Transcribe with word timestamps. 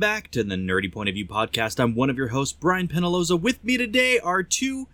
Welcome 0.00 0.14
back 0.16 0.30
to 0.30 0.42
the 0.42 0.54
Nerdy 0.54 0.90
Point 0.90 1.10
of 1.10 1.14
View 1.14 1.26
podcast. 1.26 1.78
I'm 1.78 1.94
one 1.94 2.08
of 2.08 2.16
your 2.16 2.28
hosts, 2.28 2.56
Brian 2.58 2.88
Penaloza. 2.88 3.38
With 3.38 3.62
me 3.62 3.76
today 3.76 4.18
are 4.18 4.42
two 4.42 4.88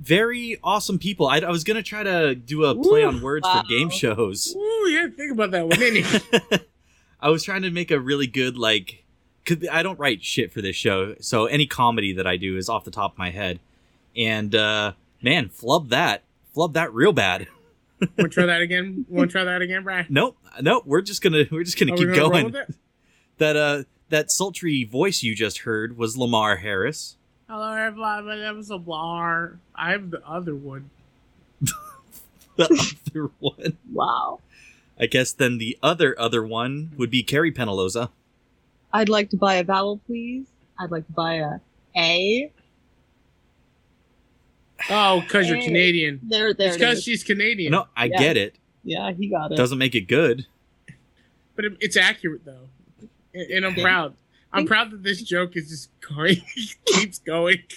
very 0.00 0.58
awesome 0.64 0.98
people. 0.98 1.28
I, 1.28 1.38
I 1.38 1.50
was 1.50 1.62
gonna 1.62 1.84
try 1.84 2.02
to 2.02 2.34
do 2.34 2.64
a 2.64 2.74
play 2.74 3.04
on 3.04 3.22
words 3.22 3.44
wow. 3.44 3.62
for 3.62 3.68
game 3.68 3.88
shows. 3.90 4.56
Ooh, 4.56 4.88
you 4.88 4.98
had 4.98 5.12
to 5.12 5.16
think 5.16 5.30
about 5.30 5.52
that 5.52 5.68
one, 5.68 5.78
didn't? 5.78 6.66
I 7.20 7.30
was 7.30 7.44
trying 7.44 7.62
to 7.62 7.70
make 7.70 7.92
a 7.92 8.00
really 8.00 8.26
good 8.26 8.58
like. 8.58 9.04
Cause 9.44 9.58
I 9.70 9.84
don't 9.84 10.00
write 10.00 10.24
shit 10.24 10.52
for 10.52 10.60
this 10.60 10.74
show, 10.74 11.14
so 11.20 11.46
any 11.46 11.68
comedy 11.68 12.12
that 12.14 12.26
I 12.26 12.36
do 12.36 12.56
is 12.56 12.68
off 12.68 12.82
the 12.82 12.90
top 12.90 13.12
of 13.12 13.18
my 13.18 13.30
head. 13.30 13.60
And 14.16 14.52
uh 14.52 14.94
man, 15.22 15.48
flub 15.48 15.90
that, 15.90 16.24
flub 16.52 16.72
that 16.72 16.92
real 16.92 17.12
bad. 17.12 17.46
Want 18.00 18.16
to 18.18 18.28
try 18.30 18.46
that 18.46 18.60
again? 18.62 19.06
Want 19.08 19.30
to 19.30 19.32
try 19.32 19.44
that 19.44 19.62
again, 19.62 19.84
Brian? 19.84 20.06
Nope, 20.08 20.38
nope. 20.60 20.82
We're 20.86 21.02
just 21.02 21.22
gonna 21.22 21.44
we're 21.52 21.62
just 21.62 21.78
gonna 21.78 21.92
Are 21.92 21.94
we 21.94 22.06
keep 22.06 22.16
gonna 22.16 22.20
roll 22.20 22.50
going. 22.50 22.66
With 23.38 23.42
it? 23.42 23.44
That 23.44 23.56
uh 23.56 23.84
that 24.08 24.30
sultry 24.30 24.84
voice 24.84 25.22
you 25.22 25.34
just 25.34 25.58
heard 25.60 25.96
was 25.96 26.16
Lamar 26.16 26.56
Harris. 26.56 27.16
Hello, 27.48 27.72
everybody. 27.72 28.26
My 28.26 28.36
name 28.36 28.58
is 28.58 28.70
Lamar. 28.70 29.58
I'm 29.74 30.10
the 30.10 30.26
other 30.26 30.54
one. 30.54 30.90
The 32.56 32.94
other 33.10 33.30
one. 33.38 33.76
Wow. 33.92 34.40
I 34.98 35.04
guess 35.04 35.30
then 35.32 35.58
the 35.58 35.76
other 35.82 36.18
other 36.18 36.42
one 36.42 36.92
would 36.96 37.10
be 37.10 37.22
Carrie 37.22 37.52
Penaloza. 37.52 38.08
I'd 38.94 39.10
like 39.10 39.28
to 39.30 39.36
buy 39.36 39.56
a 39.56 39.64
vowel, 39.64 39.98
please. 40.06 40.46
I'd 40.80 40.90
like 40.90 41.06
to 41.06 41.12
buy 41.12 41.34
a 41.34 41.58
A. 41.94 42.50
Oh, 44.88 45.20
because 45.20 45.50
you're 45.50 45.60
Canadian. 45.60 46.20
There, 46.22 46.54
there 46.54 46.68
It's 46.68 46.76
because 46.78 46.98
is. 46.98 47.04
she's 47.04 47.22
Canadian. 47.24 47.72
No, 47.72 47.88
I 47.94 48.06
Yeah. 48.06 48.18
get 48.18 48.36
it. 48.38 48.56
Yeah, 48.84 49.12
he 49.12 49.28
got 49.28 49.52
it. 49.52 49.56
Doesn't 49.56 49.76
make 49.76 49.94
it 49.94 50.08
good. 50.08 50.46
But 51.56 51.66
it, 51.66 51.72
it's 51.80 51.96
accurate, 51.98 52.46
though. 52.46 52.68
And, 53.36 53.50
and 53.50 53.66
I'm 53.66 53.74
Thank- 53.74 53.84
proud. 53.84 54.14
I'm 54.52 54.60
thank- 54.60 54.68
proud 54.68 54.90
that 54.92 55.02
this 55.02 55.22
joke 55.22 55.56
is 55.56 55.68
just 55.68 55.90
going, 56.00 56.36
keeps 56.86 57.18
going. 57.18 57.58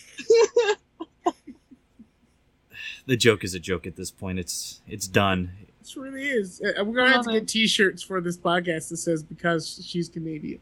The 3.06 3.18
joke 3.18 3.44
is 3.44 3.56
a 3.56 3.60
joke 3.60 3.88
at 3.88 3.96
this 3.96 4.12
point. 4.12 4.38
It's 4.38 4.82
it's 4.88 5.08
done. 5.08 5.52
This 5.82 5.98
really 5.98 6.28
is. 6.30 6.62
Uh, 6.62 6.84
We're 6.86 6.94
going 6.94 7.08
to 7.10 7.16
have 7.16 7.26
to 7.26 7.32
get 7.32 7.48
t 7.48 7.66
shirts 7.66 8.04
for 8.04 8.22
this 8.22 8.38
podcast 8.38 8.90
that 8.90 8.98
says 8.98 9.24
because 9.24 9.84
she's 9.84 10.10
Canadian. 10.10 10.60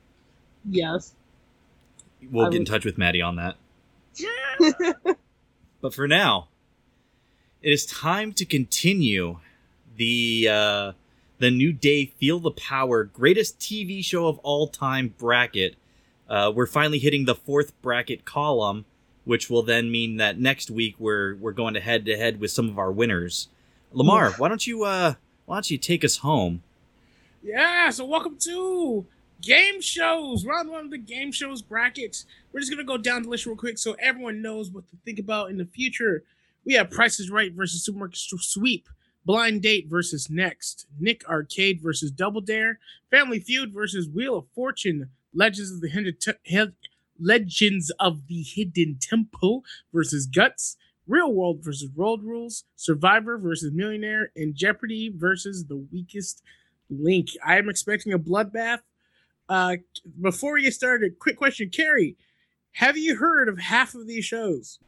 yes. 0.63 1.13
We'll 2.31 2.45
I 2.45 2.49
get 2.51 2.59
in 2.59 2.65
touch 2.65 2.85
with 2.85 2.97
Maddie 2.97 3.21
on 3.21 3.35
that. 3.35 3.57
Yeah. 4.15 4.93
But 5.81 5.93
for 5.93 6.07
now, 6.07 6.47
it 7.61 7.71
is 7.71 7.85
time 7.85 8.31
to 8.33 8.45
continue 8.45 9.37
the 9.97 10.47
uh, 10.49 10.91
the 11.39 11.51
new 11.51 11.71
day 11.71 12.05
Feel 12.05 12.39
the 12.39 12.51
Power 12.51 13.03
greatest 13.03 13.59
TV 13.59 14.03
show 14.03 14.27
of 14.27 14.39
all 14.39 14.67
time 14.67 15.13
bracket. 15.17 15.75
Uh, 16.27 16.51
we're 16.53 16.65
finally 16.65 16.99
hitting 16.99 17.25
the 17.25 17.35
fourth 17.35 17.79
bracket 17.81 18.25
column, 18.25 18.85
which 19.23 19.49
will 19.49 19.63
then 19.63 19.91
mean 19.91 20.17
that 20.17 20.39
next 20.39 20.69
week 20.71 20.95
we're 20.99 21.35
we're 21.35 21.51
going 21.51 21.73
to 21.73 21.79
head 21.79 22.05
to 22.05 22.17
head 22.17 22.39
with 22.39 22.51
some 22.51 22.69
of 22.69 22.77
our 22.77 22.91
winners. 22.91 23.49
Lamar, 23.93 24.31
why 24.31 24.49
don't 24.49 24.65
you 24.65 24.83
uh 24.83 25.13
why 25.45 25.55
don't 25.55 25.71
you 25.71 25.77
take 25.77 26.03
us 26.03 26.17
home? 26.17 26.63
Yeah, 27.43 27.89
so 27.91 28.05
welcome 28.05 28.37
to 28.41 29.05
game 29.41 29.79
shows. 29.79 30.45
Round 30.45 30.69
one 30.69 30.85
of 30.85 30.91
the 30.91 30.97
game 30.97 31.31
shows 31.31 31.61
brackets. 31.61 32.25
We're 32.51 32.59
just 32.59 32.71
gonna 32.71 32.83
go 32.83 32.97
down 32.97 33.23
the 33.23 33.29
list 33.29 33.45
real 33.45 33.55
quick 33.55 33.77
so 33.77 33.95
everyone 33.99 34.41
knows 34.41 34.71
what 34.71 34.89
to 34.89 34.97
think 35.05 35.19
about 35.19 35.51
in 35.51 35.57
the 35.57 35.65
future. 35.65 36.23
We 36.65 36.73
have 36.73 36.89
Prices 36.89 37.29
Right 37.29 37.53
versus 37.53 37.85
Supermarket 37.85 38.17
Sweep, 38.17 38.89
Blind 39.27 39.61
Date 39.61 39.89
versus 39.89 40.29
Next, 40.29 40.87
Nick 40.97 41.27
Arcade 41.27 41.81
versus 41.81 42.11
Double 42.11 42.39
Dare, 42.39 42.79
Family 43.11 43.41
Feud 43.41 43.73
versus 43.73 44.07
Wheel 44.07 44.37
of 44.37 44.45
Fortune, 44.55 45.09
Legends 45.33 45.69
of 45.69 45.81
the 45.81 45.89
Hidden 45.89 46.75
Legends 47.19 47.91
of 47.99 48.27
the 48.27 48.41
Hidden 48.41 48.99
Temple 49.01 49.65
versus 49.93 50.27
Guts, 50.27 50.77
Real 51.07 51.33
World 51.33 51.59
versus 51.61 51.89
Road 51.93 52.23
Rules, 52.23 52.63
Survivor 52.77 53.37
versus 53.37 53.73
Millionaire, 53.73 54.31
and 54.37 54.55
Jeopardy 54.55 55.11
versus 55.13 55.65
the 55.65 55.85
Weakest 55.91 56.41
Link. 56.89 57.27
I 57.45 57.57
am 57.57 57.67
expecting 57.67 58.13
a 58.13 58.19
bloodbath. 58.19 58.79
Uh, 59.49 59.75
before 60.21 60.53
we 60.53 60.61
get 60.61 60.73
started, 60.73 61.19
quick 61.19 61.35
question, 61.35 61.69
Carrie, 61.69 62.15
have 62.71 62.97
you 62.97 63.17
heard 63.17 63.49
of 63.49 63.59
half 63.59 63.93
of 63.93 64.07
these 64.07 64.23
shows? 64.23 64.79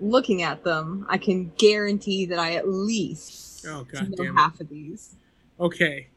Looking 0.00 0.42
at 0.42 0.62
them, 0.62 1.06
I 1.08 1.18
can 1.18 1.52
guarantee 1.58 2.26
that 2.26 2.38
I 2.38 2.54
at 2.54 2.68
least 2.68 3.48
Oh 3.66 3.84
god 3.90 4.14
know 4.18 4.32
half 4.34 4.60
of 4.60 4.68
these. 4.68 5.16
Okay, 5.58 6.08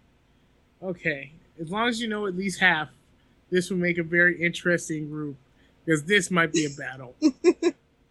okay. 0.81 1.31
As 1.59 1.69
long 1.69 1.87
as 1.89 2.01
you 2.01 2.07
know 2.07 2.27
at 2.27 2.35
least 2.35 2.59
half, 2.59 2.89
this 3.49 3.69
will 3.69 3.77
make 3.77 3.97
a 3.97 4.03
very 4.03 4.41
interesting 4.41 5.09
group 5.09 5.35
because 5.85 6.03
this 6.03 6.31
might 6.31 6.53
be 6.53 6.65
a 6.65 6.69
battle. 6.69 7.15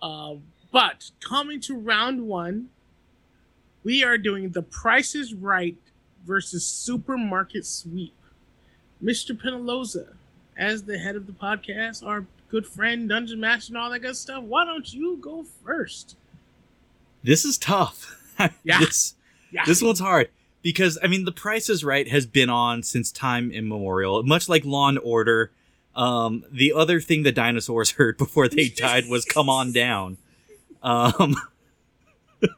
um, 0.03 0.43
but 0.73 1.11
coming 1.21 1.61
to 1.63 1.77
round 1.77 2.27
one, 2.27 2.69
we 3.83 4.05
are 4.05 4.19
doing 4.19 4.51
the 4.51 4.63
Price 4.63 5.15
is 5.15 5.35
Right 5.35 5.79
versus 6.27 6.67
Supermarket 6.67 7.65
Sweep. 7.65 8.15
Mr. 9.03 9.41
Penaloza, 9.41 10.15
as 10.57 10.83
the 10.83 10.99
head 10.99 11.17
of 11.17 11.27
the 11.27 11.33
podcast, 11.33 12.05
our 12.07 12.27
good 12.51 12.67
friend, 12.67 13.09
Dungeon 13.09 13.41
Master, 13.41 13.71
and 13.73 13.79
all 13.79 13.91
that 13.91 14.01
good 14.01 14.17
stuff, 14.17 14.43
why 14.43 14.65
don't 14.65 14.93
you 14.93 15.17
go 15.21 15.45
first? 15.65 16.17
This 17.23 17.45
is 17.45 17.59
tough. 17.59 18.17
Yeah. 18.65 18.79
this 18.81 19.15
Yeah. 19.53 19.65
this 19.67 19.83
one's 19.83 20.01
hard 20.01 20.31
because 20.63 20.99
I 21.03 21.09
mean, 21.09 21.27
The 21.27 21.33
Price 21.33 21.69
is 21.69 21.85
Right 21.85 22.09
has 22.09 22.25
been 22.25 22.49
on 22.49 22.83
since 22.83 23.13
time 23.13 23.51
immemorial, 23.51 24.23
much 24.23 24.49
like 24.49 24.65
Law 24.65 24.89
and 24.89 24.99
Order. 24.99 25.51
Um, 25.95 26.45
the 26.51 26.73
other 26.73 27.01
thing 27.03 27.23
the 27.23 27.33
dinosaurs 27.33 27.91
heard 27.99 28.17
before 28.17 28.49
they 28.49 28.69
died 28.71 29.09
was 29.11 29.27
"Come 29.27 29.51
on 29.51 29.73
down." 29.73 30.17
Um, 30.83 31.37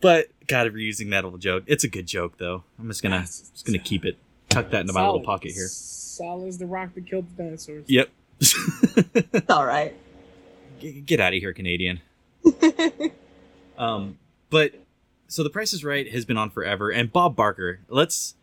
but 0.00 0.26
gotta 0.48 0.70
be 0.70 0.82
using 0.82 1.10
that 1.10 1.24
old 1.24 1.40
joke. 1.40 1.64
It's 1.68 1.84
a 1.84 1.88
good 1.88 2.06
joke 2.08 2.38
though. 2.38 2.64
I'm 2.78 2.88
just 2.88 3.02
gonna 3.02 3.20
just 3.20 3.64
gonna 3.64 3.78
keep 3.78 4.04
it, 4.04 4.16
tuck 4.48 4.70
that 4.70 4.80
into 4.80 4.92
my 4.92 5.04
little 5.04 5.20
pocket 5.22 5.52
here. 5.52 5.68
Solid 5.68 6.48
as 6.48 6.58
the 6.58 6.66
rock 6.66 6.94
that 6.94 7.06
killed 7.06 7.26
the 7.36 7.44
dinosaurs. 7.44 7.84
Yep. 7.86 8.08
It's 8.40 8.54
all 9.50 9.66
right. 9.66 9.94
G- 10.80 11.00
Get 11.02 11.20
out 11.20 11.32
of 11.34 11.38
here, 11.40 11.52
Canadian. 11.52 12.00
Um, 13.78 14.18
but 14.50 14.74
so 15.26 15.42
the 15.42 15.48
Price 15.48 15.72
is 15.72 15.82
Right 15.82 16.06
has 16.12 16.26
been 16.26 16.36
on 16.36 16.50
forever, 16.50 16.90
and 16.90 17.10
Bob 17.10 17.34
Barker. 17.34 17.80
Let's 17.88 18.34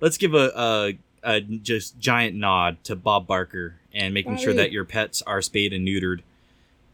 let's 0.00 0.16
give 0.16 0.32
a 0.32 0.50
a, 0.56 0.98
a 1.22 1.40
just 1.42 1.98
giant 1.98 2.36
nod 2.36 2.82
to 2.84 2.96
Bob 2.96 3.26
Barker 3.26 3.74
and 3.92 4.14
making 4.14 4.38
sure 4.38 4.54
that 4.54 4.72
your 4.72 4.86
pets 4.86 5.20
are 5.26 5.42
spayed 5.42 5.74
and 5.74 5.86
neutered. 5.86 6.20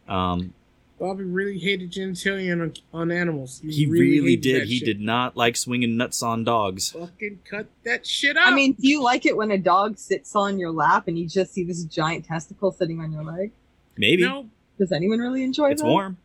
Um, 0.09 0.53
Bobby 0.99 1.23
really 1.25 1.59
hated 1.59 1.91
genitalia 1.91 2.53
on, 2.61 2.73
on 2.93 3.11
animals. 3.11 3.61
he 3.67 3.85
really, 3.85 4.21
hated 4.37 4.41
did. 4.41 4.67
He 4.67 4.77
shit. 4.79 4.85
did 4.85 5.01
not 5.01 5.35
like 5.35 5.57
swinging 5.57 5.97
nuts 5.97 6.23
on 6.23 6.43
dogs. 6.45 6.91
Fucking 6.91 7.39
cut 7.49 7.67
that 7.83 8.07
shit 8.07 8.37
out. 8.37 8.47
I 8.51 8.55
mean, 8.55 8.73
do 8.73 8.87
you 8.87 9.03
like 9.03 9.25
it 9.25 9.35
when 9.35 9.51
a 9.51 9.57
dog 9.57 9.97
sits 9.97 10.35
on 10.35 10.57
your 10.57 10.71
lap 10.71 11.07
and 11.09 11.19
you 11.19 11.27
just 11.27 11.53
see 11.53 11.63
this 11.65 11.83
giant 11.83 12.25
testicle 12.25 12.71
sitting 12.71 13.01
on 13.01 13.11
your 13.11 13.23
leg? 13.23 13.51
Maybe 13.97 14.23
no. 14.23 14.47
Does 14.79 14.91
anyone 14.93 15.19
really 15.19 15.43
enjoy 15.43 15.71
it's 15.71 15.81
that? 15.81 15.87
warm. 15.87 16.17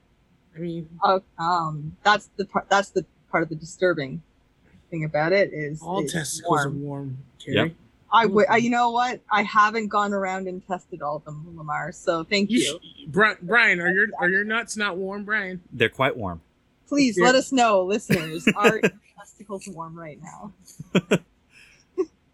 I 0.55 0.59
mean, 0.61 0.89
Oh, 1.03 1.23
um, 1.39 1.97
that's 2.05 2.29
the 2.37 2.45
part. 2.45 2.69
That's 2.69 2.91
the 2.91 3.05
part 3.31 3.43
of 3.43 3.49
the 3.49 3.55
disturbing 3.57 4.23
thing 4.91 5.05
about 5.05 5.33
it 5.33 5.53
is 5.53 5.81
all 5.83 6.01
it's 6.03 6.13
testicles 6.13 6.59
warm. 6.65 6.67
are 6.67 6.79
warm. 6.79 7.19
Carrie. 7.39 7.57
Yep. 7.57 7.73
I 8.13 8.27
would. 8.27 8.47
I, 8.49 8.57
you 8.57 8.71
know 8.71 8.91
what? 8.91 9.21
I 9.31 9.43
haven't 9.43 9.89
gone 9.89 10.13
around 10.13 10.49
and 10.49 10.67
tested 10.67 11.01
all 11.03 11.17
of 11.17 11.25
them, 11.25 11.57
Lamar. 11.57 11.93
So 11.93 12.25
thank 12.25 12.51
You, 12.51 12.59
you. 12.59 12.81
sh- 13.13 13.37
Brian, 13.43 13.81
are 13.81 13.91
your 13.91 14.07
are 14.19 14.29
your 14.29 14.45
nuts 14.45 14.77
not 14.77 14.97
warm, 14.97 15.25
Brian? 15.25 15.61
They're 15.73 15.89
quite 15.89 16.17
warm. 16.17 16.41
Please 16.89 17.17
Yeah. 17.19 17.27
let 17.27 17.35
us 17.37 17.53
know, 17.53 17.85
listeners. 17.85 18.45
Are 18.57 18.79
your 18.81 18.91
testicles 19.17 19.69
warm 19.69 19.97
right 19.97 20.19
now? 20.21 20.53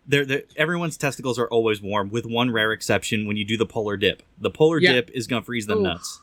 They're, 0.09 0.25
they're, 0.25 0.43
everyone's 0.57 0.97
testicles 0.97 1.37
are 1.39 1.49
always 1.49 1.83
warm, 1.83 2.11
with 2.11 2.27
one 2.27 2.53
rare 2.53 2.71
exception 2.73 3.27
when 3.27 3.37
you 3.37 3.45
do 3.45 3.57
the 3.57 3.67
polar 3.67 3.97
dip. 3.97 4.23
The 4.39 4.51
polar 4.53 4.79
Yeah. 4.79 4.93
dip 4.93 5.11
is 5.11 5.27
gonna 5.27 5.43
freeze 5.43 5.67
them 5.67 5.79
Oof. 5.79 5.83
nuts. 5.85 6.23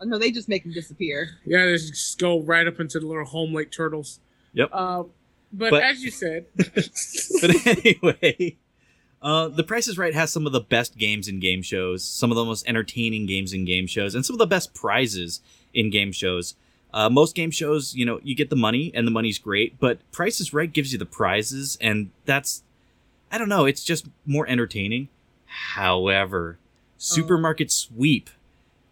Oh, 0.00 0.04
no, 0.04 0.18
they 0.18 0.32
just 0.32 0.48
make 0.48 0.64
them 0.64 0.72
disappear. 0.72 1.38
Yeah, 1.46 1.64
they 1.66 1.72
just 1.76 2.18
go 2.18 2.40
right 2.42 2.66
up 2.66 2.80
into 2.80 2.98
the 2.98 3.06
little 3.06 3.24
home 3.24 3.54
lake 3.54 3.70
turtles. 3.70 4.18
Yep. 4.52 4.68
Uh, 4.72 5.04
but, 5.52 5.70
But- 5.70 5.82
as 5.84 6.02
you 6.02 6.10
said, 6.10 6.46
but 6.56 7.66
anyway, 7.66 8.56
uh, 9.24 9.48
The 9.48 9.64
Price 9.64 9.88
is 9.88 9.98
Right 9.98 10.14
has 10.14 10.30
some 10.30 10.46
of 10.46 10.52
the 10.52 10.60
best 10.60 10.96
games 10.96 11.26
in 11.26 11.40
game 11.40 11.62
shows, 11.62 12.04
some 12.04 12.30
of 12.30 12.36
the 12.36 12.44
most 12.44 12.68
entertaining 12.68 13.26
games 13.26 13.52
in 13.52 13.64
game 13.64 13.86
shows, 13.86 14.14
and 14.14 14.24
some 14.24 14.34
of 14.34 14.38
the 14.38 14.46
best 14.46 14.74
prizes 14.74 15.40
in 15.72 15.90
game 15.90 16.12
shows. 16.12 16.54
Uh, 16.92 17.10
most 17.10 17.34
game 17.34 17.50
shows, 17.50 17.94
you 17.94 18.04
know, 18.06 18.20
you 18.22 18.36
get 18.36 18.50
the 18.50 18.56
money 18.56 18.92
and 18.94 19.06
the 19.06 19.10
money's 19.10 19.38
great, 19.38 19.80
but 19.80 19.98
Price 20.12 20.40
is 20.40 20.52
Right 20.52 20.72
gives 20.72 20.92
you 20.92 20.98
the 20.98 21.06
prizes, 21.06 21.76
and 21.80 22.10
that's, 22.26 22.62
I 23.32 23.38
don't 23.38 23.48
know, 23.48 23.64
it's 23.64 23.82
just 23.82 24.06
more 24.26 24.46
entertaining. 24.46 25.08
However, 25.46 26.58
Supermarket 26.98 27.72
Sweep 27.72 28.30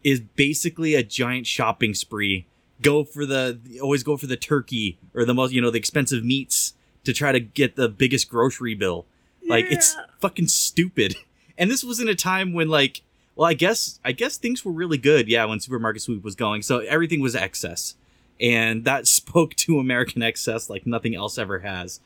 is 0.02 0.20
basically 0.20 0.94
a 0.94 1.02
giant 1.02 1.46
shopping 1.46 1.94
spree. 1.94 2.46
Go 2.80 3.04
for 3.04 3.24
the 3.24 3.60
always 3.80 4.02
go 4.02 4.16
for 4.16 4.26
the 4.26 4.36
turkey 4.36 4.98
or 5.14 5.24
the 5.24 5.34
most 5.34 5.52
you 5.52 5.60
know 5.60 5.70
the 5.70 5.78
expensive 5.78 6.24
meats 6.24 6.74
to 7.04 7.12
try 7.12 7.30
to 7.32 7.40
get 7.40 7.76
the 7.76 7.88
biggest 7.88 8.28
grocery 8.28 8.74
bill. 8.74 9.06
Like 9.48 9.66
it's 9.70 9.96
fucking 10.20 10.48
stupid. 10.48 11.16
and 11.58 11.70
this 11.70 11.84
was 11.84 12.00
in 12.00 12.08
a 12.08 12.14
time 12.14 12.52
when 12.52 12.68
like 12.68 13.02
well 13.36 13.48
i 13.48 13.54
guess 13.54 14.00
i 14.04 14.10
guess 14.12 14.36
things 14.38 14.64
were 14.64 14.72
really 14.72 14.96
good 14.98 15.28
yeah 15.28 15.44
when 15.44 15.60
supermarket 15.60 16.00
sweep 16.02 16.22
was 16.24 16.34
going 16.34 16.62
so 16.62 16.78
everything 16.80 17.20
was 17.20 17.34
excess 17.36 17.94
and 18.40 18.84
that 18.84 19.06
spoke 19.20 19.54
to 19.54 19.78
american 19.78 20.22
excess 20.22 20.68
like 20.70 20.86
nothing 20.86 21.14
else 21.14 21.36
ever 21.38 21.58
has 21.60 22.00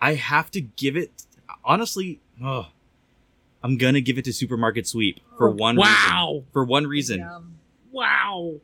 i 0.00 0.14
have 0.14 0.50
to 0.50 0.60
give 0.60 0.96
it 0.96 1.10
honestly 1.64 2.20
oh 2.42 2.66
i'm 3.62 3.76
gonna 3.78 4.00
give 4.02 4.18
it 4.18 4.24
to 4.26 4.32
supermarket 4.32 4.86
sweep 4.86 5.18
for 5.38 5.48
oh, 5.48 5.52
one 5.52 5.76
reason 5.76 5.92
Wow. 6.10 6.44
for 6.52 6.64
one 6.64 6.86
reason 6.86 7.26
Wow. 7.90 8.54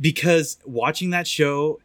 because 0.00 0.58
watching 0.66 1.10
that 1.10 1.26
show 1.26 1.80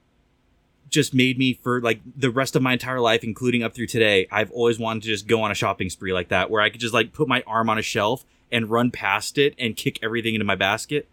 just 0.91 1.13
made 1.13 1.39
me 1.39 1.53
for 1.53 1.81
like 1.81 1.99
the 2.15 2.29
rest 2.29 2.55
of 2.55 2.61
my 2.61 2.73
entire 2.73 2.99
life 2.99 3.23
including 3.23 3.63
up 3.63 3.73
through 3.73 3.87
today 3.87 4.27
i've 4.31 4.51
always 4.51 4.77
wanted 4.77 5.01
to 5.01 5.07
just 5.07 5.25
go 5.25 5.41
on 5.41 5.49
a 5.49 5.55
shopping 5.55 5.89
spree 5.89 6.13
like 6.13 6.27
that 6.27 6.49
where 6.49 6.61
i 6.61 6.69
could 6.69 6.81
just 6.81 6.93
like 6.93 7.13
put 7.13 7.27
my 7.27 7.41
arm 7.47 7.69
on 7.69 7.77
a 7.77 7.81
shelf 7.81 8.25
and 8.51 8.69
run 8.69 8.91
past 8.91 9.37
it 9.37 9.55
and 9.57 9.75
kick 9.75 9.97
everything 10.03 10.35
into 10.35 10.45
my 10.45 10.55
basket. 10.55 11.07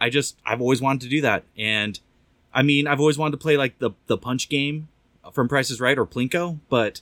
I 0.00 0.10
just 0.10 0.36
i've 0.44 0.60
always 0.60 0.82
wanted 0.82 1.02
to 1.02 1.08
do 1.08 1.20
that. 1.22 1.44
And 1.56 1.98
i 2.52 2.62
mean 2.62 2.86
i've 2.86 3.00
always 3.00 3.18
wanted 3.18 3.32
to 3.32 3.38
play 3.38 3.56
like 3.56 3.78
the 3.78 3.90
the 4.06 4.18
punch 4.18 4.48
game 4.48 4.88
from 5.32 5.48
price 5.48 5.70
is 5.70 5.80
right 5.80 5.98
or 5.98 6.06
plinko 6.06 6.58
but 6.68 7.00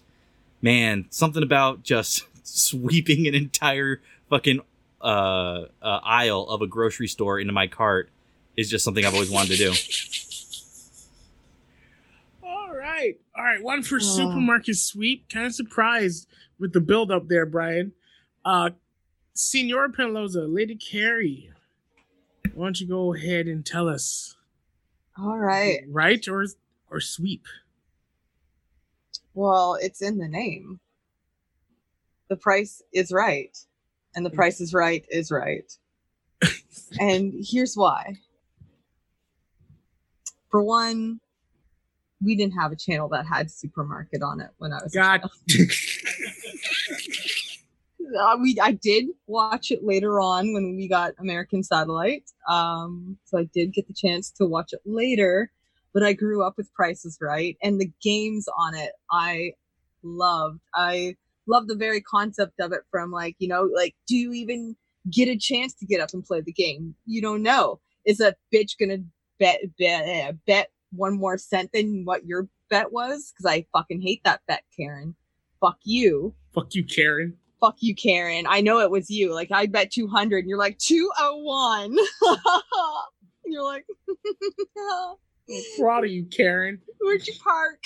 man 0.62 1.04
something 1.10 1.42
about 1.42 1.82
just 1.82 2.24
sweeping 2.42 3.26
an 3.26 3.34
entire 3.34 4.00
fucking 4.30 4.60
uh, 5.02 5.64
uh 5.82 6.00
aisle 6.04 6.48
of 6.48 6.62
a 6.62 6.66
grocery 6.66 7.08
store 7.08 7.38
into 7.38 7.52
my 7.52 7.66
cart 7.66 8.08
is 8.56 8.70
just 8.70 8.82
something 8.82 9.04
i've 9.04 9.12
always 9.12 9.30
wanted 9.30 9.50
to 9.50 9.56
do 9.56 10.31
right. 13.02 13.20
All 13.36 13.44
right. 13.44 13.62
One 13.62 13.82
for 13.82 13.96
Oh. 13.96 13.98
supermarket 13.98 14.76
sweep. 14.76 15.28
Kind 15.28 15.46
of 15.46 15.54
surprised 15.54 16.28
with 16.58 16.72
the 16.72 16.80
build 16.80 17.10
up 17.10 17.28
there, 17.28 17.46
Brian. 17.46 17.92
Uh 18.44 18.70
Senora 19.34 19.90
Penaloza, 19.90 20.52
Lady 20.52 20.76
Carrie. 20.76 21.50
Why 22.54 22.66
don't 22.66 22.80
you 22.80 22.86
go 22.88 23.14
ahead 23.14 23.46
and 23.46 23.64
tell 23.64 23.88
us? 23.88 24.36
all 25.18 25.38
right. 25.38 25.82
Right 25.88 26.26
or 26.28 26.44
or 26.90 27.00
sweep? 27.00 27.44
Well, 29.34 29.76
it's 29.80 30.02
in 30.02 30.18
the 30.18 30.28
name. 30.28 30.80
The 32.28 32.36
price 32.36 32.82
is 32.92 33.12
right. 33.12 33.56
And 34.14 34.24
the 34.26 34.30
price 34.30 34.60
is 34.60 34.74
right 34.74 35.04
is 35.10 35.30
right. 35.30 35.70
and 37.00 37.32
here's 37.46 37.74
why. 37.74 38.16
For 40.50 40.62
one, 40.62 41.20
we 42.24 42.36
didn't 42.36 42.54
have 42.54 42.72
a 42.72 42.76
channel 42.76 43.08
that 43.08 43.26
had 43.26 43.50
supermarket 43.50 44.22
on 44.22 44.40
it 44.40 44.50
when 44.58 44.72
I 44.72 44.82
was 44.82 44.92
God. 44.92 45.22
uh, 48.18 48.36
we 48.40 48.58
I 48.60 48.72
did 48.72 49.06
watch 49.26 49.70
it 49.70 49.84
later 49.84 50.20
on 50.20 50.52
when 50.52 50.76
we 50.76 50.88
got 50.88 51.14
American 51.18 51.62
Satellite. 51.62 52.30
Um, 52.48 53.18
so 53.24 53.38
I 53.38 53.44
did 53.54 53.72
get 53.72 53.86
the 53.88 53.94
chance 53.94 54.30
to 54.32 54.46
watch 54.46 54.72
it 54.72 54.80
later, 54.84 55.50
but 55.92 56.02
I 56.02 56.12
grew 56.12 56.42
up 56.42 56.54
with 56.56 56.72
Prices 56.74 57.18
Right 57.20 57.56
and 57.62 57.80
the 57.80 57.90
games 58.02 58.46
on 58.58 58.74
it. 58.74 58.92
I 59.10 59.54
loved. 60.02 60.60
I 60.74 61.16
loved 61.46 61.68
the 61.68 61.74
very 61.74 62.00
concept 62.00 62.60
of 62.60 62.72
it. 62.72 62.82
From 62.90 63.10
like 63.10 63.36
you 63.38 63.48
know, 63.48 63.68
like 63.74 63.94
do 64.06 64.16
you 64.16 64.32
even 64.32 64.76
get 65.10 65.28
a 65.28 65.36
chance 65.36 65.74
to 65.74 65.86
get 65.86 66.00
up 66.00 66.10
and 66.12 66.24
play 66.24 66.40
the 66.40 66.52
game? 66.52 66.94
You 67.06 67.22
don't 67.22 67.42
know. 67.42 67.80
Is 68.04 68.20
a 68.20 68.34
bitch 68.52 68.78
gonna 68.78 68.98
bet 69.38 69.60
bet 69.78 70.28
uh, 70.28 70.32
bet 70.46 70.70
one 70.94 71.18
more 71.18 71.38
cent 71.38 71.70
than 71.72 72.04
what 72.04 72.24
your 72.26 72.48
bet 72.70 72.92
was? 72.92 73.32
Because 73.32 73.50
I 73.50 73.66
fucking 73.72 74.00
hate 74.00 74.22
that 74.24 74.40
bet, 74.46 74.62
Karen. 74.76 75.14
Fuck 75.60 75.78
you 75.84 76.34
Fuck 76.54 76.74
you, 76.74 76.84
Karen. 76.84 77.34
fuck 77.60 77.76
you, 77.80 77.94
Karen. 77.94 78.44
I 78.48 78.60
know 78.60 78.80
it 78.80 78.90
was 78.90 79.08
you. 79.08 79.32
Like 79.34 79.50
I 79.52 79.66
bet 79.66 79.90
200 79.90 80.38
and 80.38 80.48
you're 80.48 80.58
like 80.58 80.78
201. 80.78 81.96
you're 83.46 83.64
like, 83.64 83.84
I'm 85.48 85.62
proud 85.78 86.04
of 86.04 86.10
you, 86.10 86.24
Karen. 86.26 86.80
where'd 87.00 87.26
you 87.26 87.34
park? 87.42 87.82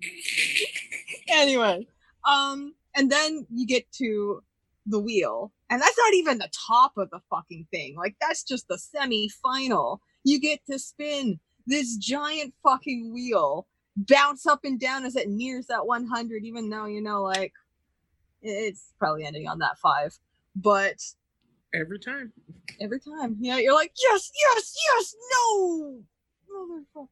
anyway, 1.28 1.86
um, 2.24 2.74
and 2.94 3.10
then 3.10 3.46
you 3.52 3.66
get 3.66 3.90
to 3.92 4.42
the 4.86 5.00
wheel, 5.00 5.52
and 5.70 5.80
that's 5.82 5.98
not 5.98 6.14
even 6.14 6.38
the 6.38 6.48
top 6.68 6.92
of 6.96 7.10
the 7.10 7.20
fucking 7.30 7.66
thing. 7.72 7.96
Like 7.96 8.16
that's 8.20 8.42
just 8.44 8.68
the 8.68 8.78
semi-final. 8.78 10.00
You 10.24 10.40
get 10.40 10.60
to 10.70 10.78
spin 10.78 11.38
this 11.66 11.96
giant 11.96 12.54
fucking 12.62 13.12
wheel, 13.12 13.66
bounce 13.96 14.46
up 14.46 14.60
and 14.64 14.78
down 14.78 15.04
as 15.04 15.16
it 15.16 15.28
nears 15.28 15.66
that 15.66 15.86
100, 15.86 16.44
even 16.44 16.70
though 16.70 16.86
you 16.86 17.00
know, 17.02 17.22
like 17.22 17.52
it's 18.42 18.92
probably 18.98 19.24
ending 19.24 19.48
on 19.48 19.58
that 19.58 19.78
five, 19.78 20.16
but 20.54 20.96
Every 21.74 21.98
time. 21.98 22.32
every 22.80 23.00
time. 23.00 23.36
Yeah, 23.40 23.58
you're 23.58 23.74
like, 23.74 23.92
yes, 24.00 24.30
yes, 24.54 24.74
yes, 24.88 25.14
no, 25.32 26.00
motherfucker. 26.50 27.08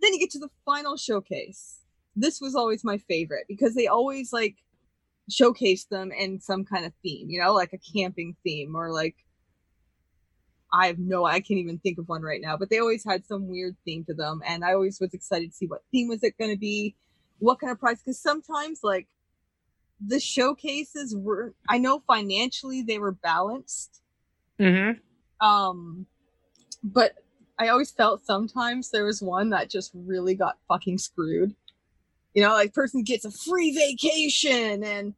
Then 0.00 0.12
you 0.14 0.20
get 0.20 0.30
to 0.32 0.38
the 0.38 0.50
final 0.64 0.96
showcase. 0.96 1.80
This 2.14 2.40
was 2.40 2.54
always 2.54 2.84
my 2.84 2.98
favorite 2.98 3.46
because 3.48 3.74
they 3.74 3.86
always 3.86 4.32
like 4.32 4.56
showcase 5.30 5.84
them 5.84 6.10
in 6.12 6.40
some 6.40 6.64
kind 6.64 6.84
of 6.84 6.92
theme, 7.02 7.30
you 7.30 7.40
know, 7.40 7.54
like 7.54 7.72
a 7.72 7.78
camping 7.78 8.36
theme 8.42 8.74
or 8.74 8.92
like 8.92 9.16
I 10.72 10.86
have 10.88 10.98
no, 10.98 11.24
I 11.24 11.40
can't 11.40 11.58
even 11.58 11.78
think 11.78 11.98
of 11.98 12.08
one 12.08 12.22
right 12.22 12.40
now, 12.40 12.56
but 12.56 12.70
they 12.70 12.78
always 12.78 13.04
had 13.04 13.26
some 13.26 13.48
weird 13.48 13.76
theme 13.84 14.04
to 14.04 14.14
them, 14.14 14.42
and 14.46 14.64
I 14.64 14.74
always 14.74 15.00
was 15.00 15.14
excited 15.14 15.50
to 15.50 15.56
see 15.56 15.66
what 15.66 15.82
theme 15.92 16.08
was 16.08 16.22
it 16.22 16.36
going 16.38 16.50
to 16.50 16.58
be, 16.58 16.94
what 17.38 17.60
kind 17.60 17.70
of 17.72 17.80
price. 17.80 18.00
Because 18.00 18.20
sometimes 18.20 18.80
like 18.82 19.08
the 20.04 20.20
showcases 20.20 21.16
were, 21.16 21.54
I 21.68 21.78
know 21.78 22.02
financially 22.06 22.82
they 22.82 22.98
were 22.98 23.12
balanced, 23.12 24.02
Mm-hmm. 24.60 25.46
um 25.46 26.06
but 26.82 27.12
i 27.60 27.68
always 27.68 27.92
felt 27.92 28.26
sometimes 28.26 28.90
there 28.90 29.04
was 29.04 29.22
one 29.22 29.50
that 29.50 29.70
just 29.70 29.92
really 29.94 30.34
got 30.34 30.58
fucking 30.66 30.98
screwed 30.98 31.54
you 32.34 32.42
know 32.42 32.50
like 32.52 32.72
person 32.74 33.02
gets 33.02 33.24
a 33.24 33.30
free 33.30 33.72
vacation 33.74 34.84
and 34.84 35.14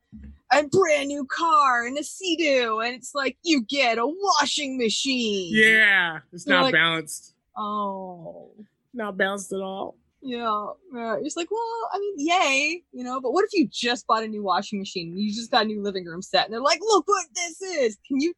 a 0.52 0.64
brand 0.68 1.08
new 1.08 1.24
car 1.26 1.86
and 1.86 1.96
a 1.98 2.02
sea-doo 2.04 2.80
and 2.80 2.94
it's 2.94 3.14
like 3.14 3.36
you 3.44 3.62
get 3.68 3.98
a 3.98 4.06
washing 4.06 4.76
machine 4.78 5.50
Yeah. 5.54 6.20
It's 6.32 6.46
You're 6.46 6.56
not 6.56 6.64
like- 6.64 6.74
balanced. 6.74 7.34
oh 7.56 8.50
Not 8.94 9.16
balanced 9.16 9.52
at 9.52 9.60
all. 9.60 9.96
yeah, 10.22 10.66
yeah. 10.94 11.16
It's 11.22 11.36
like, 11.36 11.50
well, 11.50 11.88
I 11.94 11.98
mean, 11.98 12.14
yay, 12.18 12.82
you 12.92 13.04
know. 13.04 13.20
But 13.20 13.32
what 13.32 13.44
if 13.44 13.50
you 13.54 13.68
just 13.68 14.06
bought 14.06 14.22
a 14.24 14.28
new 14.28 14.42
washing 14.42 14.78
machine? 14.80 15.16
You 15.16 15.32
just 15.32 15.50
got 15.50 15.62
a 15.64 15.68
new 15.68 15.80
living 15.80 16.04
room 16.04 16.20
set, 16.22 16.44
and 16.44 16.52
they're 16.52 16.60
like, 16.60 16.80
look 16.82 17.06
what 17.08 17.26
this 17.34 17.62
is. 17.62 17.96
Can 18.06 18.20
you, 18.20 18.34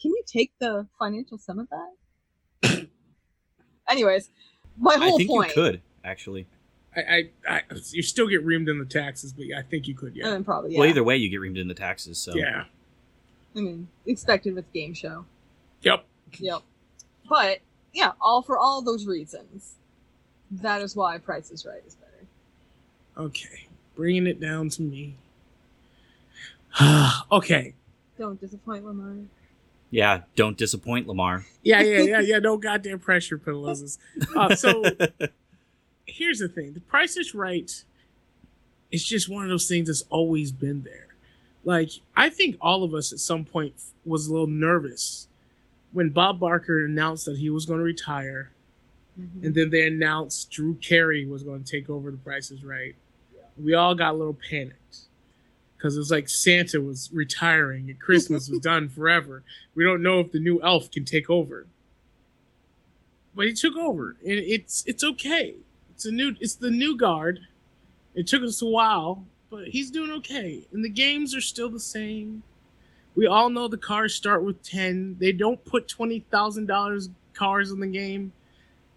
can 0.00 0.10
you 0.12 0.22
take 0.26 0.52
the 0.60 0.86
financial 0.98 1.36
sum 1.36 1.58
of 1.58 1.68
that? 1.70 2.86
Anyways, 3.90 4.30
my 4.78 4.94
whole 4.94 5.02
i 5.02 5.08
whole 5.08 5.18
think 5.18 5.30
point. 5.30 5.48
you 5.48 5.54
could 5.54 5.80
actually 6.04 6.46
I, 6.98 7.30
I, 7.48 7.56
I 7.56 7.62
you 7.90 8.02
still 8.02 8.28
get 8.28 8.44
reamed 8.44 8.68
in 8.68 8.78
the 8.78 8.84
taxes, 8.84 9.32
but 9.32 9.46
yeah, 9.46 9.58
I 9.58 9.62
think 9.62 9.86
you 9.88 9.94
could, 9.94 10.08
And 10.08 10.16
yeah. 10.16 10.30
then 10.30 10.44
probably, 10.44 10.72
yeah. 10.72 10.80
well 10.80 10.88
either 10.88 11.04
way 11.04 11.16
you 11.16 11.28
get 11.28 11.40
reamed 11.40 11.58
in 11.58 11.68
the 11.68 11.74
taxes 11.74 12.18
so 12.18 12.34
Yeah. 12.34 12.64
I 13.56 13.60
mean, 13.60 13.88
expected 14.06 14.54
with 14.54 14.70
game 14.72 14.94
show. 14.94 15.24
Yep. 15.82 16.04
Yep. 16.38 16.62
But 17.28 17.58
yeah, 17.92 18.12
all 18.20 18.42
for 18.42 18.58
all 18.58 18.82
those 18.82 19.06
reasons, 19.06 19.74
that 20.50 20.82
is 20.82 20.94
why 20.94 21.18
Price 21.18 21.50
is 21.50 21.64
Right 21.66 21.82
is 21.86 21.94
better. 21.94 23.26
Okay. 23.26 23.66
Bringing 23.96 24.26
it 24.26 24.40
down 24.40 24.68
to 24.70 24.82
me. 24.82 25.16
okay. 27.32 27.74
Don't 28.18 28.40
disappoint 28.40 28.84
Lamar. 28.84 29.14
yeah 29.90 30.20
don't 30.34 30.58
disappoint 30.58 31.06
lamar 31.06 31.46
Yeah, 31.62 31.80
yeah, 31.80 32.00
yeah, 32.00 32.20
yeah. 32.20 32.38
No 32.40 32.56
goddamn 32.58 32.98
pressure, 32.98 33.38
Penalozes. 33.38 33.98
Uh, 34.36 34.54
so 34.54 34.82
here's 36.08 36.38
the 36.40 36.48
thing: 36.48 36.72
the 36.74 36.80
Price 36.80 37.16
is 37.16 37.34
Right. 37.34 37.84
It's 38.90 39.04
just 39.04 39.28
one 39.28 39.44
of 39.44 39.50
those 39.50 39.68
things 39.68 39.86
that's 39.88 40.04
always 40.10 40.50
been 40.50 40.82
there. 40.82 41.08
Like 41.64 41.90
I 42.16 42.30
think 42.30 42.56
all 42.60 42.82
of 42.84 42.94
us 42.94 43.12
at 43.12 43.18
some 43.20 43.44
point 43.44 43.74
was 44.04 44.26
a 44.26 44.32
little 44.32 44.46
nervous 44.46 45.28
when 45.92 46.10
Bob 46.10 46.40
Barker 46.40 46.84
announced 46.84 47.24
that 47.26 47.38
he 47.38 47.50
was 47.50 47.66
going 47.66 47.78
to 47.78 47.84
retire, 47.84 48.50
Mhm. 49.20 49.44
and 49.44 49.54
then 49.54 49.70
they 49.70 49.86
announced 49.86 50.50
Drew 50.50 50.74
Carey 50.76 51.24
was 51.26 51.42
going 51.42 51.64
to 51.64 51.70
take 51.70 51.88
over 51.90 52.10
the 52.10 52.16
Price 52.18 52.50
is 52.50 52.64
Right. 52.64 52.94
We 53.56 53.74
all 53.74 53.94
got 53.94 54.14
a 54.14 54.16
little 54.16 54.38
panicked 54.48 54.98
because 55.76 55.96
it 55.96 55.98
was 55.98 56.10
like 56.10 56.28
Santa 56.28 56.80
was 56.80 57.10
retiring 57.12 57.90
and 57.90 57.98
Christmas 58.00 58.48
was 58.48 58.60
done 58.72 58.88
forever. 58.88 59.42
We 59.74 59.84
don't 59.84 60.02
know 60.02 60.20
if 60.20 60.32
the 60.32 60.40
new 60.40 60.60
elf 60.62 60.90
can 60.90 61.04
take 61.04 61.28
over 61.30 61.66
but 63.34 63.46
he 63.46 63.52
took 63.52 63.76
over 63.76 64.16
and 64.22 64.32
it's 64.38 64.82
it's 64.86 65.04
okay 65.04 65.54
it's 65.98 66.06
a 66.06 66.12
new 66.12 66.36
it's 66.40 66.54
the 66.54 66.70
new 66.70 66.96
guard 66.96 67.40
it 68.14 68.28
took 68.28 68.44
us 68.44 68.62
a 68.62 68.66
while 68.66 69.24
but 69.50 69.66
he's 69.66 69.90
doing 69.90 70.12
okay 70.12 70.64
and 70.72 70.84
the 70.84 70.88
games 70.88 71.34
are 71.34 71.40
still 71.40 71.68
the 71.68 71.80
same 71.80 72.44
we 73.16 73.26
all 73.26 73.50
know 73.50 73.66
the 73.66 73.76
cars 73.76 74.14
start 74.14 74.44
with 74.44 74.62
10 74.62 75.16
they 75.18 75.32
don't 75.32 75.64
put 75.64 75.88
$20000 75.88 77.08
cars 77.34 77.72
in 77.72 77.80
the 77.80 77.88
game 77.88 78.32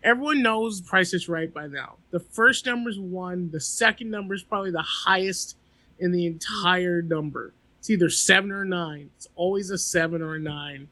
everyone 0.03 0.43
knows 0.43 0.79
the 0.79 0.87
price 0.87 1.11
is 1.11 1.27
right 1.27 1.51
by 1.51 1.65
now 1.65 1.95
the 2.11 2.19
first 2.19 2.67
number 2.67 2.87
is 2.91 2.99
one 2.99 3.49
the 3.49 3.59
second 3.59 4.11
number 4.11 4.35
is 4.35 4.43
probably 4.43 4.69
the 4.69 4.81
highest 4.83 5.57
in 5.97 6.11
the 6.11 6.27
entire 6.27 7.01
number 7.01 7.51
It's 7.79 7.89
either 7.89 8.09
seven 8.11 8.51
or 8.51 8.63
nine. 8.63 9.09
It's 9.17 9.27
always 9.35 9.71
a 9.71 9.77
seven 9.77 10.21
or 10.21 10.35
a 10.35 10.39
nine. 10.39 10.89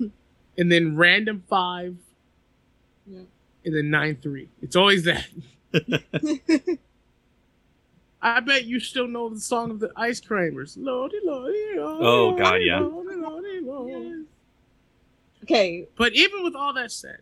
and 0.58 0.72
then 0.72 0.96
random 0.96 1.44
five. 1.48 1.96
Yeah. 3.06 3.22
And 3.64 3.74
then 3.76 3.90
nine 3.90 4.16
three. 4.20 4.48
It's 4.60 4.76
always 4.76 5.04
that. 5.04 5.26
I 8.24 8.38
bet 8.40 8.66
you 8.66 8.78
still 8.78 9.08
know 9.08 9.28
the 9.28 9.40
song 9.40 9.70
of 9.72 9.80
the 9.80 9.90
Ice 9.96 10.20
Crimers. 10.20 10.76
Lordy, 10.78 11.18
lordy, 11.24 11.58
lordy, 11.76 12.04
Oh, 12.04 12.32
God, 12.36 12.50
lordy, 12.50 12.64
yeah. 12.66 12.78
lordy, 12.80 13.16
lordy, 13.16 13.60
lordy. 13.60 14.24
okay, 15.42 15.88
But 15.96 16.12
even 16.14 16.44
with 16.44 16.54
all 16.54 16.72
that 16.74 16.92
said, 16.92 17.18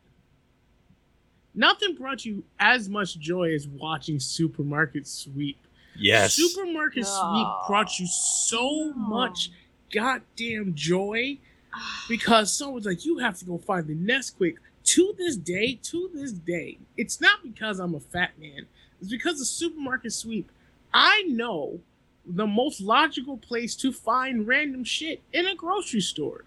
nothing 1.55 1.95
brought 1.95 2.27
you 2.27 2.45
as 2.59 2.89
much 2.91 3.19
joy 3.19 3.55
as 3.55 3.67
watching 3.67 4.21
Supermarket 4.21 5.07
Sweep. 5.07 5.57
yes. 5.97 6.35
Supermarket 6.35 7.05
Oh. 7.07 7.33
Sweep 7.33 7.67
brought 7.69 7.99
you 7.99 8.07
so 8.07 8.93
much 8.93 9.51
goddamn 9.91 10.75
joy 10.75 11.39
ah. 11.75 12.05
because 12.11 12.53
someone's 12.53 12.85
like, 12.85 13.07
you 13.07 13.17
have 13.19 13.39
to 13.39 13.47
go 13.47 13.57
find 13.57 13.87
the 13.87 13.95
Nesquik. 13.95 14.57
To 14.91 15.15
this 15.17 15.37
day, 15.37 15.79
to 15.85 16.11
this 16.13 16.33
day, 16.33 16.79
it's 16.97 17.21
not 17.21 17.45
because 17.45 17.79
I'm 17.79 17.95
a 17.95 18.01
fat 18.01 18.33
man. 18.41 18.67
It's 19.01 19.09
because 19.09 19.41
of 19.41 19.47
Supermarket 19.47 20.13
Sweep. 20.13 20.51
I 20.93 21.23
know 21.29 21.79
the 22.27 22.49
most 22.49 22.81
logical 22.81 23.37
place 23.37 23.77
to 23.77 23.93
find 23.93 24.49
random 24.49 24.83
shit 24.83 25.23
in 25.33 25.47
a 25.47 25.55
grocery 25.55 26.01
store. 26.01 26.43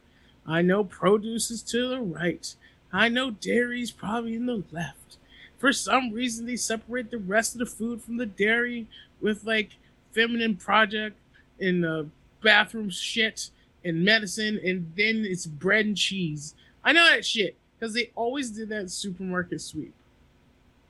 I 0.45 0.61
know 0.61 0.83
produce 0.83 1.51
is 1.51 1.61
to 1.71 1.87
the 1.87 2.01
right. 2.01 2.53
I 2.91 3.07
know 3.07 3.31
dairy's 3.31 3.91
probably 3.91 4.35
in 4.35 4.45
the 4.45 4.65
left. 4.73 5.15
For 5.57 5.71
some 5.71 6.11
reason, 6.11 6.45
they 6.45 6.57
separate 6.57 7.11
the 7.11 7.19
rest 7.19 7.55
of 7.55 7.59
the 7.59 7.65
food 7.65 8.01
from 8.01 8.17
the 8.17 8.25
dairy 8.25 8.87
with 9.21 9.45
like 9.45 9.77
feminine 10.11 10.57
project 10.57 11.15
and 11.61 11.85
uh, 11.85 12.03
bathroom 12.41 12.89
shit 12.89 13.51
and 13.85 14.03
medicine, 14.03 14.59
and 14.61 14.91
then 14.97 15.23
it's 15.25 15.45
bread 15.45 15.85
and 15.85 15.95
cheese. 15.95 16.55
I 16.83 16.91
know 16.91 17.09
that 17.09 17.25
shit 17.25 17.55
because 17.83 17.93
they 17.93 18.11
always 18.15 18.49
did 18.49 18.69
that 18.69 18.89
supermarket 18.89 19.59
sweep. 19.59 19.93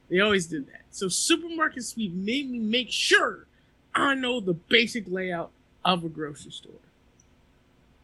They 0.09 0.19
always 0.19 0.45
did 0.45 0.67
that. 0.67 0.83
So 0.91 1.07
supermarket 1.07 1.83
sweep 1.83 2.13
made 2.13 2.51
me 2.51 2.59
make 2.59 2.91
sure 2.91 3.47
I 3.95 4.13
know 4.13 4.39
the 4.39 4.53
basic 4.53 5.05
layout 5.07 5.49
of 5.83 6.03
a 6.03 6.07
grocery 6.07 6.51
store. 6.51 6.73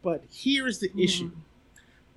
But 0.02 0.24
here's 0.32 0.80
the 0.80 0.88
hmm. 0.88 1.02
issue. 1.02 1.32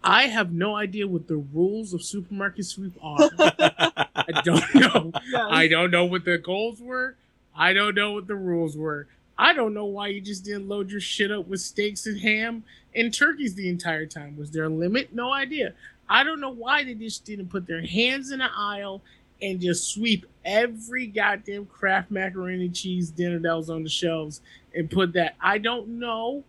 I 0.03 0.29
have 0.29 0.55
no 0.55 0.75
idea 0.75 1.07
what 1.07 1.29
the 1.29 1.37
rules 1.37 1.93
of 1.93 2.03
supermarket 2.03 2.65
sweep 2.65 2.95
are. 3.03 3.19
I 3.39 4.41
don't 4.43 4.75
know. 4.75 5.13
yes. 5.31 5.47
I 5.51 5.69
don't 5.69 5.91
know 5.91 6.07
what 6.07 6.25
the 6.25 6.39
goals 6.39 6.81
were. 6.81 7.17
I 7.55 7.75
don't 7.75 7.95
know 7.95 8.13
what 8.13 8.27
the 8.27 8.35
rules 8.35 8.79
were. 8.79 9.09
I 9.39 9.53
don't 9.53 9.75
know 9.75 9.85
why 9.85 10.09
you 10.09 10.23
just 10.23 10.43
didn't 10.43 10.69
load 10.69 10.91
your 10.91 11.03
shit 11.03 11.31
up 11.31 11.49
with 11.49 11.61
steaks 11.61 12.07
and 12.07 12.19
ham 12.19 12.65
and 12.95 13.13
turkeys 13.13 13.55
the 13.55 13.69
entire 13.69 14.07
time. 14.07 14.39
Was 14.39 14.51
there 14.53 14.65
a 14.65 14.69
limit? 14.71 15.15
No 15.15 15.35
idea. 15.35 15.75
I 16.13 16.25
don't 16.25 16.41
know 16.41 16.51
why 16.51 16.85
they 16.85 16.93
just 16.93 17.25
didn't 17.25 17.49
put 17.49 17.67
their 17.67 17.81
hands 17.81 18.33
in 18.33 18.41
the 18.41 18.49
aisle 18.55 19.01
and 19.41 19.63
just 19.63 19.89
sweep 19.95 20.27
every 20.45 21.07
goddamn 21.07 21.65
Kraft 21.65 22.11
macaroni 22.11 22.69
cheese 22.69 23.11
dinner 23.11 23.39
that 23.39 23.57
was 23.57 23.71
on 23.71 23.83
the 23.83 23.89
shelves 23.89 24.43
and 24.75 24.91
put 24.91 25.15
that. 25.15 25.37
I 25.41 25.57
don't 25.57 25.99
know 25.99 26.45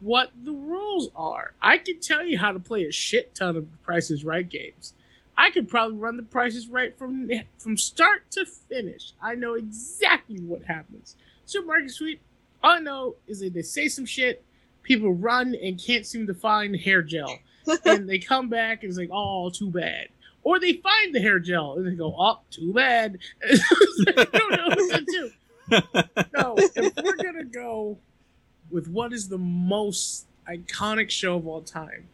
what 0.00 0.32
the 0.44 0.50
rules 0.50 1.08
are. 1.14 1.52
I 1.62 1.78
can 1.78 2.00
tell 2.00 2.24
you 2.24 2.36
how 2.36 2.50
to 2.50 2.58
play 2.58 2.84
a 2.84 2.90
shit 2.90 3.32
ton 3.36 3.56
of 3.56 3.68
Prices 3.84 4.24
Right 4.24 4.48
games. 4.48 4.94
I 5.36 5.52
could 5.52 5.68
probably 5.68 5.96
run 5.96 6.16
the 6.16 6.24
prices 6.24 6.66
right 6.66 6.98
from 6.98 7.30
from 7.58 7.76
start 7.76 8.28
to 8.32 8.44
finish. 8.44 9.12
I 9.22 9.36
know 9.36 9.54
exactly 9.54 10.40
what 10.40 10.64
happens. 10.64 11.14
Supermarket 11.46 11.92
Sweep, 11.92 12.20
all 12.60 12.72
I 12.72 12.80
know 12.80 13.14
is 13.28 13.38
that 13.38 13.54
they 13.54 13.62
say 13.62 13.86
some 13.86 14.04
shit, 14.04 14.44
people 14.82 15.14
run 15.14 15.54
and 15.54 15.80
can't 15.80 16.04
seem 16.04 16.26
to 16.26 16.34
find 16.34 16.74
hair 16.74 17.02
gel. 17.02 17.38
And 17.84 18.08
they 18.08 18.18
come 18.18 18.48
back 18.48 18.82
and 18.82 18.90
it's 18.90 18.98
like, 18.98 19.10
oh, 19.12 19.50
too 19.50 19.70
bad. 19.70 20.08
Or 20.42 20.58
they 20.58 20.74
find 20.74 21.14
the 21.14 21.20
hair 21.20 21.38
gel 21.38 21.74
and 21.74 21.86
they 21.86 21.94
go, 21.94 22.14
oh, 22.18 22.40
too 22.50 22.72
bad. 22.72 23.18
I 23.44 24.26
don't 24.32 24.50
know 24.50 24.68
what 24.68 24.98
to 24.98 25.04
do. 25.06 25.30
No, 26.36 26.54
if 26.58 26.94
we're 27.02 27.16
gonna 27.16 27.44
go 27.44 27.98
with 28.70 28.88
what 28.88 29.12
is 29.12 29.28
the 29.28 29.38
most 29.38 30.26
iconic 30.48 31.10
show 31.10 31.36
of 31.36 31.46
all 31.46 31.62
time, 31.62 32.08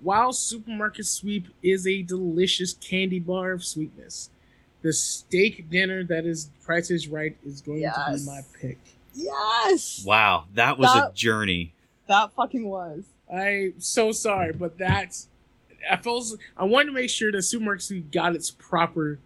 while 0.00 0.32
Supermarket 0.32 1.06
Sweep 1.06 1.46
is 1.62 1.86
a 1.86 2.02
delicious 2.02 2.74
candy 2.74 3.18
bar 3.20 3.52
of 3.52 3.64
sweetness, 3.64 4.30
the 4.82 4.92
steak 4.92 5.70
dinner 5.70 6.02
that 6.04 6.24
is 6.26 6.50
Price 6.64 6.90
is 6.90 7.08
Right 7.08 7.36
is 7.44 7.60
going 7.60 7.82
to 7.82 8.12
be 8.16 8.24
my 8.24 8.40
pick. 8.60 8.78
yes. 9.14 10.02
wow, 10.04 10.44
that 10.54 10.78
was 10.78 10.94
a 10.94 11.12
journey. 11.14 11.72
That 12.08 12.32
fucking 12.32 12.66
was. 12.66 13.04
I'm 13.34 13.74
so 13.78 14.12
sorry, 14.12 14.52
but 14.52 14.76
that's 14.78 15.28
I 15.90 15.96
felt 15.96 16.26
I 16.56 16.64
wanted 16.64 16.86
to 16.86 16.92
make 16.92 17.10
sure 17.10 17.32
that 17.32 17.42
Supermarket 17.42 17.82
Sweep 17.82 18.10
got 18.12 18.34
its 18.34 18.50
proper 18.50 19.18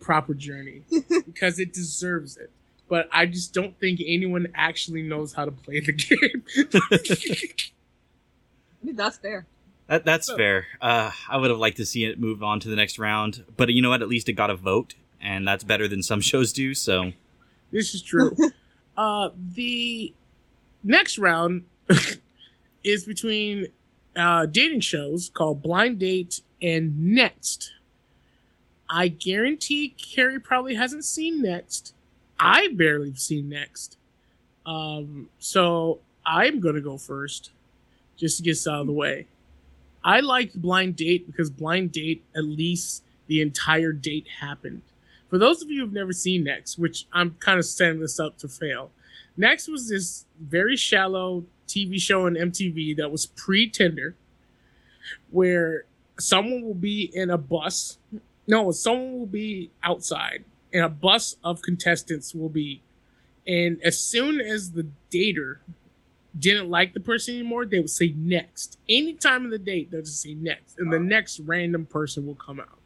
proper 0.00 0.32
journey 0.34 0.82
because 1.26 1.58
it 1.58 1.72
deserves 1.72 2.36
it. 2.36 2.50
But 2.88 3.08
I 3.12 3.26
just 3.26 3.52
don't 3.54 3.78
think 3.78 4.00
anyone 4.04 4.48
actually 4.54 5.02
knows 5.02 5.32
how 5.34 5.44
to 5.44 5.52
play 5.52 5.78
the 5.80 5.92
game. 5.92 6.42
I 8.82 8.86
mean, 8.86 8.96
that's 8.96 9.18
fair. 9.18 9.46
That, 9.86 10.04
that's 10.04 10.26
So- 10.26 10.36
fair. 10.36 10.66
Uh, 10.80 11.10
I 11.28 11.36
would 11.36 11.50
have 11.50 11.58
liked 11.58 11.76
to 11.78 11.86
see 11.86 12.04
it 12.04 12.18
move 12.18 12.42
on 12.42 12.60
to 12.60 12.68
the 12.68 12.76
next 12.76 12.98
round, 12.98 13.44
but 13.56 13.68
you 13.70 13.82
know 13.82 13.90
what? 13.90 14.02
At 14.02 14.08
least 14.08 14.28
it 14.28 14.32
got 14.34 14.50
a 14.50 14.56
vote, 14.56 14.94
and 15.20 15.46
that's 15.46 15.64
better 15.64 15.86
than 15.88 16.02
some 16.02 16.20
shows 16.20 16.52
do. 16.52 16.74
So 16.74 17.12
This 17.70 17.94
is 17.94 18.02
true. 18.02 18.34
uh, 18.96 19.30
the 19.54 20.12
next 20.82 21.18
round 21.18 21.64
is 22.84 23.04
between 23.04 23.68
uh, 24.16 24.46
dating 24.46 24.80
shows 24.80 25.30
called 25.32 25.62
Blind 25.62 25.98
Date 25.98 26.40
and 26.60 26.98
Next. 27.14 27.72
I 28.88 29.08
guarantee 29.08 29.94
Carrie 29.96 30.40
probably 30.40 30.74
hasn't 30.74 31.04
seen 31.04 31.42
Next. 31.42 31.94
I 32.38 32.68
barely 32.68 33.14
seen 33.14 33.48
Next. 33.48 33.96
Um, 34.66 35.28
so 35.38 36.00
I'm 36.26 36.60
gonna 36.60 36.80
go 36.80 36.98
first, 36.98 37.50
just 38.16 38.38
to 38.38 38.42
get 38.42 38.52
this 38.52 38.66
out 38.66 38.80
of 38.80 38.86
the 38.86 38.92
way. 38.92 39.26
I 40.02 40.20
liked 40.20 40.60
Blind 40.60 40.96
Date 40.96 41.26
because 41.26 41.50
Blind 41.50 41.92
Date, 41.92 42.24
at 42.34 42.44
least 42.44 43.04
the 43.26 43.40
entire 43.40 43.92
date 43.92 44.26
happened. 44.40 44.82
For 45.28 45.38
those 45.38 45.62
of 45.62 45.70
you 45.70 45.80
who've 45.82 45.92
never 45.92 46.12
seen 46.12 46.42
Next, 46.42 46.78
which 46.78 47.06
I'm 47.12 47.36
kind 47.38 47.58
of 47.58 47.64
setting 47.64 48.00
this 48.00 48.18
up 48.18 48.36
to 48.38 48.48
fail, 48.48 48.90
Next 49.36 49.68
was 49.68 49.88
this 49.88 50.24
very 50.40 50.76
shallow 50.76 51.44
TV 51.70 52.00
show 52.00 52.26
on 52.26 52.34
MTV 52.34 52.96
that 52.96 53.10
was 53.10 53.26
pre 53.26 53.68
Tinder, 53.68 54.14
where 55.30 55.84
someone 56.18 56.62
will 56.62 56.74
be 56.74 57.10
in 57.12 57.30
a 57.30 57.38
bus. 57.38 57.98
No, 58.46 58.70
someone 58.72 59.18
will 59.18 59.26
be 59.26 59.70
outside, 59.82 60.44
and 60.72 60.84
a 60.84 60.88
bus 60.88 61.36
of 61.44 61.62
contestants 61.62 62.34
will 62.34 62.48
be. 62.48 62.82
And 63.46 63.80
as 63.82 63.98
soon 63.98 64.40
as 64.40 64.72
the 64.72 64.86
dater 65.10 65.58
didn't 66.38 66.70
like 66.70 66.94
the 66.94 67.00
person 67.00 67.34
anymore, 67.34 67.64
they 67.64 67.80
would 67.80 67.90
say 67.90 68.14
next. 68.16 68.78
Any 68.88 69.14
time 69.14 69.44
of 69.44 69.50
the 69.50 69.58
date, 69.58 69.90
they'll 69.90 70.02
just 70.02 70.22
say 70.22 70.34
next, 70.34 70.78
and 70.78 70.92
the 70.92 71.00
next 71.00 71.40
random 71.40 71.86
person 71.86 72.26
will 72.26 72.34
come 72.34 72.60
out. 72.60 72.78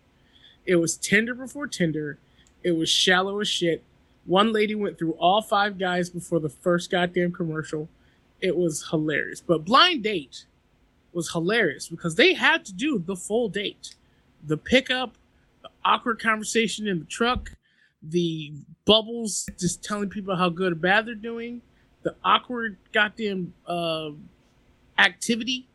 It 0.67 0.77
was 0.77 0.97
Tinder 0.97 1.35
before 1.35 1.67
Tinder. 1.67 2.19
It 2.63 2.73
was 2.73 2.89
shallow 2.89 3.41
as 3.41 3.49
shit. 3.49 3.83
One 4.25 4.53
lady 4.53 4.75
went 4.75 4.99
through 4.99 5.13
all 5.13 5.43
five 5.43 5.79
guys 5.79 6.09
before 6.09 6.41
the 6.41 6.49
first 6.49 6.91
goddamn 6.91 7.33
commercial. 7.33 7.89
It 8.45 8.59
was 8.59 8.87
hilarious. 8.91 9.41
But 9.41 9.65
Blind 9.65 10.03
Date 10.03 10.45
was 11.15 11.33
hilarious 11.33 11.89
because 11.89 12.17
they 12.17 12.35
had 12.35 12.63
to 12.67 12.75
do 12.75 12.99
the 12.99 13.17
full 13.17 13.49
date. 13.49 13.97
The 14.47 14.59
pickup, 14.59 15.17
the 15.63 15.71
awkward 15.83 16.21
conversation 16.21 16.87
in 16.87 16.99
the 16.99 17.07
truck, 17.07 17.53
the 18.03 18.53
bubbles 18.85 19.49
just 19.59 19.83
telling 19.83 20.11
people 20.11 20.37
how 20.37 20.51
good 20.51 20.73
or 20.73 20.75
bad 20.77 21.07
they're 21.07 21.15
doing, 21.15 21.63
the 22.03 22.15
awkward 22.23 22.77
goddamn 22.93 23.55
uh, 23.67 24.11
activity 24.99 25.67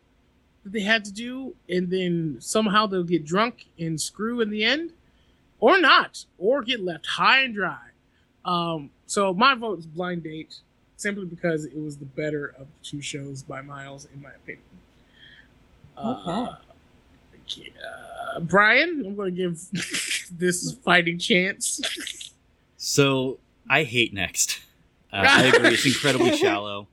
that 0.63 0.71
they 0.71 0.81
had 0.81 1.03
to 1.05 1.11
do, 1.11 1.55
and 1.67 1.89
then 1.89 2.38
somehow 2.39 2.85
they'll 2.85 3.01
get 3.01 3.25
drunk 3.25 3.65
and 3.79 3.99
screw 3.99 4.41
in 4.41 4.51
the 4.51 4.63
end, 4.63 4.93
or 5.59 5.81
not, 5.81 6.25
or 6.38 6.61
get 6.61 6.81
left 6.81 7.07
high 7.07 7.41
and 7.41 7.55
dry. 7.55 7.88
Um, 8.45 8.91
so 9.07 9.33
my 9.33 9.55
vote 9.55 9.79
is 9.79 9.88
Blind 9.88 10.21
Date, 10.21 10.59
simply 11.00 11.24
because 11.24 11.63
it 11.63 11.77
was 11.77 11.98
the 11.98 12.06
better 12.06 12.48
of 12.60 12.68
the 12.68 12.84
two 12.84 13.01
shows 13.01 13.41
by 13.41 13.62
miles, 13.62 14.08
in 14.13 14.22
my 14.22 14.32
opinion. 14.32 14.63
Uh, 15.98 16.56
okay, 17.44 17.72
uh, 18.36 18.39
Brian, 18.41 19.03
I'm 19.06 19.15
going 19.15 19.34
to 19.34 19.41
give 19.41 20.29
this 20.38 20.74
fighting 20.84 21.18
chance. 21.18 22.34
So 22.75 23.39
I 23.70 23.84
hate 23.84 24.13
Next. 24.13 24.60
Uh, 25.12 25.18
I 25.27 25.44
agree. 25.46 25.70
It's 25.70 25.86
incredibly 25.86 26.36
shallow, 26.36 26.88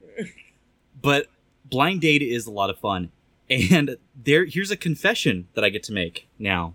but 1.03 1.27
Blind 1.65 2.01
Date 2.01 2.23
is 2.23 2.47
a 2.47 2.53
lot 2.53 2.71
of 2.71 2.79
fun. 2.79 3.11
And 3.51 3.97
there, 4.15 4.45
here's 4.45 4.71
a 4.71 4.77
confession 4.77 5.49
that 5.55 5.65
I 5.65 5.69
get 5.69 5.83
to 5.85 5.93
make 5.93 6.29
now. 6.39 6.75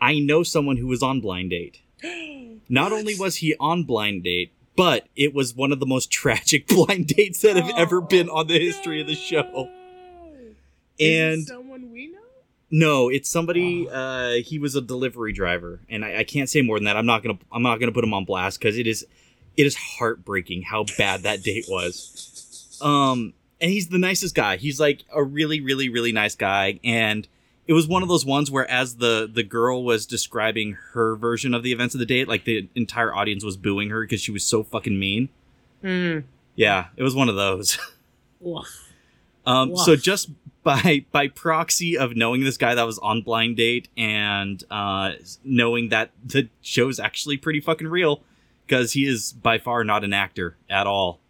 I 0.00 0.18
know 0.18 0.42
someone 0.42 0.78
who 0.78 0.86
was 0.86 1.02
on 1.02 1.20
Blind 1.20 1.50
Date. 1.50 1.80
Not 2.68 2.92
only 2.92 3.14
was 3.14 3.36
he 3.36 3.54
on 3.58 3.84
Blind 3.84 4.24
Date, 4.24 4.52
but 4.76 5.06
it 5.16 5.34
was 5.34 5.54
one 5.54 5.72
of 5.72 5.80
the 5.80 5.86
most 5.86 6.10
tragic 6.10 6.66
blind 6.68 7.06
dates 7.08 7.42
that 7.42 7.56
have 7.56 7.70
ever 7.76 8.00
been 8.00 8.28
on 8.28 8.46
the 8.46 8.56
Oh, 8.56 8.60
history 8.60 9.00
of 9.00 9.06
the 9.06 9.14
show. 9.14 9.42
no. 9.42 9.68
Is 10.38 10.56
it 10.98 11.06
And 11.30 11.46
someone 11.46 11.92
we 11.92 12.08
know. 12.08 12.18
no, 12.70 13.08
it's 13.08 13.30
somebody. 13.30 13.88
Uh, 13.90 14.34
he 14.44 14.58
was 14.58 14.74
a 14.76 14.80
delivery 14.80 15.32
driver, 15.32 15.80
and 15.88 16.04
I, 16.04 16.18
I 16.18 16.24
can't 16.24 16.48
say 16.48 16.62
more 16.62 16.78
than 16.78 16.84
that. 16.84 16.96
I'm 16.96 17.06
not 17.06 17.22
gonna. 17.22 17.38
I'm 17.52 17.62
not 17.62 17.78
gonna 17.80 17.92
put 17.92 18.04
him 18.04 18.12
on 18.14 18.24
blast 18.24 18.58
because 18.60 18.76
it 18.78 18.86
is, 18.86 19.06
it 19.56 19.66
is 19.66 19.76
heartbreaking 19.76 20.62
how 20.62 20.84
bad 20.98 21.22
that 21.22 21.42
date 21.42 21.64
was. 21.68 22.78
Um, 22.82 23.32
and 23.60 23.70
he's 23.70 23.88
the 23.88 23.98
nicest 23.98 24.34
guy. 24.34 24.56
He's 24.56 24.78
like 24.80 25.04
a 25.14 25.22
really, 25.22 25.60
really, 25.60 25.88
really 25.88 26.12
nice 26.12 26.34
guy, 26.34 26.80
and 26.84 27.26
it 27.70 27.72
was 27.72 27.86
one 27.86 28.02
of 28.02 28.08
those 28.08 28.26
ones 28.26 28.50
where, 28.50 28.68
as 28.68 28.96
the 28.96 29.30
the 29.32 29.44
girl 29.44 29.84
was 29.84 30.04
describing 30.04 30.76
her 30.92 31.14
version 31.14 31.54
of 31.54 31.62
the 31.62 31.70
events 31.70 31.94
of 31.94 32.00
the 32.00 32.04
date, 32.04 32.26
like 32.26 32.42
the 32.42 32.68
entire 32.74 33.14
audience 33.14 33.44
was 33.44 33.56
booing 33.56 33.90
her 33.90 34.00
because 34.00 34.20
she 34.20 34.32
was 34.32 34.42
so 34.42 34.64
fucking 34.64 34.98
mean. 34.98 35.28
Mm. 35.80 36.24
Yeah, 36.56 36.86
it 36.96 37.04
was 37.04 37.14
one 37.14 37.28
of 37.28 37.36
those. 37.36 37.78
Um, 39.46 39.76
so 39.76 39.96
just 39.96 40.30
by 40.62 41.04
by 41.12 41.28
proxy 41.28 41.96
of 41.96 42.16
knowing 42.16 42.42
this 42.42 42.56
guy 42.56 42.74
that 42.74 42.84
was 42.84 42.98
on 42.98 43.20
blind 43.20 43.58
date 43.58 43.86
and 43.96 44.64
uh, 44.70 45.12
knowing 45.44 45.90
that 45.90 46.10
the 46.24 46.48
show's 46.62 46.98
actually 46.98 47.36
pretty 47.36 47.60
fucking 47.60 47.86
real 47.86 48.22
because 48.66 48.94
he 48.94 49.06
is 49.06 49.32
by 49.32 49.58
far 49.58 49.84
not 49.84 50.04
an 50.04 50.12
actor 50.12 50.56
at 50.70 50.86
all, 50.86 51.20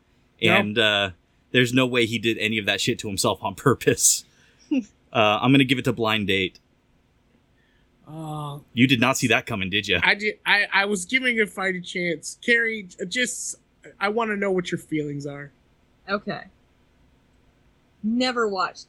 and 0.40 0.78
uh, 0.78 1.10
there's 1.50 1.74
no 1.74 1.86
way 1.86 2.06
he 2.06 2.18
did 2.18 2.38
any 2.38 2.58
of 2.58 2.66
that 2.66 2.80
shit 2.80 2.98
to 3.00 3.08
himself 3.08 3.42
on 3.42 3.54
purpose. 3.56 4.24
Uh, 5.12 5.38
I'm 5.40 5.52
gonna 5.52 5.64
give 5.64 5.78
it 5.78 5.84
to 5.84 5.92
blind 5.92 6.26
date. 6.26 6.58
Oh, 8.08 8.64
You 8.72 8.86
did 8.88 9.00
not 9.00 9.16
see 9.16 9.28
that 9.28 9.46
coming, 9.46 9.70
did 9.70 9.86
you? 9.86 10.00
I 10.02 10.14
did. 10.14 10.38
I 10.44 10.66
I 10.72 10.84
was 10.86 11.04
giving 11.04 11.40
a 11.40 11.46
fight 11.46 11.76
a 11.76 11.80
chance. 11.80 12.38
Carrie, 12.44 12.88
just 13.08 13.56
I 14.00 14.08
want 14.08 14.30
to 14.30 14.36
know 14.36 14.50
what 14.50 14.70
your 14.70 14.78
feelings 14.78 15.26
are. 15.26 15.52
Okay. 16.08 16.44
Never 18.02 18.48
watched 18.48 18.86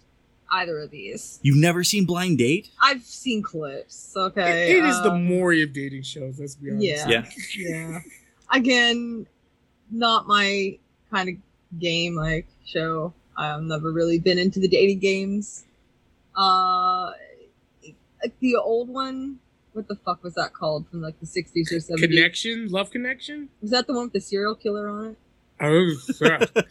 either 0.51 0.79
of 0.79 0.91
these. 0.91 1.39
You've 1.43 1.57
never 1.57 1.83
seen 1.83 2.05
Blind 2.05 2.37
Date? 2.37 2.69
I've 2.81 3.03
seen 3.03 3.41
clips. 3.41 4.13
Okay. 4.15 4.71
it 4.71 4.77
it 4.77 4.85
is 4.85 5.01
the 5.03 5.11
um, 5.11 5.25
Maury 5.27 5.61
of 5.61 5.73
dating 5.73 6.03
shows. 6.03 6.39
Let's 6.39 6.55
be 6.55 6.71
honest. 6.71 6.83
Yeah. 6.85 7.07
Yeah. 7.07 7.25
yeah. 7.57 7.99
Again, 8.51 9.27
not 9.91 10.27
my 10.27 10.77
kind 11.09 11.29
of 11.29 11.35
game 11.79 12.15
like 12.15 12.47
show. 12.65 13.13
I've 13.37 13.61
never 13.63 13.91
really 13.91 14.19
been 14.19 14.37
into 14.37 14.59
the 14.59 14.67
dating 14.67 14.99
games. 14.99 15.65
Uh 16.35 17.11
like 18.21 18.37
the 18.39 18.55
old 18.55 18.89
one, 18.89 19.39
what 19.73 19.87
the 19.87 19.95
fuck 19.95 20.23
was 20.23 20.35
that 20.35 20.53
called 20.53 20.87
from 20.89 21.01
like 21.01 21.19
the 21.19 21.25
60s 21.25 21.71
or 21.71 21.77
70s? 21.77 21.97
Connection, 21.97 22.67
love 22.69 22.91
connection. 22.91 23.49
Was 23.61 23.71
that 23.71 23.87
the 23.87 23.93
one 23.93 24.03
with 24.03 24.13
the 24.13 24.21
serial 24.21 24.55
killer 24.55 24.89
on 24.89 25.05
it? 25.07 25.17
Oh, 25.59 25.93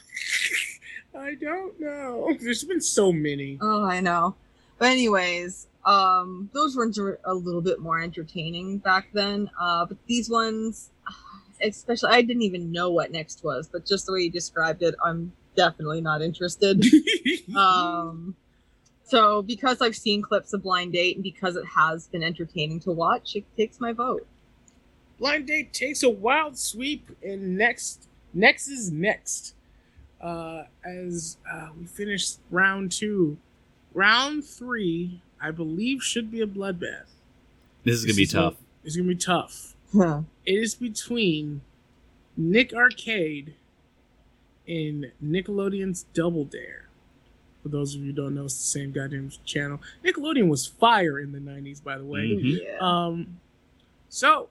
I 1.19 1.35
don't 1.35 1.81
know. 1.81 2.37
There's 2.41 2.65
been 2.65 2.81
so 2.81 3.13
many. 3.13 3.59
Oh, 3.61 3.85
I 3.85 4.01
know. 4.01 4.37
But 4.79 4.89
anyways, 4.89 5.67
um, 5.85 6.51
those 6.53 6.77
ones 6.77 6.99
were 6.99 7.21
a 7.25 7.35
little 7.35 7.61
bit 7.61 7.81
more 7.81 8.01
entertaining 8.01 8.79
back 8.79 9.09
then. 9.13 9.51
Uh, 9.61 9.87
but 9.87 9.97
these 10.07 10.31
ones, 10.31 10.91
especially, 11.63 12.11
I 12.11 12.23
didn't 12.23 12.43
even 12.43 12.73
know 12.73 12.91
what 12.91 13.13
next 13.13 13.45
was. 13.45 13.69
But 13.69 13.87
just 13.87 14.07
the 14.07 14.13
way 14.13 14.21
you 14.21 14.31
described 14.31 14.83
it, 14.83 14.95
I'm 15.05 15.33
definitely 15.57 16.01
not 16.01 16.23
interested. 16.23 16.85
um, 17.57 18.35
so 19.11 19.43
because 19.43 19.83
I've 19.83 19.97
seen 19.97 20.23
clips 20.23 20.53
of 20.53 20.63
Blind 20.63 20.93
Date 20.93 21.17
and 21.17 21.23
because 21.23 21.57
it 21.57 21.65
has 21.67 22.07
been 22.07 22.23
entertaining 22.23 22.81
to 22.81 22.93
watch, 22.93 23.37
it 23.37 23.45
takes 23.57 23.81
my 23.81 23.93
vote. 23.93 24.27
Blind 25.21 25.49
date 25.49 25.75
takes 25.75 26.03
a 26.03 26.09
wild 26.09 26.57
sweep, 26.57 27.11
and 27.23 27.59
next, 27.59 28.09
next 28.33 28.69
is 28.69 28.91
next. 28.91 29.55
Uh, 30.19 30.65
as 30.83 31.37
uh, 31.51 31.69
we 31.79 31.85
finish 31.85 32.33
round 32.51 32.91
two, 32.91 33.37
round 33.93 34.45
three, 34.45 35.21
I 35.41 35.51
believe 35.51 36.03
should 36.03 36.31
be 36.31 36.41
a 36.41 36.47
bloodbath. 36.47 37.09
This 37.85 37.97
is 37.97 38.07
gonna 38.07 38.17
be 38.17 38.27
tough. 38.27 38.55
It's 38.83 38.97
gonna 38.97 39.09
be 39.09 39.15
tough. 39.15 39.75
Huh. 39.93 40.23
It 40.47 40.55
is 40.55 40.75
between 40.75 41.61
Nick 42.37 42.73
Arcade 42.73 43.55
and 44.67 45.13
Nickelodeon's 45.23 46.05
Double 46.15 46.45
Dare. 46.45 46.90
For 47.63 47.69
those 47.69 47.95
of 47.95 48.01
you 48.01 48.07
who 48.09 48.13
don't 48.13 48.35
know, 48.35 48.45
it's 48.45 48.57
the 48.57 48.63
same 48.63 48.91
goddamn 48.93 49.31
channel. 49.45 49.81
Nickelodeon 50.05 50.49
was 50.49 50.67
fire 50.67 51.19
in 51.21 51.33
the 51.33 51.39
'90s, 51.41 51.83
by 51.83 51.99
the 51.99 52.05
way. 52.05 52.29
Mhm. 52.31 52.61
Yeah. 52.63 52.79
Um, 52.81 53.39
so 54.09 54.49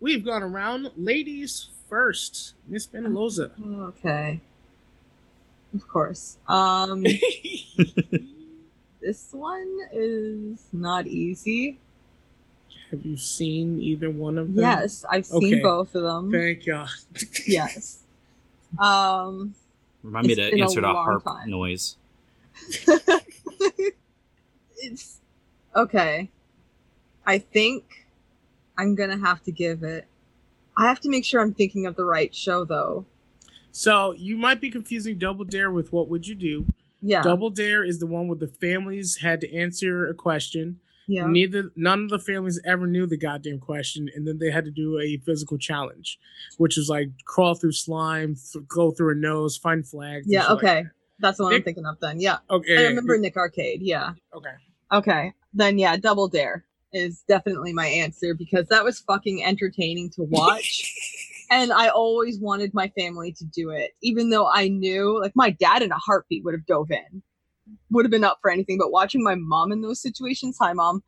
we've 0.00 0.24
gone 0.24 0.42
around. 0.42 0.90
Ladies 0.96 1.68
first, 1.88 2.54
Miss 2.68 2.86
Penaloza. 2.86 3.50
okay. 3.88 4.40
Of 5.74 5.88
course. 5.88 6.36
Um, 6.46 7.02
this 9.00 9.28
one 9.32 9.78
is 9.92 10.58
not 10.72 11.06
easy. 11.06 11.78
Have 12.90 13.04
you 13.04 13.16
seen 13.16 13.80
either 13.80 14.08
one 14.10 14.38
of 14.38 14.54
them? 14.54 14.62
Yes, 14.62 15.04
I've 15.10 15.26
seen 15.26 15.54
Okay. 15.54 15.62
both 15.62 15.94
of 15.94 16.02
them. 16.02 16.30
Thank 16.30 16.66
God. 16.66 16.88
yes. 17.46 17.98
Um, 18.76 19.54
Remind 20.02 20.26
me 20.26 20.34
to 20.34 20.50
been 20.50 20.58
a 20.58 20.62
answer 20.64 20.80
the 20.80 20.88
harp 20.88 21.22
time. 21.22 21.48
noise. 21.48 21.94
It's 24.78 25.20
okay. 25.76 26.30
I 27.26 27.38
think 27.38 28.06
I'm 28.78 28.94
gonna 28.94 29.18
have 29.18 29.42
to 29.44 29.52
give 29.52 29.82
it. 29.82 30.06
I 30.76 30.86
have 30.88 31.00
to 31.00 31.08
make 31.08 31.24
sure 31.24 31.40
I'm 31.40 31.54
thinking 31.54 31.86
of 31.86 31.96
the 31.96 32.04
right 32.04 32.34
show, 32.34 32.64
though. 32.64 33.06
So 33.70 34.12
you 34.12 34.36
might 34.36 34.60
be 34.60 34.70
confusing 34.70 35.18
Double 35.18 35.44
Dare 35.44 35.70
with 35.70 35.92
What 35.92 36.08
Would 36.08 36.26
You 36.26 36.34
Do? 36.34 36.66
Yeah, 37.00 37.22
Double 37.22 37.50
Dare 37.50 37.84
is 37.84 37.98
the 37.98 38.06
one 38.06 38.28
where 38.28 38.38
the 38.38 38.48
families 38.48 39.16
had 39.18 39.40
to 39.42 39.54
answer 39.56 40.06
a 40.08 40.14
question. 40.14 40.80
yeah, 41.06 41.26
Neither 41.26 41.70
none 41.76 42.04
of 42.04 42.10
the 42.10 42.18
families 42.18 42.60
ever 42.64 42.86
knew 42.86 43.06
the 43.06 43.16
goddamn 43.18 43.58
question, 43.60 44.08
and 44.14 44.26
then 44.26 44.38
they 44.38 44.50
had 44.50 44.64
to 44.64 44.70
do 44.70 44.98
a 44.98 45.16
physical 45.18 45.58
challenge, 45.58 46.18
which 46.56 46.76
was 46.76 46.88
like 46.88 47.08
crawl 47.24 47.54
through 47.54 47.72
slime, 47.72 48.36
th- 48.36 48.66
go 48.68 48.90
through 48.90 49.12
a 49.12 49.14
nose, 49.16 49.56
find 49.56 49.86
flags. 49.86 50.26
yeah. 50.28 50.42
shit 50.42 50.50
like 50.50 50.58
Okay, 50.64 50.84
that's 51.18 51.38
the 51.38 51.44
one 51.44 51.54
I'm 51.54 51.62
thinking 51.62 51.86
of. 51.86 51.98
Then, 52.00 52.20
yeah. 52.20 52.38
Okay. 52.50 52.76
I 52.76 52.88
remember 52.88 53.16
Nick 53.18 53.36
Arcade. 53.36 53.80
Yeah, 53.82 54.12
Okay. 54.34 54.50
okay. 54.92 55.32
Then, 55.52 55.78
yeah, 55.78 55.96
Double 55.96 56.28
Dare 56.28 56.64
is 56.92 57.24
definitely 57.28 57.72
my 57.72 57.86
answer 57.86 58.34
because 58.34 58.68
that 58.68 58.84
was 58.84 59.00
fucking 59.00 59.44
entertaining 59.44 60.10
to 60.10 60.22
watch. 60.22 60.92
and 61.50 61.72
I 61.72 61.88
always 61.88 62.38
wanted 62.38 62.72
my 62.74 62.88
family 62.98 63.32
to 63.32 63.44
do 63.44 63.70
it, 63.70 63.92
even 64.02 64.30
though 64.30 64.48
I 64.48 64.68
knew, 64.68 65.20
like, 65.20 65.32
my 65.34 65.50
dad 65.50 65.82
in 65.82 65.92
a 65.92 65.98
heartbeat 65.98 66.44
would 66.44 66.54
have 66.54 66.66
dove 66.66 66.90
in, 66.90 67.22
would 67.90 68.04
have 68.04 68.10
been 68.10 68.24
up 68.24 68.38
for 68.42 68.50
anything. 68.50 68.78
But 68.78 68.92
watching 68.92 69.22
my 69.22 69.34
mom 69.36 69.72
in 69.72 69.80
those 69.82 70.00
situations, 70.00 70.56
hi 70.60 70.72
mom, 70.72 71.02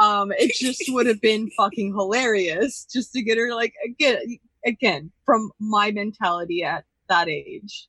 um, 0.00 0.32
it 0.32 0.52
just 0.54 0.84
would 0.88 1.06
have 1.06 1.20
been 1.20 1.50
fucking 1.56 1.92
hilarious 1.92 2.86
just 2.92 3.12
to 3.12 3.22
get 3.22 3.38
her 3.38 3.54
like 3.54 3.74
again, 3.84 4.38
again 4.64 5.10
from 5.24 5.50
my 5.60 5.90
mentality 5.90 6.62
at 6.64 6.84
that 7.08 7.28
age, 7.28 7.88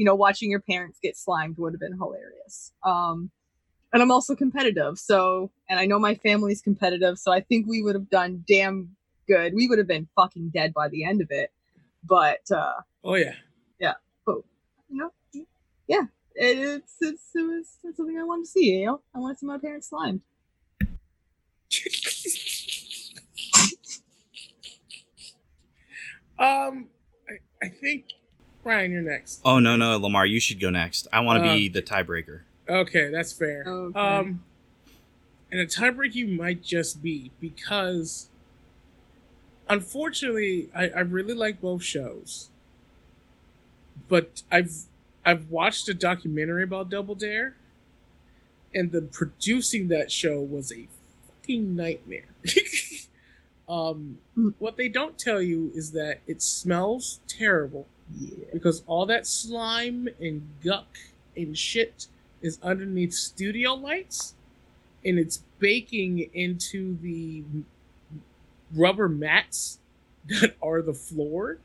you 0.00 0.06
know, 0.06 0.14
watching 0.14 0.50
your 0.50 0.60
parents 0.60 0.98
get 1.02 1.14
slimed 1.14 1.58
would 1.58 1.74
have 1.74 1.80
been 1.80 1.92
hilarious. 1.92 2.72
Um, 2.82 3.30
and 3.92 4.00
I'm 4.00 4.10
also 4.10 4.34
competitive, 4.34 4.98
so 4.98 5.50
and 5.68 5.78
I 5.78 5.84
know 5.84 5.98
my 5.98 6.14
family's 6.14 6.62
competitive, 6.62 7.18
so 7.18 7.32
I 7.32 7.42
think 7.42 7.66
we 7.66 7.82
would 7.82 7.94
have 7.94 8.08
done 8.08 8.42
damn 8.48 8.96
good. 9.28 9.52
We 9.52 9.68
would 9.68 9.76
have 9.76 9.86
been 9.86 10.08
fucking 10.16 10.52
dead 10.54 10.72
by 10.72 10.88
the 10.88 11.04
end 11.04 11.20
of 11.20 11.26
it. 11.30 11.52
But 12.02 12.50
uh 12.50 12.80
Oh 13.04 13.16
yeah. 13.16 13.34
Yeah, 13.78 13.92
but 14.24 14.36
you 14.88 14.96
know, 14.96 15.10
yeah, 15.86 16.04
it, 16.34 16.58
it's 16.58 16.96
it's 17.02 17.28
it 17.34 17.42
was 17.42 17.76
it's 17.84 17.98
something 17.98 18.18
I 18.18 18.24
wanted 18.24 18.46
to 18.46 18.50
see. 18.50 18.76
You 18.76 18.86
know, 18.86 19.02
I 19.14 19.18
wanted 19.18 19.34
to 19.34 19.38
see 19.40 19.46
my 19.46 19.58
parents 19.58 19.90
slimed. 19.90 20.22
um, 26.38 26.88
I, 27.28 27.34
I 27.62 27.68
think 27.68 28.06
Ryan, 28.64 28.92
you're 28.92 29.02
next. 29.02 29.40
Oh 29.44 29.58
no, 29.58 29.76
no, 29.76 29.96
Lamar, 29.96 30.26
you 30.26 30.40
should 30.40 30.60
go 30.60 30.70
next. 30.70 31.06
I 31.12 31.20
want 31.20 31.42
to 31.42 31.48
Uh, 31.50 31.54
be 31.54 31.68
the 31.68 31.82
tiebreaker. 31.82 32.40
Okay, 32.68 33.10
that's 33.10 33.32
fair. 33.32 33.64
Okay. 33.66 33.98
Um, 33.98 34.44
and 35.50 35.60
a 35.60 35.66
tiebreaker 35.66 36.14
you 36.14 36.28
might 36.28 36.62
just 36.62 37.02
be 37.02 37.30
because, 37.40 38.28
unfortunately, 39.68 40.68
I, 40.74 40.88
I 40.90 41.00
really 41.00 41.34
like 41.34 41.60
both 41.60 41.82
shows, 41.82 42.50
but 44.08 44.42
I've 44.50 44.72
I've 45.24 45.50
watched 45.50 45.88
a 45.88 45.94
documentary 45.94 46.62
about 46.62 46.90
Double 46.90 47.14
Dare, 47.14 47.56
and 48.74 48.92
the 48.92 49.02
producing 49.02 49.88
that 49.88 50.12
show 50.12 50.40
was 50.40 50.70
a 50.72 50.86
fucking 51.40 51.74
nightmare. 51.76 52.28
um, 53.68 54.18
Mm. 54.36 54.54
what 54.58 54.76
they 54.76 54.88
don't 54.88 55.18
tell 55.18 55.42
you 55.42 55.70
is 55.74 55.92
that 55.92 56.20
it 56.26 56.40
smells 56.42 57.20
terrible 57.26 57.86
Yeah. 58.18 58.46
because 58.52 58.82
all 58.86 59.06
that 59.06 59.26
slime 59.26 60.08
and 60.20 60.48
guck 60.64 60.98
and 61.36 61.56
shit 61.56 62.06
is 62.42 62.58
underneath 62.62 63.12
studio 63.14 63.74
lights 63.74 64.34
and 65.04 65.18
it's 65.18 65.42
baking 65.58 66.30
into 66.34 66.96
the 67.02 67.44
rubber 68.74 69.08
mats 69.08 69.78
that 70.28 70.56
are 70.62 70.82
the 70.82 70.94
floor 70.94 71.58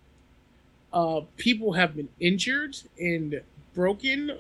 uh, 0.94 1.22
people 1.38 1.74
have 1.74 1.96
been 1.96 2.10
injured 2.20 2.78
and 3.00 3.42
broken, 3.74 4.40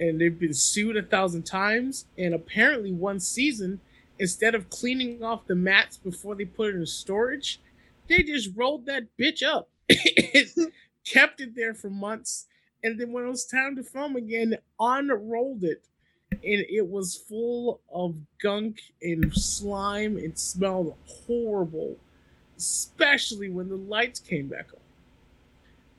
and 0.00 0.20
they've 0.20 0.38
been 0.38 0.54
sued 0.54 0.96
a 0.96 1.02
thousand 1.02 1.42
times. 1.44 2.06
And 2.16 2.34
apparently, 2.34 2.92
one 2.92 3.20
season, 3.20 3.80
instead 4.18 4.54
of 4.54 4.70
cleaning 4.70 5.22
off 5.24 5.46
the 5.46 5.56
mats 5.56 5.98
before 5.98 6.34
they 6.36 6.44
put 6.44 6.70
it 6.70 6.76
in 6.76 6.86
storage, 6.86 7.60
they 8.08 8.22
just 8.22 8.50
rolled 8.56 8.86
that 8.86 9.04
bitch 9.18 9.42
up, 9.42 9.68
kept 11.04 11.40
it 11.40 11.54
there 11.54 11.74
for 11.74 11.90
months, 11.90 12.46
and 12.82 12.98
then 12.98 13.12
when 13.12 13.24
it 13.24 13.28
was 13.28 13.44
time 13.44 13.76
to 13.76 13.82
film 13.82 14.16
again, 14.16 14.56
unrolled 14.80 15.64
it 15.64 15.84
and 16.44 16.64
it 16.68 16.88
was 16.88 17.16
full 17.16 17.80
of 17.92 18.16
gunk 18.40 18.80
and 19.00 19.32
slime 19.34 20.16
and 20.16 20.36
smelled 20.38 20.94
horrible, 21.06 21.96
especially 22.56 23.48
when 23.48 23.68
the 23.68 23.76
lights 23.76 24.18
came 24.18 24.48
back 24.48 24.68
on. 24.72 24.80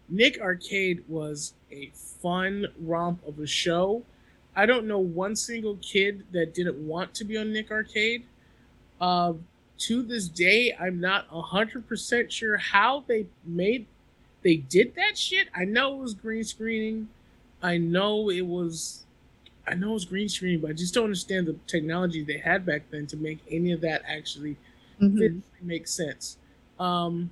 Nick 0.09 0.39
Arcade 0.41 1.03
was 1.07 1.53
a 1.71 1.91
fun 1.93 2.67
romp 2.79 3.25
of 3.25 3.39
a 3.39 3.47
show. 3.47 4.03
I 4.55 4.65
don't 4.65 4.85
know 4.85 4.99
one 4.99 5.35
single 5.35 5.77
kid 5.77 6.25
that 6.31 6.53
didn't 6.53 6.77
want 6.77 7.13
to 7.15 7.23
be 7.23 7.37
on 7.37 7.51
Nick 7.53 7.71
Arcade. 7.71 8.25
Uh, 8.99 9.33
to 9.79 10.03
this 10.03 10.27
day, 10.27 10.75
I'm 10.79 10.99
not 10.99 11.29
100% 11.29 12.31
sure 12.31 12.57
how 12.57 13.03
they 13.07 13.25
made 13.45 13.87
they 14.43 14.57
did 14.57 14.95
that 14.95 15.17
shit. 15.17 15.47
I 15.55 15.65
know 15.65 15.95
it 15.95 16.01
was 16.01 16.13
green 16.13 16.43
screening. 16.43 17.09
I 17.61 17.77
know 17.77 18.29
it 18.29 18.41
was 18.45 19.05
I 19.65 19.75
know 19.75 19.91
it 19.91 19.93
was 19.93 20.05
green 20.05 20.27
screen, 20.27 20.59
but 20.59 20.69
I 20.71 20.73
just 20.73 20.93
don't 20.93 21.05
understand 21.05 21.47
the 21.47 21.55
technology 21.67 22.21
they 22.23 22.37
had 22.37 22.65
back 22.65 22.83
then 22.91 23.07
to 23.07 23.17
make 23.17 23.39
any 23.49 23.71
of 23.71 23.81
that 23.81 24.03
actually 24.05 24.57
Mhm. 25.01 25.41
make 25.61 25.87
sense. 25.87 26.37
Um, 26.79 27.29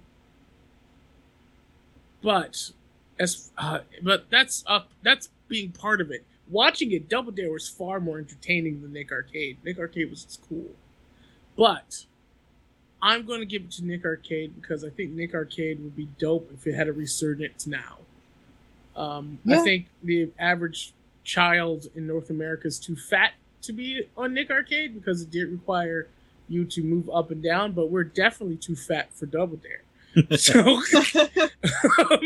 but 2.21 2.71
as 3.19 3.51
uh, 3.57 3.79
but 4.01 4.29
that's 4.29 4.63
up 4.67 4.89
that's 5.03 5.29
being 5.47 5.71
part 5.71 6.01
of 6.01 6.11
it. 6.11 6.25
Watching 6.49 6.91
it, 6.91 7.07
Double 7.09 7.31
Dare 7.31 7.51
was 7.51 7.67
far 7.69 7.99
more 7.99 8.17
entertaining 8.19 8.81
than 8.81 8.93
Nick 8.93 9.11
Arcade. 9.11 9.57
Nick 9.63 9.79
Arcade 9.79 10.09
was 10.09 10.37
cool, 10.49 10.71
but 11.55 12.05
I'm 13.01 13.25
going 13.25 13.39
to 13.39 13.45
give 13.45 13.63
it 13.63 13.71
to 13.71 13.85
Nick 13.85 14.05
Arcade 14.05 14.59
because 14.59 14.83
I 14.83 14.89
think 14.89 15.11
Nick 15.11 15.33
Arcade 15.33 15.81
would 15.83 15.95
be 15.95 16.07
dope 16.19 16.51
if 16.53 16.67
it 16.67 16.75
had 16.75 16.87
a 16.87 16.93
resurgence 16.93 17.65
now. 17.65 17.97
Um, 18.95 19.39
I 19.49 19.59
think 19.59 19.87
the 20.03 20.29
average 20.37 20.93
child 21.23 21.87
in 21.95 22.07
North 22.07 22.29
America 22.29 22.67
is 22.67 22.79
too 22.79 22.95
fat 22.95 23.33
to 23.63 23.73
be 23.73 24.03
on 24.17 24.33
Nick 24.33 24.51
Arcade 24.51 24.93
because 24.93 25.21
it 25.21 25.31
did 25.31 25.49
require 25.51 26.07
you 26.49 26.65
to 26.65 26.83
move 26.83 27.09
up 27.09 27.31
and 27.31 27.41
down, 27.41 27.71
but 27.71 27.89
we're 27.89 28.03
definitely 28.03 28.57
too 28.57 28.75
fat 28.75 29.13
for 29.13 29.25
Double 29.25 29.57
Dare. 29.57 29.81
So, 30.37 30.81
um, 31.99 32.19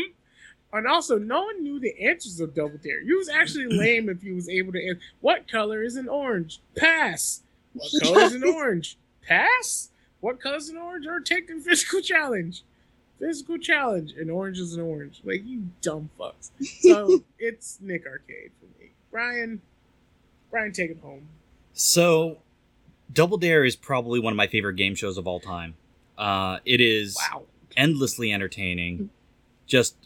and 0.72 0.86
also, 0.86 1.18
no 1.18 1.42
one 1.42 1.62
knew 1.62 1.78
the 1.78 1.94
answers 2.04 2.40
of 2.40 2.54
Double 2.54 2.78
Dare. 2.82 3.00
You 3.00 3.18
was 3.18 3.28
actually 3.28 3.66
lame 3.78 4.08
if 4.08 4.24
you 4.24 4.34
was 4.34 4.48
able 4.48 4.72
to 4.72 4.88
answer. 4.88 5.00
What 5.20 5.48
color 5.48 5.82
is 5.82 5.96
an 5.96 6.08
orange? 6.08 6.60
Pass. 6.76 7.42
What 7.74 7.92
color 8.02 8.20
is 8.22 8.34
an 8.34 8.44
orange? 8.44 8.98
Pass. 9.22 9.90
What 10.20 10.40
color 10.40 10.56
is 10.56 10.68
an 10.68 10.76
orange? 10.76 11.06
Or 11.06 11.20
take 11.20 11.48
the 11.48 11.60
physical 11.60 12.00
challenge. 12.00 12.62
Physical 13.18 13.58
challenge. 13.58 14.12
An 14.12 14.30
orange 14.30 14.58
is 14.58 14.74
an 14.74 14.80
orange. 14.82 15.20
Like 15.24 15.42
you 15.44 15.64
dumb 15.80 16.10
fucks. 16.18 16.50
So 16.80 17.22
it's 17.38 17.78
Nick 17.80 18.06
Arcade 18.06 18.50
for 18.60 18.66
me. 18.82 18.90
Brian, 19.10 19.60
Brian, 20.50 20.72
take 20.72 20.90
it 20.90 20.98
home. 21.02 21.28
So, 21.72 22.38
Double 23.12 23.36
Dare 23.38 23.64
is 23.64 23.76
probably 23.76 24.18
one 24.20 24.32
of 24.32 24.36
my 24.36 24.46
favorite 24.46 24.76
game 24.76 24.94
shows 24.94 25.18
of 25.18 25.26
all 25.26 25.40
time. 25.40 25.74
Uh, 26.18 26.58
it 26.64 26.80
is 26.80 27.16
Wow. 27.32 27.42
endlessly 27.76 28.32
entertaining. 28.32 29.10
Just 29.66 29.96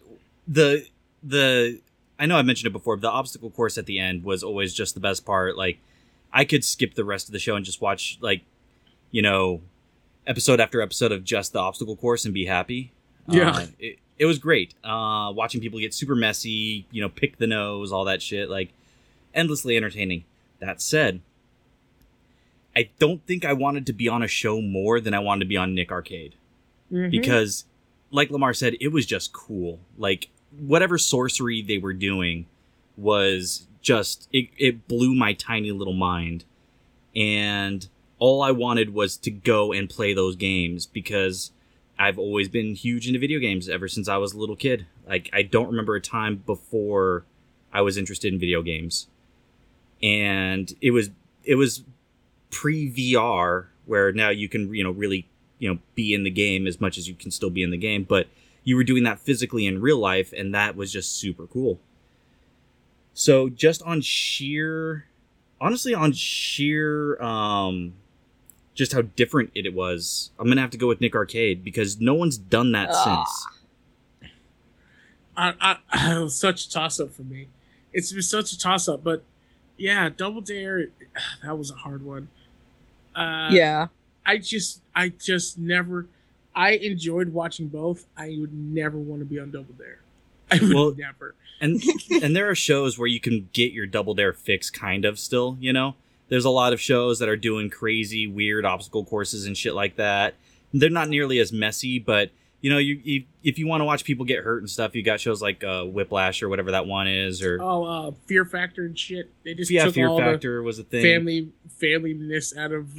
the 0.48 0.86
the 1.22 1.80
I 2.18 2.26
know 2.26 2.36
I 2.36 2.42
mentioned 2.42 2.66
it 2.68 2.72
before, 2.72 2.96
but 2.96 3.02
the 3.02 3.10
obstacle 3.10 3.50
course 3.50 3.78
at 3.78 3.86
the 3.86 3.98
end 3.98 4.24
was 4.24 4.42
always 4.42 4.74
just 4.74 4.94
the 4.94 5.00
best 5.00 5.24
part. 5.24 5.56
Like 5.56 5.78
I 6.32 6.44
could 6.44 6.64
skip 6.64 6.94
the 6.94 7.04
rest 7.04 7.28
of 7.28 7.32
the 7.32 7.38
show 7.38 7.56
and 7.56 7.64
just 7.64 7.80
watch 7.80 8.18
like 8.20 8.42
you 9.10 9.22
know 9.22 9.60
episode 10.30 10.60
after 10.60 10.80
episode 10.80 11.12
of 11.12 11.24
just 11.24 11.52
the 11.52 11.58
obstacle 11.58 11.96
course 11.96 12.24
and 12.24 12.32
be 12.32 12.46
happy. 12.46 12.92
Yeah. 13.28 13.50
Uh, 13.50 13.66
it, 13.78 13.98
it 14.18 14.24
was 14.26 14.38
great. 14.38 14.74
Uh, 14.84 15.32
watching 15.34 15.60
people 15.60 15.78
get 15.80 15.92
super 15.92 16.14
messy, 16.14 16.86
you 16.90 17.02
know, 17.02 17.08
pick 17.08 17.36
the 17.38 17.46
nose, 17.46 17.90
all 17.92 18.04
that 18.04 18.22
shit, 18.22 18.48
like 18.48 18.70
endlessly 19.34 19.76
entertaining. 19.76 20.24
That 20.60 20.80
said, 20.80 21.20
I 22.76 22.90
don't 22.98 23.24
think 23.26 23.44
I 23.44 23.52
wanted 23.52 23.86
to 23.86 23.92
be 23.92 24.08
on 24.08 24.22
a 24.22 24.28
show 24.28 24.60
more 24.60 25.00
than 25.00 25.14
I 25.14 25.18
wanted 25.18 25.40
to 25.40 25.48
be 25.48 25.56
on 25.56 25.74
Nick 25.74 25.90
Arcade 25.90 26.34
Mhm. 26.92 27.10
because 27.10 27.64
like 28.10 28.30
lamar 28.30 28.52
said 28.52 28.74
it 28.80 28.88
was 28.88 29.06
just 29.06 29.32
cool 29.32 29.78
like 29.96 30.28
whatever 30.58 30.98
sorcery 30.98 31.62
they 31.62 31.78
were 31.78 31.92
doing 31.92 32.46
was 32.96 33.68
just 33.80 34.28
it, 34.32 34.48
it 34.58 34.88
blew 34.88 35.14
my 35.14 35.32
tiny 35.32 35.70
little 35.70 35.92
mind 35.94 36.44
and 37.14 37.88
all 38.20 38.42
i 38.42 38.52
wanted 38.52 38.94
was 38.94 39.16
to 39.16 39.30
go 39.30 39.72
and 39.72 39.90
play 39.90 40.14
those 40.14 40.36
games 40.36 40.86
because 40.86 41.50
i've 41.98 42.18
always 42.18 42.48
been 42.48 42.76
huge 42.76 43.08
into 43.08 43.18
video 43.18 43.40
games 43.40 43.68
ever 43.68 43.88
since 43.88 44.08
i 44.08 44.16
was 44.16 44.32
a 44.32 44.38
little 44.38 44.56
kid. 44.56 44.86
Like 45.08 45.28
i 45.32 45.42
don't 45.42 45.66
remember 45.66 45.96
a 45.96 46.00
time 46.00 46.36
before 46.46 47.24
i 47.72 47.80
was 47.80 47.96
interested 47.96 48.32
in 48.32 48.38
video 48.38 48.62
games. 48.62 49.08
And 50.02 50.72
it 50.80 50.92
was 50.92 51.10
it 51.44 51.56
was 51.56 51.82
pre 52.50 52.90
vr 52.90 53.66
where 53.86 54.12
now 54.12 54.28
you 54.28 54.48
can 54.48 54.72
you 54.72 54.84
know 54.84 54.92
really 54.92 55.26
you 55.58 55.68
know 55.68 55.78
be 55.94 56.14
in 56.14 56.22
the 56.22 56.30
game 56.30 56.66
as 56.66 56.80
much 56.80 56.96
as 56.96 57.08
you 57.08 57.14
can 57.14 57.30
still 57.30 57.50
be 57.50 57.62
in 57.62 57.70
the 57.70 57.76
game 57.76 58.04
but 58.08 58.28
you 58.64 58.76
were 58.76 58.84
doing 58.84 59.04
that 59.04 59.18
physically 59.18 59.66
in 59.66 59.80
real 59.80 59.98
life 59.98 60.32
and 60.36 60.54
that 60.54 60.76
was 60.76 60.92
just 60.92 61.16
super 61.16 61.46
cool. 61.46 61.80
So 63.14 63.48
just 63.48 63.82
on 63.82 64.00
sheer 64.00 65.06
honestly 65.60 65.94
on 65.94 66.12
sheer 66.12 67.20
um 67.20 67.94
just 68.80 68.92
how 68.94 69.02
different 69.02 69.50
it 69.54 69.72
was 69.74 70.30
i'm 70.38 70.48
gonna 70.48 70.60
have 70.60 70.70
to 70.70 70.78
go 70.78 70.88
with 70.88 71.00
nick 71.00 71.14
arcade 71.14 71.62
because 71.62 72.00
no 72.00 72.14
one's 72.14 72.38
done 72.38 72.72
that 72.72 72.88
Ah. 72.90 73.24
since 73.24 73.46
I, 75.36 75.54
I, 75.92 76.12
it 76.16 76.22
was 76.22 76.36
such 76.36 76.66
a 76.66 76.70
toss 76.70 77.00
up 77.00 77.12
for 77.12 77.22
me. 77.22 77.48
It's 77.92 78.12
been 78.12 78.20
such 78.22 78.52
a 78.52 78.58
toss 78.58 78.88
up, 78.88 79.02
but 79.02 79.22
yeah, 79.78 80.08
Double 80.14 80.40
Dare, 80.42 80.88
that 81.44 81.56
was 81.56 81.70
a 81.70 81.74
hard 81.76 82.04
one. 82.04 82.28
Uh, 83.14 83.48
yeah. 83.50 83.86
I 84.26 84.36
just, 84.38 84.82
I 84.94 85.08
just 85.10 85.56
never, 85.58 86.06
I 86.54 86.72
enjoyed 86.72 87.32
watching 87.32 87.68
both. 87.68 88.06
I 88.18 88.36
would 88.38 88.52
never 88.52 88.98
want 88.98 89.20
to 89.22 89.24
be 89.24 89.38
on 89.40 89.50
Double 89.50 89.72
Dare. 89.78 90.00
I 90.50 90.58
would 90.60 90.74
Well- 90.74 90.94
never. 90.98 91.34
and 91.60 91.82
and 92.22 92.34
there 92.36 92.50
are 92.50 92.54
shows 92.54 92.98
where 92.98 93.08
you 93.08 93.20
can 93.20 93.48
get 93.52 93.72
your 93.72 93.86
double 93.86 94.14
dare 94.14 94.32
fix 94.34 94.68
kind 94.68 95.04
of 95.04 95.18
still 95.18 95.56
you 95.60 95.72
know 95.72 95.94
there's 96.30 96.46
a 96.46 96.50
lot 96.50 96.72
of 96.72 96.80
shows 96.80 97.18
that 97.18 97.28
are 97.28 97.36
doing 97.36 97.68
crazy 97.68 98.26
weird 98.26 98.64
obstacle 98.64 99.04
courses 99.04 99.44
and 99.46 99.56
shit 99.56 99.74
like 99.74 99.96
that 99.96 100.34
they're 100.72 100.88
not 100.88 101.08
nearly 101.10 101.38
as 101.38 101.52
messy 101.52 101.98
but 101.98 102.30
you 102.62 102.70
know 102.70 102.78
you, 102.78 103.00
you 103.04 103.24
if 103.42 103.58
you 103.58 103.66
want 103.66 103.80
to 103.80 103.84
watch 103.84 104.04
people 104.04 104.24
get 104.24 104.42
hurt 104.44 104.58
and 104.62 104.70
stuff 104.70 104.94
you 104.94 105.02
got 105.02 105.18
shows 105.20 105.42
like 105.42 105.62
uh, 105.64 105.84
whiplash 105.84 106.42
or 106.42 106.48
whatever 106.48 106.70
that 106.70 106.86
one 106.86 107.06
is 107.08 107.42
or 107.42 107.60
Oh, 107.60 107.84
uh, 107.84 108.10
Fear 108.26 108.44
Factor 108.44 108.84
and 108.84 108.98
shit. 108.98 109.30
They 109.44 109.54
just 109.54 109.70
yeah 109.70 109.84
took 109.86 109.94
fear 109.94 110.08
all 110.08 110.18
factor 110.18 110.62
was 110.62 110.78
a 110.78 110.84
thing 110.84 111.02
family, 111.02 111.48
familyness 111.82 112.56
out 112.56 112.72
of. 112.72 112.90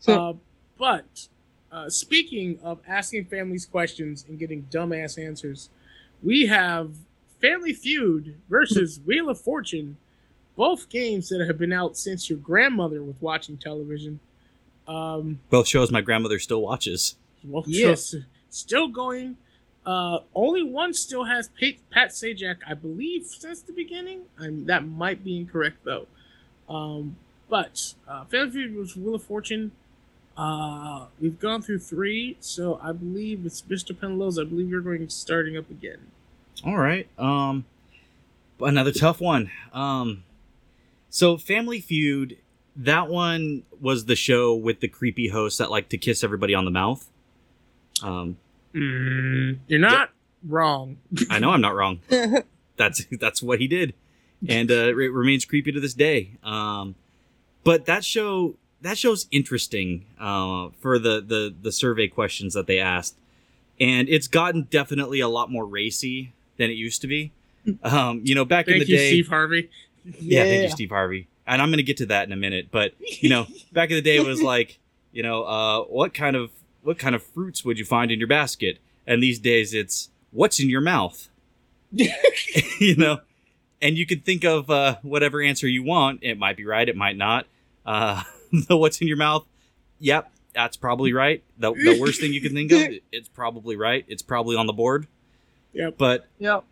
So- 0.00 0.12
uh, 0.30 0.32
but 0.78 1.28
uh, 1.70 1.88
speaking 1.90 2.58
of 2.62 2.80
asking 2.86 3.26
families 3.26 3.66
questions 3.66 4.24
and 4.28 4.38
getting 4.38 4.62
dumbass 4.64 5.22
answers, 5.24 5.70
we 6.22 6.46
have 6.46 6.94
Family 7.40 7.72
Feud 7.72 8.36
versus 8.48 9.00
Wheel 9.04 9.28
of 9.28 9.40
Fortune, 9.40 9.96
both 10.56 10.88
games 10.88 11.28
that 11.30 11.44
have 11.46 11.58
been 11.58 11.72
out 11.72 11.96
since 11.96 12.28
your 12.30 12.38
grandmother 12.38 13.02
was 13.02 13.16
watching 13.20 13.56
television. 13.56 14.20
Um, 14.86 15.40
both 15.50 15.66
shows 15.66 15.90
my 15.90 16.00
grandmother 16.02 16.38
still 16.38 16.60
watches 16.60 17.16
both 17.42 17.66
Yeah. 17.68 17.88
shows 17.88 18.16
still 18.50 18.88
going. 18.88 19.36
Uh, 19.86 20.20
only 20.34 20.62
one 20.62 20.94
still 20.94 21.24
has 21.24 21.48
Pat, 21.48 21.74
Pat 21.90 22.08
Sajak, 22.10 22.56
I 22.66 22.72
believe, 22.74 23.26
since 23.26 23.60
the 23.60 23.72
beginning. 23.72 24.22
I'm, 24.40 24.64
that 24.66 24.86
might 24.86 25.22
be 25.24 25.36
incorrect 25.36 25.78
though. 25.84 26.06
Um, 26.68 27.16
but 27.50 27.94
uh, 28.08 28.24
Family 28.24 28.50
Feud 28.52 28.74
was 28.76 28.96
Wheel 28.96 29.14
of 29.16 29.22
Fortune. 29.22 29.72
Uh, 30.36 31.06
we've 31.20 31.38
gone 31.38 31.62
through 31.62 31.78
three, 31.78 32.36
so 32.40 32.80
I 32.82 32.92
believe 32.92 33.44
it's 33.46 33.62
Mr. 33.62 33.94
Penlows. 33.94 34.40
I 34.40 34.48
believe 34.48 34.68
you're 34.68 34.80
going 34.80 35.08
starting 35.10 35.56
up 35.56 35.70
again. 35.70 35.98
All 36.64 36.76
right. 36.78 37.06
Um, 37.18 37.64
another 38.60 38.90
tough 38.92 39.20
one. 39.20 39.50
Um, 39.72 40.24
so 41.14 41.36
Family 41.38 41.78
Feud, 41.78 42.38
that 42.74 43.08
one 43.08 43.62
was 43.80 44.06
the 44.06 44.16
show 44.16 44.52
with 44.52 44.80
the 44.80 44.88
creepy 44.88 45.28
host 45.28 45.58
that 45.58 45.70
liked 45.70 45.90
to 45.90 45.96
kiss 45.96 46.24
everybody 46.24 46.54
on 46.56 46.64
the 46.64 46.72
mouth. 46.72 47.06
Um, 48.02 48.36
Mm, 48.74 49.58
you're 49.68 49.78
not 49.78 50.10
wrong. 50.44 50.96
I 51.30 51.38
know 51.38 51.50
I'm 51.50 51.60
not 51.60 51.76
wrong. 51.76 52.00
That's 52.76 53.04
that's 53.20 53.40
what 53.40 53.60
he 53.60 53.68
did, 53.68 53.94
and 54.48 54.68
uh, 54.68 54.88
it 54.88 54.96
remains 54.96 55.44
creepy 55.44 55.70
to 55.70 55.78
this 55.78 55.94
day. 55.94 56.32
Um, 56.42 56.96
but 57.62 57.86
that 57.86 58.02
show 58.04 58.56
that 58.80 58.98
show's 58.98 59.28
interesting 59.30 60.06
uh, 60.18 60.70
for 60.80 60.98
the, 60.98 61.20
the 61.20 61.54
the 61.62 61.70
survey 61.70 62.08
questions 62.08 62.52
that 62.54 62.66
they 62.66 62.80
asked. 62.80 63.14
and 63.78 64.08
it's 64.08 64.26
gotten 64.26 64.66
definitely 64.70 65.20
a 65.20 65.28
lot 65.28 65.52
more 65.52 65.64
racy 65.64 66.32
than 66.56 66.68
it 66.68 66.74
used 66.74 67.00
to 67.02 67.06
be. 67.06 67.30
Um, 67.84 68.20
you 68.24 68.34
know, 68.34 68.44
back 68.44 68.66
in 68.66 68.80
the 68.80 68.86
you, 68.86 68.96
day, 68.96 69.08
Steve 69.10 69.28
Harvey. 69.28 69.70
Yeah, 70.04 70.44
thank 70.44 70.62
you, 70.64 70.70
Steve 70.70 70.90
Harvey. 70.90 71.28
And 71.46 71.60
I'm 71.60 71.68
going 71.68 71.78
to 71.78 71.84
get 71.84 71.98
to 71.98 72.06
that 72.06 72.26
in 72.26 72.32
a 72.32 72.36
minute. 72.36 72.68
But 72.70 72.94
you 72.98 73.28
know, 73.28 73.46
back 73.72 73.90
in 73.90 73.96
the 73.96 74.02
day, 74.02 74.16
it 74.16 74.24
was 74.24 74.42
like, 74.42 74.78
you 75.12 75.22
know, 75.22 75.44
uh, 75.44 75.80
what 75.84 76.14
kind 76.14 76.36
of 76.36 76.50
what 76.82 76.98
kind 76.98 77.14
of 77.14 77.22
fruits 77.22 77.64
would 77.64 77.78
you 77.78 77.84
find 77.84 78.10
in 78.10 78.18
your 78.18 78.28
basket? 78.28 78.78
And 79.06 79.22
these 79.22 79.38
days, 79.38 79.74
it's 79.74 80.10
what's 80.30 80.60
in 80.60 80.68
your 80.68 80.80
mouth. 80.80 81.28
you 81.90 82.96
know, 82.96 83.20
and 83.80 83.96
you 83.96 84.06
can 84.06 84.20
think 84.20 84.44
of 84.44 84.70
uh, 84.70 84.96
whatever 85.02 85.42
answer 85.42 85.68
you 85.68 85.82
want. 85.82 86.20
It 86.22 86.38
might 86.38 86.56
be 86.56 86.64
right. 86.64 86.88
It 86.88 86.96
might 86.96 87.16
not. 87.16 87.46
Uh, 87.84 88.22
the 88.68 88.76
what's 88.76 89.00
in 89.00 89.08
your 89.08 89.16
mouth? 89.16 89.44
Yep, 90.00 90.30
that's 90.54 90.76
probably 90.76 91.12
right. 91.12 91.42
The, 91.58 91.72
the 91.72 91.98
worst 92.00 92.20
thing 92.20 92.32
you 92.32 92.40
can 92.40 92.52
think 92.52 92.72
of, 92.72 92.88
it's 93.12 93.28
probably 93.28 93.76
right. 93.76 94.04
It's 94.08 94.22
probably 94.22 94.56
on 94.56 94.66
the 94.66 94.72
board. 94.72 95.06
Yep. 95.72 95.94
But 95.98 96.26
Yep. 96.38 96.64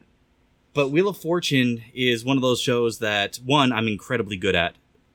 But 0.75 0.89
Wheel 0.91 1.09
of 1.09 1.17
Fortune 1.17 1.83
is 1.95 2.25
one 2.25 2.37
of 2.37 2.43
those 2.43 2.61
shows 2.61 2.99
that 2.99 3.37
one 3.45 3.73
I'm 3.73 3.87
incredibly 3.89 4.37
good 4.37 4.55
at. 4.55 4.75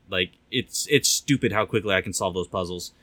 Like 0.10 0.32
it's 0.52 0.88
it's 0.90 1.10
stupid 1.10 1.52
how 1.52 1.66
quickly 1.66 1.94
I 1.94 2.02
can 2.02 2.14
solve 2.14 2.34
those 2.34 2.48
puzzles. 2.48 2.94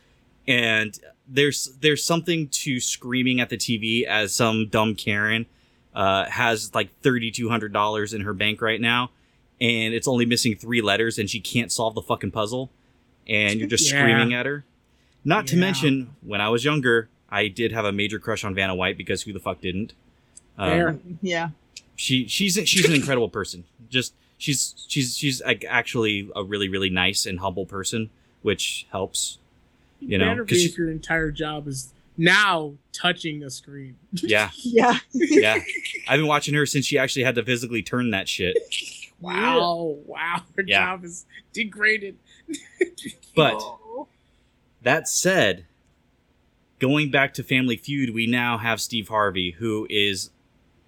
And 0.46 0.98
there's 1.28 1.74
there's 1.80 2.04
something 2.04 2.48
to 2.48 2.80
screaming 2.80 3.40
at 3.40 3.48
the 3.50 3.56
TV 3.56 4.04
as 4.04 4.34
some 4.34 4.68
dumb 4.68 4.94
Karen 4.94 5.46
uh, 5.94 6.26
has 6.26 6.74
like 6.74 6.90
thirty 7.00 7.30
two 7.30 7.48
hundred 7.48 7.72
dollars 7.72 8.12
in 8.14 8.22
her 8.22 8.34
bank 8.34 8.60
right 8.60 8.80
now, 8.80 9.10
and 9.60 9.94
it's 9.94 10.08
only 10.08 10.26
missing 10.26 10.54
three 10.56 10.80
letters, 10.82 11.18
and 11.18 11.28
she 11.30 11.40
can't 11.40 11.70
solve 11.72 11.94
the 11.94 12.02
fucking 12.02 12.30
puzzle, 12.30 12.70
and 13.28 13.58
you're 13.58 13.68
just 13.68 13.90
Yeah. 13.90 14.00
screaming 14.00 14.34
at 14.34 14.44
her. 14.46 14.64
Not 15.24 15.46
to 15.48 15.56
mention, 15.56 16.14
when 16.20 16.42
I 16.42 16.50
was 16.50 16.64
younger, 16.64 17.08
I 17.30 17.48
did 17.48 17.72
have 17.72 17.86
a 17.86 17.92
major 17.92 18.18
crush 18.18 18.44
on 18.44 18.54
Vanna 18.54 18.74
White 18.74 18.98
because 18.98 19.22
who 19.22 19.32
the 19.32 19.40
fuck 19.40 19.60
didn't? 19.62 19.94
Um, 20.58 21.18
Yeah. 21.22 21.50
She 21.96 22.26
she's 22.28 22.58
she's 22.68 22.84
an 22.84 22.94
incredible 22.94 23.28
person. 23.28 23.64
Just 23.90 24.14
she's 24.38 24.74
she's 24.88 25.16
she's 25.16 25.42
like 25.42 25.64
actually 25.68 26.28
a 26.34 26.42
really 26.44 26.68
really 26.68 26.90
nice 26.90 27.26
and 27.26 27.40
humble 27.40 27.66
person, 27.66 28.10
which 28.42 28.86
helps. 28.90 29.38
You 30.00 30.18
know, 30.18 30.26
better 30.26 30.44
'cause 30.44 30.58
be 30.58 30.64
if 30.64 30.76
your 30.76 30.90
entire 30.90 31.30
job 31.30 31.66
is 31.66 31.92
now 32.18 32.74
touching 32.92 33.42
a 33.42 33.48
screen. 33.50 33.96
Yeah, 34.12 34.50
Yeah. 34.62 34.98
yeah. 35.12 35.58
I've 36.06 36.18
been 36.18 36.26
watching 36.26 36.52
her 36.54 36.66
since 36.66 36.84
she 36.84 36.98
actually 36.98 37.24
had 37.24 37.34
to 37.36 37.42
physically 37.44 37.82
turn 37.82 38.10
that 38.10 38.28
shit. 38.28 38.56
Wow, 39.20 39.96
wow, 40.04 40.42
her 40.56 40.64
Yeah. 40.66 40.84
job 40.84 41.04
is 41.04 41.24
degraded. 41.54 42.16
But 43.34 43.62
that 44.82 45.08
said, 45.08 45.64
going 46.78 47.10
back 47.10 47.32
to 47.34 47.42
Family 47.42 47.76
Feud, 47.78 48.12
we 48.12 48.26
now 48.26 48.58
have 48.58 48.80
Steve 48.82 49.08
Harvey, 49.08 49.52
who 49.52 49.86
is 49.88 50.30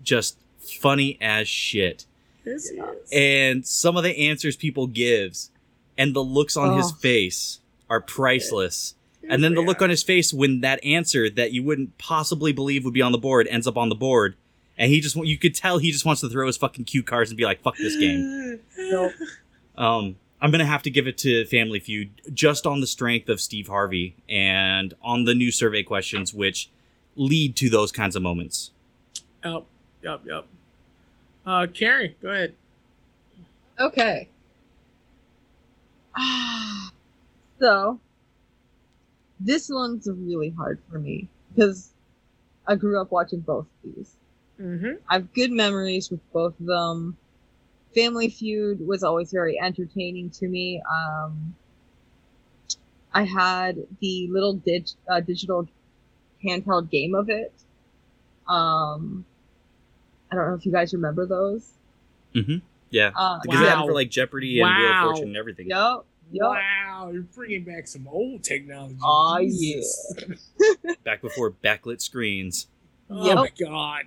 just 0.03 0.39
funny 0.73 1.19
as 1.21 1.49
shit. 1.49 2.07
Yes, 2.45 2.71
Yeah. 2.75 2.85
yes. 2.87 3.13
and 3.13 3.67
some 3.67 3.97
of 3.97 4.05
the 4.05 4.17
answers 4.29 4.57
people 4.57 4.87
gives 4.87 5.51
and 5.99 6.15
the 6.15 6.23
looks 6.23 6.57
on 6.57 6.77
his 6.77 6.93
Oh. 6.93 6.97
face 6.97 7.61
are 7.91 8.01
priceless 8.01 8.95
and 9.29 9.43
then 9.43 9.55
the 9.55 9.61
look 9.61 9.83
on 9.83 9.91
his 9.91 10.05
face 10.05 10.33
when 10.33 10.61
that 10.61 10.79
answer 10.85 11.29
that 11.29 11.51
you 11.53 11.61
wouldn't 11.65 11.99
possibly 11.99 12.53
believe 12.53 12.85
would 12.85 12.95
be 12.95 13.03
on 13.03 13.11
the 13.11 13.19
board 13.19 13.49
ends 13.51 13.67
up 13.67 13.77
on 13.77 13.89
the 13.89 13.95
board 13.97 14.37
and 14.79 14.93
he 14.93 15.01
just 15.01 15.17
you 15.17 15.37
could 15.37 15.55
tell 15.57 15.79
he 15.79 15.91
just 15.91 16.05
wants 16.05 16.21
to 16.21 16.29
throw 16.29 16.47
his 16.47 16.57
fucking 16.57 16.85
cue 16.85 17.03
cards 17.03 17.31
and 17.31 17.37
be 17.37 17.45
like 17.45 17.61
fuck 17.63 17.77
this 17.79 17.97
game 17.97 18.61
Nope. 18.79 19.13
um 19.77 20.15
i'm 20.41 20.53
gonna 20.53 20.65
have 20.67 20.83
to 20.85 20.91
give 20.91 21.09
it 21.09 21.19
to 21.19 21.45
family 21.47 21.81
feud 21.81 22.11
just 22.33 22.67
on 22.67 22.81
the 22.81 22.87
strength 22.87 23.29
of 23.29 23.41
steve 23.41 23.67
harvey 23.67 24.15
and 24.29 24.95
on 25.03 25.25
the 25.25 25.35
new 25.35 25.51
survey 25.51 25.83
questions 25.83 26.33
which 26.33 26.71
lead 27.17 27.57
to 27.57 27.69
those 27.69 27.91
kinds 27.91 28.15
of 28.15 28.23
moments 28.23 28.71
Yep, 29.45 29.65
yep, 30.05 30.21
yep. 30.27 30.47
Uh, 31.47 31.67
Carrie, 31.73 32.17
go 32.21 32.31
ahead. 32.31 32.55
Okay. 33.79 34.29
Ah, 36.19 36.91
so 37.61 38.01
this 39.39 39.69
one's 39.71 40.09
really 40.11 40.51
hard 40.51 40.81
for 40.91 40.99
me 40.99 41.29
because 41.55 41.93
I 42.67 42.75
grew 42.75 43.01
up 43.01 43.13
watching 43.13 43.41
both 43.41 43.67
of 43.67 43.95
these. 43.95 44.17
Mm-hmm. 44.61 44.95
I 45.09 45.15
have 45.15 45.33
good 45.35 45.53
memories 45.53 46.11
with 46.11 46.21
both 46.33 46.59
of 46.59 46.67
them. 46.67 47.17
Family 47.95 48.29
Feud 48.29 48.87
was 48.87 49.03
always 49.03 49.31
very 49.31 49.61
entertaining 49.61 50.31
to 50.31 50.49
me. 50.49 50.83
Um, 50.91 51.55
I 53.13 53.25
had 53.25 53.79
the 54.01 54.29
little 54.29 54.55
dig- 54.55 54.89
uh, 55.09 55.21
digital 55.21 55.69
handheld 56.45 56.91
game 56.91 57.15
of 57.15 57.31
it. 57.31 57.53
Um, 58.49 59.25
I 60.31 60.35
don't 60.37 60.49
know 60.49 60.55
if 60.55 60.67
you 60.67 60.73
guys 60.73 60.93
remember 60.93 61.27
those. 61.27 61.73
yeah 62.91 63.11
Uh, 63.17 63.39
because 63.43 63.61
they 63.61 63.67
had 63.67 63.75
it 63.75 63.81
Wow. 63.81 63.87
for 63.87 63.93
like 63.95 64.11
jeopardy 64.11 64.61
and 64.61 64.77
wheel 64.77 64.91
of 64.91 64.99
fortune 64.99 65.29
and 65.29 65.37
everything 65.37 65.69
Yup. 65.69 66.07
Yup. 66.33 66.51
Wow, 66.51 67.11
you're 67.13 67.23
bringing 67.23 67.63
back 67.65 67.87
some 67.87 68.09
old 68.09 68.43
technology. 68.43 68.97
Aw, 69.01 69.39
Jesus. 69.39 70.15
back 71.05 71.23
before 71.23 71.53
backlit 71.53 72.01
screens 72.01 72.67
Oh 73.09 73.25
Yep. 73.27 73.37
my 73.37 73.51
god. 73.61 74.05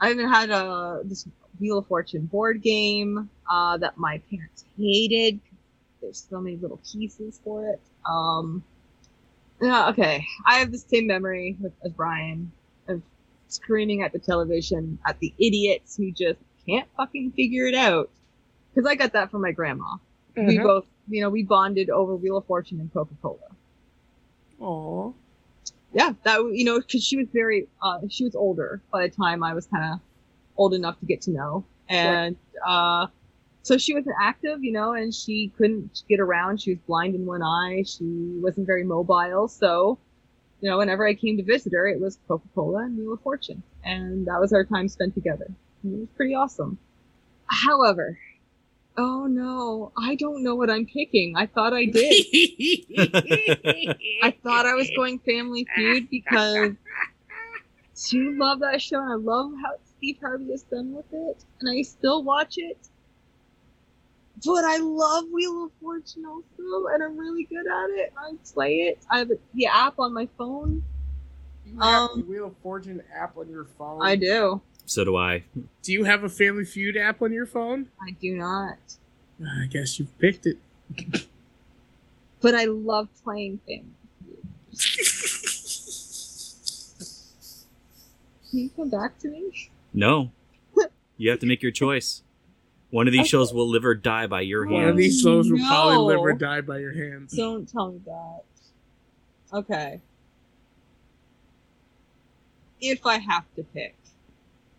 I 0.00 0.10
even 0.10 0.28
had 0.28 0.50
a 0.50 1.02
this 1.04 1.26
Wheel 1.60 1.78
of 1.78 1.86
Fortune 1.86 2.26
board 2.26 2.62
game 2.62 3.28
uh, 3.50 3.76
that 3.78 3.96
my 3.98 4.20
parents 4.30 4.64
hated. 4.78 5.38
There's 6.00 6.26
so 6.28 6.40
many 6.40 6.56
little 6.56 6.80
pieces 6.90 7.40
for 7.44 7.68
it. 7.68 7.80
Um, 8.08 8.64
yeah, 9.60 9.88
okay, 9.90 10.26
I 10.46 10.56
have 10.56 10.72
the 10.72 10.78
same 10.78 11.06
memory 11.06 11.56
with, 11.60 11.72
as 11.84 11.92
Brian 11.92 12.50
of 12.58 12.63
screaming 13.54 14.02
at 14.02 14.12
the 14.12 14.18
television 14.18 14.98
at 15.06 15.18
the 15.20 15.32
idiots 15.38 15.96
who 15.96 16.10
just 16.10 16.38
can't 16.66 16.88
fucking 16.96 17.32
figure 17.32 17.66
it 17.66 17.74
out. 17.74 18.10
Because 18.74 18.88
I 18.88 18.94
got 18.96 19.12
that 19.12 19.30
from 19.30 19.42
my 19.42 19.52
grandma. 19.52 19.96
We 20.36 20.58
Mhm. 20.58 20.62
both, 20.64 20.86
you 21.08 21.20
know, 21.20 21.30
we 21.30 21.44
bonded 21.44 21.90
over 21.90 22.16
Wheel 22.16 22.36
of 22.38 22.44
Fortune 22.46 22.80
and 22.80 22.92
Coca 22.92 23.14
Cola. 23.22 23.38
Oh. 24.60 25.14
yeah, 25.92 26.12
that 26.24 26.38
you 26.52 26.64
know, 26.64 26.80
because 26.80 27.04
she 27.04 27.16
was 27.16 27.28
very, 27.32 27.68
uh, 27.82 28.00
she 28.08 28.24
was 28.24 28.34
older 28.34 28.80
by 28.92 29.06
the 29.06 29.14
time 29.14 29.42
I 29.44 29.54
was 29.54 29.66
kind 29.66 29.92
of 29.94 30.00
old 30.56 30.74
enough 30.74 30.98
to 31.00 31.06
get 31.06 31.20
to 31.22 31.30
know, 31.30 31.64
and 31.88 32.36
uh, 32.66 33.06
so 33.62 33.78
she 33.78 33.94
wasn't 33.94 34.16
active, 34.20 34.64
you 34.64 34.72
know, 34.72 34.92
and 34.92 35.14
she 35.14 35.52
couldn't 35.56 36.02
get 36.08 36.18
around. 36.18 36.60
She 36.60 36.70
was 36.70 36.78
blind 36.86 37.14
in 37.14 37.26
one 37.26 37.42
eye. 37.42 37.84
She 37.86 38.04
wasn't 38.42 38.66
very 38.66 38.82
mobile, 38.84 39.46
so 39.48 39.98
you 40.64 40.70
know, 40.70 40.78
whenever 40.78 41.06
I 41.06 41.12
came 41.12 41.36
to 41.36 41.42
visit 41.42 41.74
her, 41.74 41.86
it 41.86 42.00
was 42.00 42.18
Coca 42.26 42.48
Cola 42.54 42.84
and 42.84 42.96
Wheel 42.96 43.12
of 43.12 43.20
Fortune, 43.20 43.62
and 43.84 44.26
that 44.26 44.40
was 44.40 44.54
our 44.54 44.64
time 44.64 44.88
spent 44.88 45.12
together. 45.12 45.46
And 45.82 45.94
it 45.94 45.98
was 45.98 46.08
pretty 46.16 46.34
awesome. 46.34 46.78
However, 47.44 48.18
oh 48.96 49.26
no, 49.26 49.92
I 49.94 50.14
don't 50.14 50.42
know 50.42 50.54
what 50.54 50.70
I'm 50.70 50.86
picking. 50.86 51.36
I 51.36 51.44
thought 51.44 51.74
I 51.74 51.84
did. 51.84 52.24
I 54.22 54.30
thought 54.42 54.64
I 54.64 54.72
was 54.72 54.90
going 54.96 55.18
Family 55.18 55.66
Feud 55.76 56.08
because 56.08 56.72
you 58.10 58.38
love 58.38 58.60
that 58.60 58.80
show 58.80 59.02
and 59.02 59.12
I 59.12 59.16
love 59.16 59.52
how 59.62 59.74
Steve 59.98 60.16
Harvey 60.18 60.50
has 60.50 60.62
done 60.62 60.94
with 60.94 61.12
it, 61.12 61.44
and 61.60 61.68
I 61.68 61.82
still 61.82 62.22
watch 62.22 62.54
it. 62.56 62.78
But 64.44 64.64
I 64.64 64.78
love 64.78 65.24
Wheel 65.32 65.64
of 65.66 65.70
Fortune 65.80 66.24
also, 66.26 66.86
and 66.92 67.02
I'm 67.02 67.16
really 67.16 67.44
good 67.44 67.66
at 67.66 67.90
it. 67.90 68.12
I 68.18 68.32
play 68.52 68.76
it. 68.80 68.98
I 69.10 69.18
have 69.18 69.30
the 69.54 69.66
app 69.66 69.98
on 69.98 70.12
my 70.12 70.28
phone. 70.36 70.82
You 71.66 71.80
have 71.80 72.10
the 72.10 72.14
Um, 72.22 72.28
Wheel 72.28 72.46
of 72.46 72.56
Fortune 72.62 73.02
app 73.14 73.36
on 73.36 73.48
your 73.48 73.64
phone. 73.64 74.02
I 74.02 74.16
do. 74.16 74.60
so 74.86 75.04
do 75.04 75.16
i 75.16 75.44
Do 75.82 75.92
you 75.92 76.04
have 76.04 76.24
a 76.24 76.28
Family 76.28 76.64
Feud 76.64 76.96
app 76.96 77.22
on 77.22 77.32
your 77.32 77.46
phone? 77.46 77.88
I 78.06 78.10
do 78.10 78.36
not. 78.36 78.78
I 79.40 79.66
guess 79.66 79.98
you've 79.98 80.16
picked 80.18 80.46
it. 80.46 80.58
But 82.40 82.54
I 82.54 82.64
love 82.64 83.08
playing 83.22 83.60
Family 83.66 83.84
Feud. 84.24 84.46
Can 88.50 88.58
you 88.58 88.70
come 88.70 88.90
back 88.90 89.18
to 89.20 89.28
me? 89.28 89.70
No. 89.92 90.30
You 91.16 91.30
have 91.30 91.38
to 91.40 91.46
make 91.46 91.62
your 91.62 91.70
choice. 91.72 92.22
One 92.94 93.08
of 93.08 93.12
these 93.12 93.22
Okay. 93.22 93.28
shows 93.30 93.52
will 93.52 93.66
live 93.68 93.84
or 93.84 93.96
die 93.96 94.28
by 94.28 94.42
your 94.42 94.68
One 94.68 94.84
of 94.84 94.96
these 94.96 95.20
shows 95.20 95.50
will 95.50 95.58
probably 95.58 95.96
live 95.96 96.20
or 96.20 96.32
die 96.32 96.60
by 96.60 96.78
your 96.78 96.92
hands. 96.92 97.36
Don't 97.36 97.68
tell 97.68 97.90
me 97.90 98.00
that. 98.06 98.42
Okay. 99.52 100.00
If 102.80 103.04
I 103.04 103.18
have 103.18 103.52
to 103.56 103.64
pick, 103.64 103.96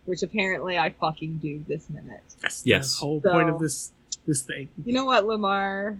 which 0.05 0.23
apparently 0.23 0.77
I 0.77 0.91
fucking 0.91 1.39
do 1.39 1.65
this 1.67 1.89
minute. 1.89 2.21
That's 2.39 2.65
Yes. 2.65 2.93
the 2.97 2.99
whole 3.05 3.19
point 3.19 3.49
of 3.49 3.59
this 3.59 3.91
this 4.25 4.43
thing. 4.43 4.69
You 4.85 4.93
know 4.93 5.03
what, 5.03 5.25
Lamar? 5.27 5.97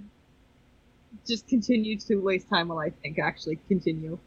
Just 1.27 1.49
continue 1.49 1.97
to 1.99 2.15
waste 2.15 2.47
time 2.47 2.69
while 2.69 2.79
I 2.79 2.91
think. 2.91 3.19
Actually, 3.19 3.59
continue. 3.67 4.17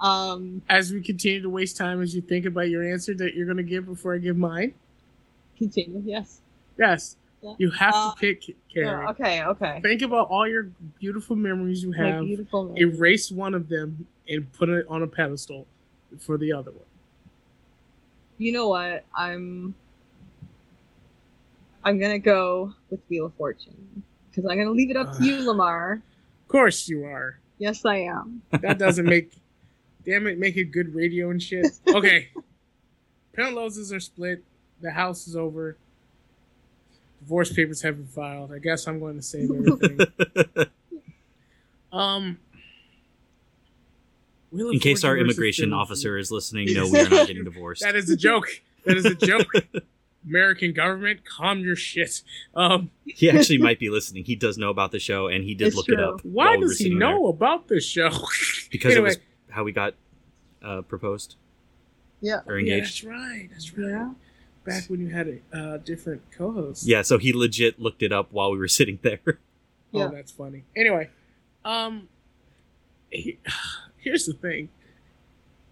Um, 0.00 0.62
As 0.68 0.92
we 0.92 1.02
continue 1.02 1.42
to 1.42 1.50
waste 1.50 1.76
time 1.76 2.00
as 2.00 2.14
you 2.14 2.20
think 2.20 2.46
about 2.46 2.68
your 2.70 2.84
answer 2.84 3.14
that 3.14 3.34
you're 3.34 3.46
gonna 3.48 3.64
give 3.64 3.86
before 3.86 4.14
I 4.14 4.18
give 4.18 4.36
mine. 4.36 4.74
continue. 5.58 6.02
Yes. 6.06 6.40
Yes. 6.78 7.16
You 7.58 7.70
have 7.70 7.94
Uh, 7.94 8.12
to 8.14 8.20
pick 8.20 8.42
Carrie. 8.72 8.86
Yeah, 8.86 9.10
okay. 9.10 9.44
Okay. 9.44 9.80
Think 9.80 10.02
about 10.02 10.28
all 10.30 10.48
your 10.48 10.64
beautiful 10.98 11.36
memories 11.36 11.82
you 11.82 11.92
have. 11.92 12.24
beautiful. 12.24 12.74
Erase 12.76 13.30
one 13.30 13.54
of 13.54 13.68
them 13.68 14.06
and 14.28 14.50
put 14.52 14.68
it 14.68 14.84
on 14.88 15.02
a 15.02 15.06
pedestal 15.06 15.66
for 16.18 16.36
the 16.38 16.52
other 16.52 16.72
one. 16.72 16.80
You 18.38 18.52
know 18.52 18.68
what? 18.68 19.04
I'm 19.14 19.74
I'm 21.84 21.98
gonna 21.98 22.18
go 22.18 22.74
with 22.90 23.00
Wheel 23.08 23.26
of 23.26 23.34
Fortune 23.34 24.02
because 24.30 24.44
I'm 24.50 24.58
gonna 24.58 24.70
leave 24.72 24.90
it 24.90 24.96
up 24.96 25.16
to 25.16 25.24
you, 25.24 25.36
Lamar. 25.46 26.02
Of 26.42 26.48
course 26.48 26.88
you 26.88 27.04
are. 27.04 27.38
Yes, 27.58 27.84
I 27.84 27.98
am. 27.98 28.42
That 28.60 28.78
doesn't 28.78 29.06
make, 29.06 29.32
damn 30.04 30.26
it, 30.26 30.38
make 30.38 30.56
it 30.56 30.66
good 30.72 30.94
radio 30.94 31.30
and 31.30 31.40
shit. 31.42 31.66
Okay. 31.88 32.28
Penaloses 33.36 33.94
are 33.94 34.00
split. 34.00 34.42
The 34.80 34.90
house 34.90 35.28
is 35.28 35.36
over. 35.36 35.76
Divorce 37.26 37.52
papers 37.52 37.82
have 37.82 37.96
been 37.96 38.06
filed. 38.06 38.52
I 38.52 38.60
guess 38.60 38.86
I'm 38.86 39.00
going 39.00 39.16
to 39.16 39.22
save 39.22 39.50
everything. 39.50 39.98
um. 41.92 42.38
Wheel 44.52 44.70
In 44.70 44.78
case 44.78 45.02
our 45.02 45.16
immigration 45.18 45.72
officer 45.72 46.16
is 46.16 46.30
listening, 46.30 46.72
no, 46.72 46.88
we 46.88 47.00
are 47.00 47.08
not 47.08 47.26
getting 47.26 47.42
divorced. 47.42 47.82
That 47.84 47.96
is 47.96 48.08
a 48.08 48.16
joke. 48.16 48.46
That 48.84 48.96
is 48.96 49.04
a 49.04 49.14
joke. 49.16 49.48
American 50.28 50.72
government, 50.72 51.24
calm 51.24 51.58
your 51.60 51.74
shit. 51.74 52.22
Um, 52.54 52.90
he 53.04 53.28
actually 53.28 53.58
might 53.58 53.80
be 53.80 53.90
listening. 53.90 54.24
He 54.24 54.36
does 54.36 54.56
know 54.56 54.70
about 54.70 54.92
the 54.92 55.00
show, 55.00 55.26
and 55.26 55.42
he 55.44 55.54
did 55.54 55.68
It's 55.68 55.76
look 55.76 55.88
it 55.88 55.98
up. 56.00 56.20
why 56.22 56.56
we 56.56 56.62
does 56.62 56.78
he 56.78 56.90
know 56.94 57.22
there. 57.22 57.30
about 57.30 57.66
this 57.68 57.84
show? 57.84 58.10
Because 58.70 58.92
Anyway. 58.92 58.98
it 58.98 59.02
was 59.10 59.18
how 59.50 59.64
we 59.64 59.72
got 59.72 59.94
uh, 60.64 60.82
proposed 60.82 61.34
Yeah. 62.20 62.40
or 62.46 62.58
Yeah, 62.58 62.74
engaged. 62.74 63.04
that's 63.04 63.04
right. 63.04 63.48
That's 63.50 63.76
right. 63.76 63.88
Yeah. 63.88 64.10
Back 64.66 64.84
when 64.88 65.00
you 65.00 65.08
had 65.08 65.28
a 65.52 65.56
uh, 65.56 65.76
different 65.78 66.22
co-host. 66.36 66.86
Yeah, 66.86 67.02
so 67.02 67.18
he 67.18 67.32
legit 67.32 67.78
looked 67.80 68.02
it 68.02 68.12
up 68.12 68.28
while 68.32 68.50
we 68.52 68.58
were 68.58 68.68
sitting 68.80 68.98
there. 69.02 69.20
Yeah. 69.92 70.04
Oh, 70.04 70.08
that's 70.08 70.32
funny. 70.32 70.64
Anyway, 70.74 71.08
um, 71.64 72.08
he- 73.10 73.38
here's 73.98 74.26
the 74.26 74.34
thing. 74.34 74.68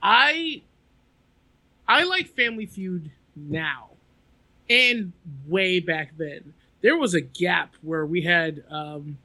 I 0.02 0.62
I 1.88 2.04
like 2.04 2.28
Family 2.34 2.66
Feud 2.66 3.10
now, 3.36 3.90
and 4.70 5.12
way 5.46 5.80
back 5.80 6.16
then. 6.16 6.54
There 6.82 6.96
was 6.98 7.14
a 7.14 7.20
gap 7.20 7.74
where 7.82 8.04
we 8.04 8.22
had 8.22 8.62
um, 8.70 9.16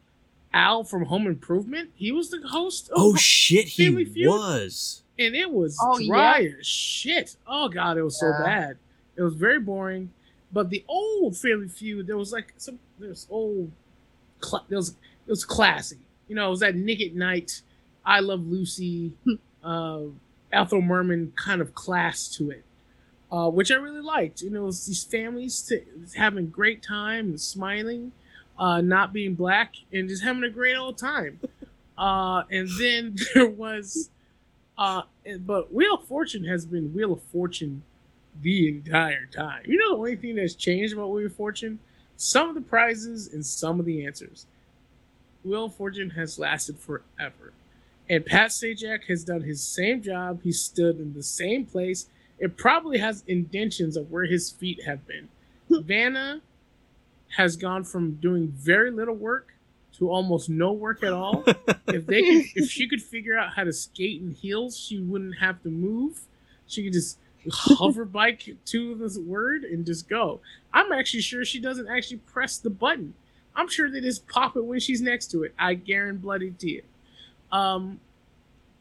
Al 0.54 0.84
from 0.86 1.06
Home 1.06 1.28
Improvement. 1.28 1.90
He 1.96 2.12
was 2.12 2.30
the 2.30 2.42
host. 2.48 2.88
Of, 2.90 2.94
Oh 2.98 3.16
shit, 3.16 3.66
he 3.68 3.86
Family 3.88 4.06
Feud? 4.06 4.28
was. 4.30 5.04
and 5.18 5.36
it 5.36 5.52
was 5.52 5.78
Oh, 5.82 6.00
dry 6.08 6.50
as 6.60 6.66
shit. 6.66 7.36
Oh 7.46 7.68
god, 7.70 7.98
it 7.98 8.04
was 8.04 8.18
so 8.20 8.32
bad. 8.44 8.78
It 9.20 9.24
was 9.24 9.36
very 9.36 9.60
boring. 9.60 10.12
But 10.54 10.70
the 10.72 10.86
old 10.88 11.38
Family 11.38 11.68
Feud, 11.68 12.08
there 12.08 12.18
was 12.18 12.32
like 12.32 12.54
some 12.58 12.80
there's 12.98 13.28
old, 13.30 13.72
cla- 14.40 14.66
there 14.70 14.78
was 14.78 14.92
it 14.92 15.30
was 15.30 15.46
classy. 15.46 16.00
You 16.30 16.36
know, 16.36 16.48
it 16.48 16.52
was 16.52 16.62
that 16.62 16.76
Nick 16.76 17.02
at 17.02 17.16
Nite, 17.16 17.62
I 18.06 18.22
Love 18.22 18.48
Lucy, 18.48 19.14
uh, 19.64 20.02
Ethel 20.54 20.82
Merman 20.82 21.34
kind 21.36 21.62
of 21.62 21.76
class 21.76 22.30
to 22.38 22.52
it, 22.52 22.64
uh, 23.32 23.50
which 23.50 23.72
I 23.72 23.76
really 23.76 24.02
liked. 24.02 24.42
You 24.42 24.52
know, 24.52 24.64
it 24.64 24.68
was 24.68 24.86
these 24.86 25.04
families 25.04 25.62
to, 25.64 25.82
having 26.16 26.46
a 26.46 26.48
great 26.48 26.82
time 26.84 27.28
and 27.30 27.42
smiling, 27.42 28.14
uh, 28.58 28.82
not 28.82 29.14
being 29.14 29.36
black, 29.36 29.76
and 29.94 30.10
just 30.10 30.24
having 30.24 30.44
a 30.44 30.50
great 30.50 30.78
old 30.78 30.98
time. 30.98 31.40
Uh, 31.98 32.46
and 32.50 32.70
then 32.80 33.14
there 33.36 33.46
was 33.50 34.10
uh, 34.78 35.02
but 35.42 35.74
Wheel 35.74 35.96
of 35.96 36.06
Fortune 36.06 36.46
has 36.46 36.66
been 36.66 36.94
Wheel 36.94 37.14
of 37.14 37.22
Fortune 37.24 37.84
the 38.42 38.70
entire 38.70 39.26
time. 39.26 39.64
You 39.66 39.78
know 39.78 39.92
the 39.92 39.98
only 39.98 40.16
thing 40.16 40.36
that's 40.36 40.56
changed 40.56 40.94
about 40.94 41.12
Wheel 41.12 41.26
of 41.26 41.36
Fortune? 41.36 41.80
Some 42.18 42.50
of 42.50 42.56
the 42.56 42.62
prizes 42.62 43.32
and 43.34 43.46
some 43.46 43.80
of 43.80 43.86
the 43.86 44.06
answers. 44.06 44.46
Wheel 45.44 45.66
of 45.66 45.76
Fortune 45.76 46.12
has 46.12 46.40
lasted 46.40 46.78
forever. 46.78 47.54
And 48.10 48.26
Pat 48.26 48.50
Sajak 48.50 49.06
has 49.08 49.24
done 49.24 49.42
his 49.42 49.62
same 49.62 50.02
job. 50.02 50.42
He 50.44 50.52
stood 50.52 51.00
in 51.00 51.14
the 51.14 51.24
same 51.24 51.66
place. 51.66 52.08
It 52.40 52.58
probably 52.58 52.98
has 52.98 53.24
indentions 53.28 53.96
of 53.96 54.12
where 54.12 54.26
his 54.26 54.50
feet 54.50 54.84
have 54.84 55.06
been. 55.06 55.30
Vanna 55.70 56.42
has 57.38 57.56
gone 57.56 57.84
from 57.84 58.16
doing 58.16 58.48
very 58.48 58.90
little 58.90 59.16
work 59.16 59.54
to 59.94 60.10
almost 60.10 60.50
no 60.50 60.72
work 60.72 61.04
at 61.04 61.14
all 61.14 61.44
if 61.88 62.08
they 62.08 62.22
could, 62.22 62.46
if 62.56 62.70
she 62.70 62.88
could 62.88 63.02
figure 63.02 63.38
out 63.38 63.54
how 63.54 63.64
to 63.64 63.74
skate 63.74 64.22
in 64.22 64.32
heels, 64.32 64.78
she 64.78 65.00
wouldn't 65.00 65.38
have 65.40 65.62
to 65.62 65.70
move. 65.70 66.22
She 66.66 66.84
could 66.84 66.94
just 66.94 67.18
hover 67.52 68.06
bike 68.06 68.56
to 68.66 68.96
this 68.96 69.18
word 69.18 69.64
and 69.64 69.86
just 69.86 70.10
go. 70.10 70.40
I'm 70.74 70.92
actually 70.92 71.22
sure 71.22 71.46
she 71.46 71.60
doesn't 71.60 71.88
actually 71.88 72.18
press 72.18 72.58
the 72.58 72.70
button. 72.70 73.14
I'm 73.56 73.68
sure 73.68 73.90
they 73.90 74.02
just 74.02 74.28
pop 74.28 74.56
it 74.56 74.64
when 74.66 74.80
she's 74.80 75.02
next 75.02 75.32
to 75.32 75.44
it. 75.44 75.54
I 75.58 75.74
guarantee 75.74 76.22
bloody 76.22 76.52
to 76.52 76.70
you. 76.70 76.84
Um, 77.52 78.00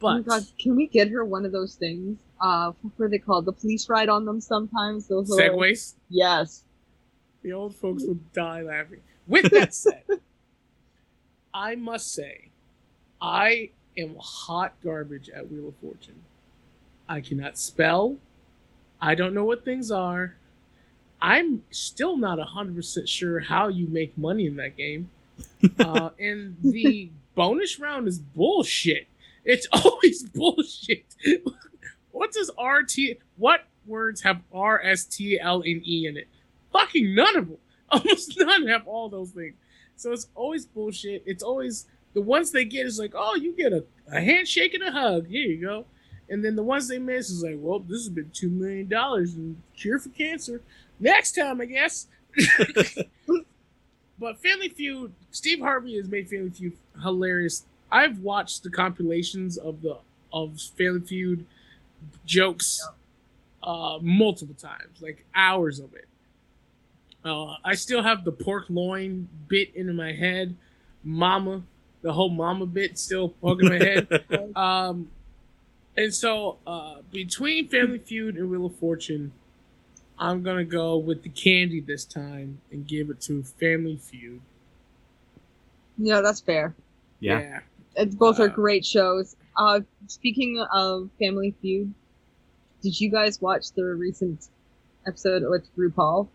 Oh 0.00 0.06
my 0.12 0.18
but 0.20 0.26
god, 0.28 0.46
can 0.60 0.76
we 0.76 0.86
get 0.86 1.08
her 1.10 1.24
one 1.24 1.44
of 1.44 1.50
those 1.50 1.74
things? 1.74 2.20
Uh, 2.40 2.70
what 2.96 3.06
are 3.06 3.08
they 3.08 3.18
called? 3.18 3.46
The 3.46 3.52
police 3.52 3.88
ride 3.88 4.08
on 4.08 4.24
them 4.24 4.40
sometimes. 4.40 5.08
Those 5.08 5.28
little- 5.28 5.58
segways, 5.58 5.94
Yes. 6.08 6.62
the 7.42 7.52
old 7.52 7.74
folks 7.74 8.04
would 8.06 8.32
die 8.32 8.62
laughing. 8.62 9.00
With 9.26 9.50
that 9.50 9.74
said, 9.74 10.04
I 11.54 11.74
must 11.74 12.12
say, 12.12 12.50
I 13.20 13.70
am 13.96 14.14
hot 14.20 14.74
garbage 14.84 15.28
at 15.30 15.50
Wheel 15.50 15.68
of 15.68 15.74
Fortune. 15.76 16.22
I 17.08 17.20
cannot 17.20 17.58
spell. 17.58 18.18
I 19.00 19.14
don't 19.14 19.34
know 19.34 19.44
what 19.44 19.64
things 19.64 19.90
are. 19.90 20.36
I'm 21.20 21.62
still 21.70 22.16
not 22.16 22.38
100% 22.38 23.08
sure 23.08 23.40
how 23.40 23.68
you 23.68 23.86
make 23.88 24.16
money 24.16 24.46
in 24.46 24.56
that 24.56 24.76
game. 24.76 25.10
Uh, 25.78 26.10
and 26.20 26.56
the 26.62 27.10
bonus 27.34 27.80
round 27.80 28.06
is 28.06 28.18
bullshit. 28.18 29.08
It's 29.44 29.66
always 29.72 30.22
bullshit. 30.24 31.04
what 32.12 32.32
does 32.32 32.50
RT, 32.60 33.18
what 33.36 33.64
words 33.86 34.22
have 34.22 34.42
R, 34.52 34.80
S, 34.82 35.04
T, 35.04 35.38
L, 35.40 35.62
and 35.62 35.84
E 35.86 36.06
in 36.06 36.16
it? 36.16 36.28
Fucking 36.72 37.14
none 37.14 37.36
of 37.36 37.48
them. 37.48 37.58
Almost 37.90 38.38
none 38.38 38.66
have 38.68 38.86
all 38.86 39.08
those 39.08 39.30
things. 39.30 39.54
So 39.96 40.12
it's 40.12 40.28
always 40.34 40.66
bullshit. 40.66 41.22
It's 41.26 41.42
always 41.42 41.86
the 42.14 42.20
ones 42.20 42.52
they 42.52 42.64
get 42.64 42.86
is 42.86 42.98
like, 42.98 43.14
oh, 43.16 43.34
you 43.34 43.52
get 43.52 43.72
a, 43.72 43.84
a 44.12 44.20
handshake 44.20 44.74
and 44.74 44.82
a 44.82 44.92
hug. 44.92 45.26
Here 45.26 45.46
you 45.46 45.60
go. 45.60 45.86
And 46.30 46.44
then 46.44 46.56
the 46.56 46.62
ones 46.62 46.88
they 46.88 46.98
miss 46.98 47.30
is 47.30 47.42
like, 47.42 47.56
well, 47.58 47.78
this 47.78 47.98
has 47.98 48.08
been 48.08 48.30
two 48.32 48.50
million 48.50 48.88
dollars 48.88 49.34
and 49.34 49.60
cure 49.76 49.98
for 49.98 50.10
cancer. 50.10 50.60
Next 51.00 51.32
time, 51.32 51.60
I 51.60 51.64
guess. 51.64 52.06
but 54.18 54.38
Family 54.38 54.68
Feud, 54.68 55.12
Steve 55.30 55.60
Harvey 55.60 55.96
has 55.96 56.08
made 56.08 56.28
Family 56.28 56.50
Feud 56.50 56.76
hilarious. 57.02 57.64
I've 57.90 58.18
watched 58.18 58.62
the 58.62 58.70
compilations 58.70 59.56
of 59.56 59.80
the 59.82 59.98
of 60.32 60.60
Family 60.76 61.00
Feud 61.00 61.46
jokes 62.26 62.86
uh, 63.62 63.98
multiple 64.02 64.54
times, 64.54 65.00
like 65.00 65.24
hours 65.34 65.78
of 65.78 65.94
it. 65.94 66.06
Uh, 67.24 67.54
I 67.64 67.74
still 67.74 68.02
have 68.02 68.24
the 68.24 68.32
pork 68.32 68.66
loin 68.68 69.28
bit 69.48 69.74
in 69.74 69.94
my 69.96 70.12
head, 70.12 70.56
mama, 71.02 71.62
the 72.02 72.12
whole 72.12 72.30
mama 72.30 72.66
bit 72.66 72.98
still 72.98 73.30
poking 73.30 73.68
my 73.68 73.78
head. 73.78 74.24
Um, 74.56 75.10
and 75.98 76.14
so 76.14 76.58
uh, 76.66 76.96
between 77.12 77.68
Family 77.68 77.98
Feud 77.98 78.36
and 78.36 78.48
Wheel 78.50 78.66
of 78.66 78.76
Fortune, 78.76 79.32
I'm 80.18 80.42
gonna 80.42 80.64
go 80.64 80.96
with 80.96 81.22
the 81.22 81.28
candy 81.28 81.80
this 81.80 82.04
time 82.04 82.60
and 82.72 82.86
give 82.86 83.10
it 83.10 83.20
to 83.22 83.42
Family 83.42 83.96
Feud. 83.96 84.40
Yeah, 85.98 86.20
that's 86.20 86.40
fair. 86.40 86.74
Yeah. 87.20 87.60
It's, 87.96 88.14
both 88.14 88.38
are 88.38 88.44
Uh, 88.48 88.54
great 88.54 88.86
shows. 88.86 89.34
Uh, 89.56 89.80
speaking 90.06 90.64
of 90.72 91.10
Family 91.18 91.52
Feud, 91.60 91.92
did 92.82 93.00
you 93.00 93.10
guys 93.10 93.40
watch 93.42 93.72
the 93.72 93.82
recent 93.84 94.48
episode 95.06 95.42
with 95.50 95.68
RuPaul? 95.76 96.28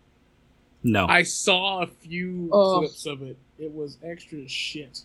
No. 0.82 1.06
I 1.06 1.22
saw 1.22 1.80
a 1.82 1.86
few 1.86 2.50
Oh. 2.52 2.80
clips 2.80 3.06
of 3.06 3.22
it. 3.22 3.38
It 3.58 3.72
was 3.74 3.96
extra 4.02 4.46
shit. 4.46 5.04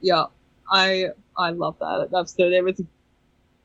Yeah, 0.00 0.24
I 0.68 1.10
I 1.38 1.50
love 1.50 1.78
that 1.78 2.08
episode. 2.12 2.52
It 2.52 2.64
was. 2.64 2.82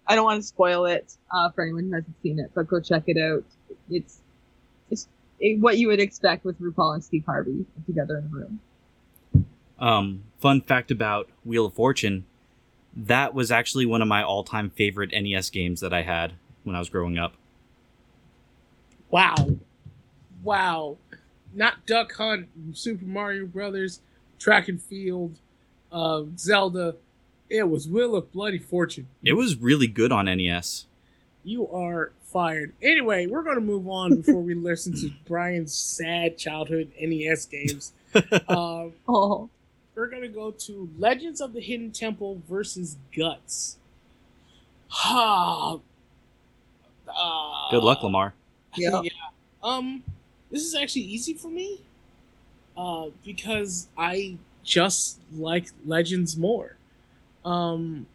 I 0.09 0.15
don't 0.15 0.25
want 0.25 0.41
to 0.41 0.47
spoil 0.47 0.85
it 0.85 1.15
uh, 1.31 1.51
for 1.51 1.63
anyone 1.63 1.85
who 1.85 1.93
hasn't 1.93 2.15
seen 2.23 2.39
it, 2.39 2.49
but 2.55 2.67
go 2.67 2.79
check 2.79 3.03
it 3.05 3.17
out. 3.17 3.43
It's 3.91 4.19
it's 4.89 5.07
it, 5.39 5.59
what 5.59 5.77
you 5.77 5.87
would 5.87 5.99
expect 5.99 6.43
with 6.43 6.59
RuPaul 6.59 6.95
and 6.95 7.03
Steve 7.03 7.23
Harvey 7.27 7.65
together 7.85 8.17
in 8.17 8.25
a 8.25 8.27
room. 8.27 8.59
Um, 9.79 10.23
fun 10.39 10.61
fact 10.61 10.89
about 10.89 11.29
Wheel 11.45 11.67
of 11.67 11.75
Fortune, 11.75 12.25
that 12.95 13.35
was 13.35 13.51
actually 13.51 13.85
one 13.85 14.01
of 14.01 14.07
my 14.07 14.23
all-time 14.23 14.71
favorite 14.71 15.11
NES 15.13 15.51
games 15.51 15.79
that 15.79 15.93
I 15.93 16.01
had 16.01 16.33
when 16.63 16.75
I 16.75 16.79
was 16.79 16.89
growing 16.89 17.17
up. 17.17 17.35
Wow. 19.11 19.35
Wow. 20.43 20.97
Not 21.53 21.85
Duck 21.85 22.13
Hunt, 22.13 22.47
Super 22.73 23.05
Mario 23.05 23.45
Brothers, 23.45 24.01
Track 24.39 24.67
and 24.67 24.81
Field, 24.81 25.37
uh, 25.91 26.23
Zelda. 26.35 26.95
It 27.49 27.63
was 27.69 27.87
Wheel 27.87 28.15
of 28.15 28.31
Bloody 28.31 28.59
Fortune. 28.59 29.07
It 29.23 29.33
was 29.33 29.55
really 29.55 29.87
good 29.87 30.11
on 30.11 30.25
NES. 30.25 30.85
You 31.43 31.67
are 31.69 32.11
fired. 32.23 32.73
Anyway, 32.81 33.25
we're 33.25 33.41
going 33.43 33.55
to 33.55 33.61
move 33.61 33.87
on 33.87 34.17
before 34.21 34.41
we 34.41 34.53
listen 34.53 34.93
to 34.97 35.11
Brian's 35.27 35.73
sad 35.73 36.37
childhood 36.37 36.91
NES 37.01 37.45
games. 37.45 37.93
um, 38.47 38.93
Oh, 39.07 39.49
we're 39.95 40.07
going 40.07 40.21
to 40.21 40.27
go 40.27 40.51
to 40.51 40.89
Legends 40.99 41.41
of 41.41 41.53
the 41.53 41.61
Hidden 41.61 41.91
Temple 41.91 42.41
versus 42.47 42.97
Guts. 43.15 43.77
Ah. 44.91 45.79
Uh, 47.07 47.71
Good 47.71 47.83
luck, 47.83 48.03
Lamar. 48.03 48.33
Yeah. 48.77 49.01
Um, 49.63 50.03
this 50.51 50.61
is 50.61 50.75
actually 50.75 51.01
easy 51.01 51.33
for 51.33 51.47
me. 51.49 51.81
Uh, 52.77 53.07
because 53.25 53.87
I 53.97 54.37
just 54.63 55.19
like 55.35 55.65
Legends 55.85 56.37
more. 56.37 56.75
Um, 57.45 58.07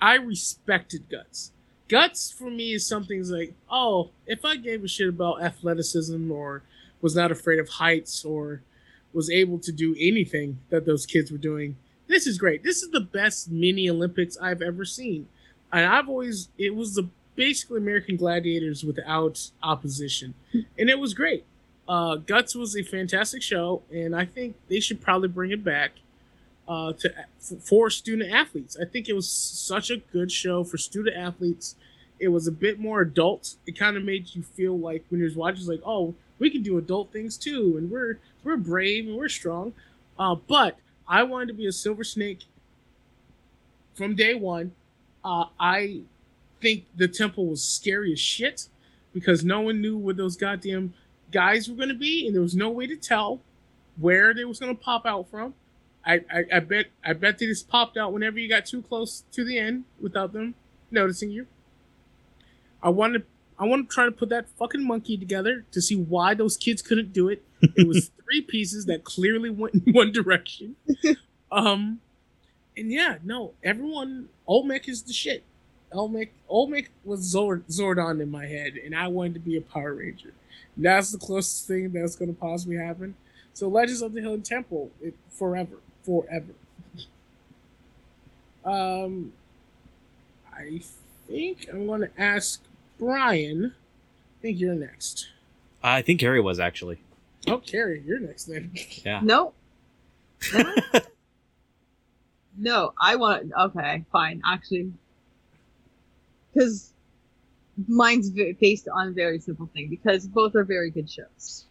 I 0.00 0.14
respected 0.14 1.08
Guts. 1.10 1.52
Guts 1.88 2.30
for 2.30 2.50
me 2.50 2.72
is 2.74 2.86
something 2.86 3.22
like, 3.30 3.54
oh, 3.70 4.10
if 4.26 4.44
I 4.44 4.56
gave 4.56 4.84
a 4.84 4.88
shit 4.88 5.08
about 5.08 5.42
athleticism 5.42 6.30
or 6.30 6.62
was 7.00 7.14
not 7.14 7.30
afraid 7.30 7.58
of 7.58 7.68
heights 7.68 8.24
or 8.24 8.62
was 9.12 9.30
able 9.30 9.58
to 9.60 9.70
do 9.70 9.94
anything 9.98 10.58
that 10.70 10.86
those 10.86 11.06
kids 11.06 11.30
were 11.30 11.38
doing, 11.38 11.76
this 12.06 12.26
is 12.26 12.38
great. 12.38 12.62
This 12.62 12.82
is 12.82 12.90
the 12.90 13.00
best 13.00 13.50
mini 13.50 13.88
Olympics 13.88 14.36
I've 14.38 14.62
ever 14.62 14.84
seen. 14.84 15.28
And 15.72 15.86
I've 15.86 16.08
always, 16.08 16.48
it 16.58 16.74
was 16.74 16.94
the 16.94 17.08
basically 17.34 17.78
American 17.78 18.16
Gladiators 18.16 18.84
without 18.84 19.50
opposition. 19.62 20.34
And 20.78 20.88
it 20.88 20.98
was 20.98 21.14
great. 21.14 21.44
Uh, 21.88 22.16
Guts 22.16 22.54
was 22.54 22.76
a 22.76 22.82
fantastic 22.82 23.42
show, 23.42 23.82
and 23.92 24.16
I 24.16 24.24
think 24.24 24.56
they 24.68 24.80
should 24.80 25.00
probably 25.00 25.28
bring 25.28 25.50
it 25.50 25.62
back 25.62 25.92
uh, 26.66 26.92
to 26.94 27.12
for 27.60 27.90
student 27.90 28.32
athletes. 28.32 28.76
I 28.80 28.84
think 28.84 29.08
it 29.08 29.14
was 29.14 29.28
such 29.28 29.90
a 29.90 29.98
good 29.98 30.32
show 30.32 30.64
for 30.64 30.78
student 30.78 31.16
athletes. 31.16 31.76
It 32.18 32.28
was 32.28 32.46
a 32.46 32.52
bit 32.52 32.78
more 32.78 33.00
adult. 33.00 33.56
It 33.66 33.78
kind 33.78 33.96
of 33.96 34.04
made 34.04 34.34
you 34.34 34.42
feel 34.42 34.78
like 34.78 35.04
when 35.08 35.20
you're 35.20 35.30
watching, 35.34 35.66
like, 35.66 35.82
oh, 35.84 36.14
we 36.38 36.50
can 36.50 36.62
do 36.62 36.78
adult 36.78 37.12
things 37.12 37.36
too, 37.36 37.74
and 37.76 37.90
we're 37.90 38.18
we're 38.42 38.56
brave 38.56 39.06
and 39.06 39.16
we're 39.16 39.28
strong. 39.28 39.74
Uh, 40.18 40.34
but 40.34 40.78
I 41.08 41.22
wanted 41.22 41.48
to 41.48 41.54
be 41.54 41.66
a 41.66 41.72
Silver 41.72 42.04
Snake 42.04 42.44
from 43.94 44.14
day 44.14 44.34
one. 44.34 44.72
Uh, 45.24 45.46
I 45.58 46.02
think 46.60 46.84
the 46.96 47.08
temple 47.08 47.46
was 47.46 47.62
scary 47.62 48.12
as 48.12 48.20
shit 48.20 48.68
because 49.12 49.44
no 49.44 49.60
one 49.60 49.80
knew 49.80 49.96
where 49.96 50.14
those 50.14 50.36
goddamn 50.36 50.94
guys 51.30 51.68
were 51.68 51.76
going 51.76 51.88
to 51.88 51.94
be, 51.94 52.26
and 52.26 52.34
there 52.34 52.42
was 52.42 52.54
no 52.54 52.70
way 52.70 52.86
to 52.86 52.96
tell 52.96 53.40
where 53.96 54.34
they 54.34 54.44
was 54.44 54.58
going 54.58 54.74
to 54.74 54.82
pop 54.82 55.06
out 55.06 55.28
from. 55.28 55.54
I, 56.06 56.20
I, 56.30 56.44
I 56.54 56.60
bet 56.60 56.86
I 57.04 57.12
bet 57.12 57.38
they 57.38 57.46
just 57.46 57.68
popped 57.68 57.96
out 57.96 58.12
whenever 58.12 58.38
you 58.38 58.48
got 58.48 58.66
too 58.66 58.82
close 58.82 59.24
to 59.32 59.44
the 59.44 59.58
end 59.58 59.84
without 60.00 60.32
them 60.32 60.54
noticing 60.90 61.30
you. 61.30 61.46
I 62.82 62.90
wanted 62.90 63.24
I 63.58 63.64
want 63.64 63.88
to 63.88 63.94
try 63.94 64.04
to 64.04 64.12
put 64.12 64.28
that 64.30 64.48
fucking 64.58 64.86
monkey 64.86 65.16
together 65.16 65.64
to 65.72 65.80
see 65.80 65.96
why 65.96 66.34
those 66.34 66.56
kids 66.56 66.82
couldn't 66.82 67.12
do 67.12 67.28
it. 67.28 67.42
It 67.62 67.86
was 67.86 68.10
three 68.24 68.42
pieces 68.42 68.86
that 68.86 69.04
clearly 69.04 69.50
went 69.50 69.74
in 69.74 69.92
one 69.92 70.12
direction. 70.12 70.76
Um, 71.52 72.00
and 72.76 72.90
yeah, 72.90 73.18
no, 73.22 73.52
everyone 73.62 74.28
Olmec 74.48 74.88
is 74.88 75.02
the 75.02 75.12
shit. 75.12 75.44
Olmec 75.92 76.32
Olmec 76.48 76.90
was 77.04 77.32
Zord, 77.32 77.62
Zordon 77.70 78.20
in 78.20 78.28
my 78.28 78.46
head, 78.46 78.74
and 78.74 78.92
I 78.92 79.06
wanted 79.06 79.34
to 79.34 79.40
be 79.40 79.56
a 79.56 79.60
Power 79.60 79.94
Ranger. 79.94 80.32
And 80.74 80.84
that's 80.84 81.12
the 81.12 81.18
closest 81.18 81.68
thing 81.68 81.92
that's 81.92 82.16
going 82.16 82.34
to 82.34 82.40
possibly 82.40 82.76
happen. 82.76 83.14
So 83.52 83.68
Legends 83.68 84.02
of 84.02 84.14
the 84.14 84.20
Hidden 84.20 84.42
Temple, 84.42 84.90
it, 85.00 85.14
forever, 85.30 85.76
forever. 86.04 86.54
um, 88.64 89.32
I 90.56 90.80
think 91.28 91.66
I'm 91.70 91.86
going 91.86 92.02
to 92.02 92.10
ask 92.20 92.62
Brian. 92.98 93.74
I 94.38 94.42
think 94.42 94.60
you're 94.60 94.74
next. 94.74 95.28
I 95.82 96.02
think 96.02 96.20
Carrie 96.20 96.40
was 96.40 96.60
actually. 96.60 96.98
Oh, 97.46 97.58
Carrie, 97.58 98.02
you're 98.06 98.20
next 98.20 98.44
then. 98.44 98.72
Yeah. 99.04 99.20
No. 99.22 99.52
no, 102.56 102.92
I 103.00 103.16
want. 103.16 103.50
Okay, 103.58 104.04
fine. 104.12 104.42
Actually, 104.46 104.92
because 106.52 106.92
mine's 107.88 108.30
based 108.30 108.88
on 108.88 109.08
a 109.08 109.12
very 109.12 109.40
simple 109.40 109.68
thing. 109.74 109.88
Because 109.88 110.26
both 110.26 110.54
are 110.54 110.64
very 110.64 110.90
good 110.90 111.10
shows. 111.10 111.64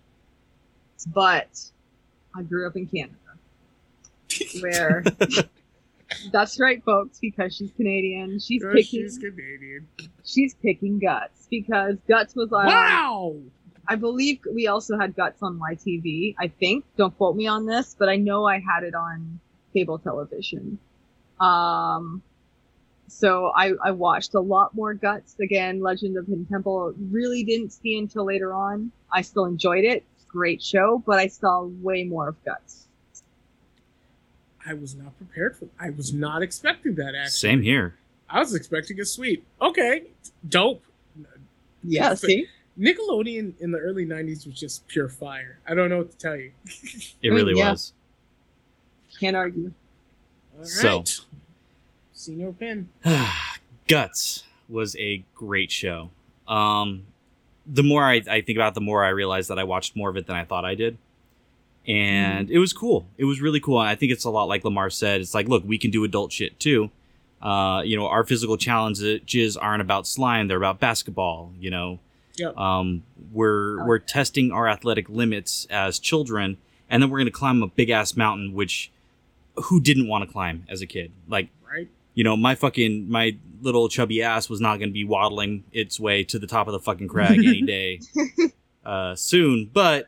But 1.08 1.50
I 2.36 2.44
grew 2.44 2.68
up 2.68 2.76
in 2.76 2.88
Canada, 2.88 3.16
where 4.62 5.04
that's 6.32 6.60
right, 6.60 6.84
folks. 6.84 7.20
Because 7.20 7.56
she's 7.56 7.72
Canadian, 7.72 8.40
she's 8.40 8.64
picking. 8.64 9.02
she's 9.04 9.18
Canadian. 9.18 9.88
she's 10.24 10.54
picking 10.56 11.00
guts 11.00 11.48
because 11.50 11.98
guts 12.08 12.36
was 12.36 12.52
like 12.52 12.68
Wow! 12.68 13.36
I 13.88 13.96
believe 13.96 14.40
we 14.52 14.68
also 14.68 14.98
had 14.98 15.16
Guts 15.16 15.44
on 15.44 15.60
YTV. 15.60 16.36
I 16.40 16.48
think. 16.48 16.86
Don't 16.98 17.16
quote 17.18 17.36
me 17.36 17.48
on 17.48 17.66
this, 17.66 17.96
but 17.98 18.10
I 18.10 18.16
know 18.16 18.46
I 18.46 18.60
had 18.60 18.84
it 18.84 18.96
on 18.96 19.40
cable 19.74 20.00
television. 20.00 20.80
Um, 21.40 22.22
so 23.08 23.52
I, 23.56 23.74
I 23.84 23.92
watched 23.92 24.34
a 24.36 24.40
lot 24.40 24.74
more 24.74 24.94
Guts. 24.94 25.36
Again, 25.42 25.82
Legend 25.82 26.18
of 26.18 26.28
Hidden 26.28 26.46
Temple 26.46 26.94
really 27.12 27.44
didn't 27.44 27.72
see 27.72 27.98
until 27.98 28.26
later 28.26 28.54
on. 28.54 28.92
I 29.12 29.22
still 29.22 29.46
enjoyed 29.46 29.84
it. 29.84 30.06
Great 30.30 30.62
show, 30.64 31.04
but 31.06 31.20
I 31.20 31.28
saw 31.28 31.64
way 31.64 32.06
more 32.06 32.30
of 32.30 32.44
Guts. 32.46 32.88
I 34.66 34.74
was 34.74 34.96
not 34.96 35.18
prepared 35.18 35.58
for. 35.58 35.68
I 35.80 35.90
was 35.90 36.14
not 36.14 36.42
expecting 36.42 36.96
that. 36.96 37.16
Actually, 37.16 37.30
Same 37.30 37.62
here. 37.62 37.96
I 38.30 38.40
was 38.40 38.54
expecting 38.56 39.00
a 39.00 39.06
sweep. 39.06 39.46
Okay, 39.62 40.04
dope. 40.48 40.84
Yeah, 41.84 42.10
But- 42.10 42.20
see? 42.20 42.48
Nickelodeon 42.80 43.54
in 43.60 43.72
the 43.72 43.78
early 43.78 44.04
'90s 44.06 44.48
was 44.48 44.60
just 44.60 44.88
pure 44.88 45.08
fire. 45.08 45.60
I 45.68 45.76
don't 45.76 45.90
know 45.90 46.00
what 46.00 46.12
to 46.12 46.18
tell 46.18 46.36
you. 46.36 46.52
It 47.22 47.30
really 47.30 47.56
yeah. 47.56 47.72
was. 47.72 47.94
Can't 49.20 49.36
argue. 49.36 49.72
All 50.56 50.60
right, 50.62 50.68
So- 50.68 51.04
Senior 52.14 52.52
Pin. 52.54 52.90
Guts 53.88 54.44
was 54.70 54.96
a 54.96 55.24
great 55.36 55.70
show. 55.72 56.10
Um, 56.48 57.04
the 57.66 57.84
more 57.84 58.04
I, 58.04 58.22
I 58.30 58.42
think 58.42 58.58
about 58.58 58.70
it, 58.70 58.76
the 58.76 58.82
more 58.82 59.04
I 59.04 59.10
realize 59.10 59.48
that 59.50 59.60
I 59.60 59.66
watched 59.66 59.96
more 59.96 60.10
of 60.10 60.18
it 60.18 60.26
than 60.26 60.36
I 60.36 60.46
thought 60.46 60.66
I 60.66 60.74
did. 60.76 60.98
And 61.88 62.50
it 62.50 62.60
was 62.60 62.72
cool. 62.72 63.06
It 63.18 63.26
was 63.26 63.42
really 63.42 63.60
cool. 63.60 63.78
I 63.78 63.96
think 63.96 64.12
it's 64.12 64.24
a 64.24 64.30
lot 64.30 64.46
like 64.46 64.64
Lamar 64.64 64.90
said. 64.90 65.20
It's 65.22 65.34
like, 65.34 65.48
look, 65.50 65.64
we 65.66 65.78
can 65.78 65.92
do 65.92 66.04
adult 66.06 66.32
shit 66.32 66.60
too. 66.60 66.90
Uh, 67.42 67.82
you 67.84 67.98
know, 67.98 68.08
our 68.08 68.24
physical 68.24 68.56
challenges 68.56 69.58
aren't 69.58 69.82
about 69.82 70.08
slime; 70.08 70.48
they're 70.48 70.56
about 70.58 70.80
basketball. 70.80 71.52
You 71.60 71.72
know, 71.72 72.00
Yep. 72.38 72.58
um, 72.58 73.04
we're 73.34 73.82
Oh, 73.82 73.86
we're 73.86 74.00
testing 74.00 74.52
our 74.54 74.68
athletic 74.68 75.10
limits 75.10 75.68
as 75.70 76.00
children, 76.00 76.58
and 76.90 77.04
then 77.04 77.10
we're 77.10 77.18
going 77.20 77.26
to 77.26 77.32
climb 77.32 77.62
a 77.62 77.68
big 77.68 77.90
ass 77.90 78.16
mountain, 78.16 78.54
which 78.54 78.92
who 79.66 79.82
didn't 79.82 80.08
want 80.08 80.26
to 80.26 80.32
climb 80.32 80.64
as 80.70 80.82
a 80.82 80.88
kid? 80.88 81.12
Like, 81.28 81.50
Right. 81.70 81.90
you 82.14 82.24
know, 82.24 82.38
my 82.38 82.56
fucking 82.56 83.10
my 83.10 83.36
little 83.62 83.90
chubby 83.90 84.24
ass 84.24 84.50
was 84.50 84.62
not 84.62 84.78
going 84.78 84.90
to 84.90 84.94
be 84.94 85.04
waddling 85.04 85.66
its 85.74 86.00
way 86.00 86.24
to 86.24 86.40
the 86.40 86.48
top 86.48 86.68
of 86.68 86.72
the 86.74 86.80
fucking 86.80 87.10
crag 87.10 87.38
any 87.40 87.62
day 87.66 88.00
uh, 88.86 89.16
soon, 89.16 89.70
but 89.74 90.08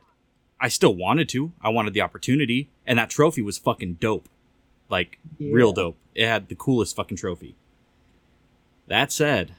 I 0.66 0.68
still 0.68 0.95
wanted 0.95 1.30
to. 1.30 1.51
I 1.61 1.70
wanted 1.70 1.93
the 1.93 2.01
opportunity, 2.01 2.70
and 2.88 2.97
that 2.97 3.11
trophy 3.11 3.43
was 3.43 3.59
fucking 3.59 3.97
dope, 4.01 4.28
like 4.89 5.20
real 5.39 5.72
dope. 5.74 5.95
It 6.16 6.26
had 6.26 6.47
the 6.47 6.55
coolest 6.55 6.95
fucking 6.95 7.18
trophy. 7.18 7.53
That 8.88 9.11
said. 9.11 9.51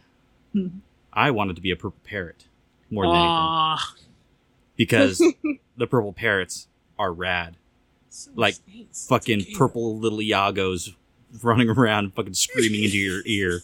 I 1.13 1.31
wanted 1.31 1.55
to 1.55 1.63
be 1.63 1.71
a 1.71 1.77
purple 1.77 2.01
parrot 2.03 2.47
more 2.91 3.05
than 3.05 3.15
anything 3.15 3.29
Ah, 3.31 3.95
because 4.75 5.19
the 5.77 5.87
purple 5.87 6.13
parrots 6.13 6.67
are 6.99 7.13
rad. 7.13 7.57
like, 8.35 8.57
Fucking 9.09 9.47
purple 9.57 9.97
little 9.97 10.19
Iagos 10.19 10.97
running 11.41 11.71
around, 11.79 12.15
fucking 12.15 12.35
screaming 12.35 12.83
into 12.83 12.99
your 12.99 13.23
ear, 13.27 13.61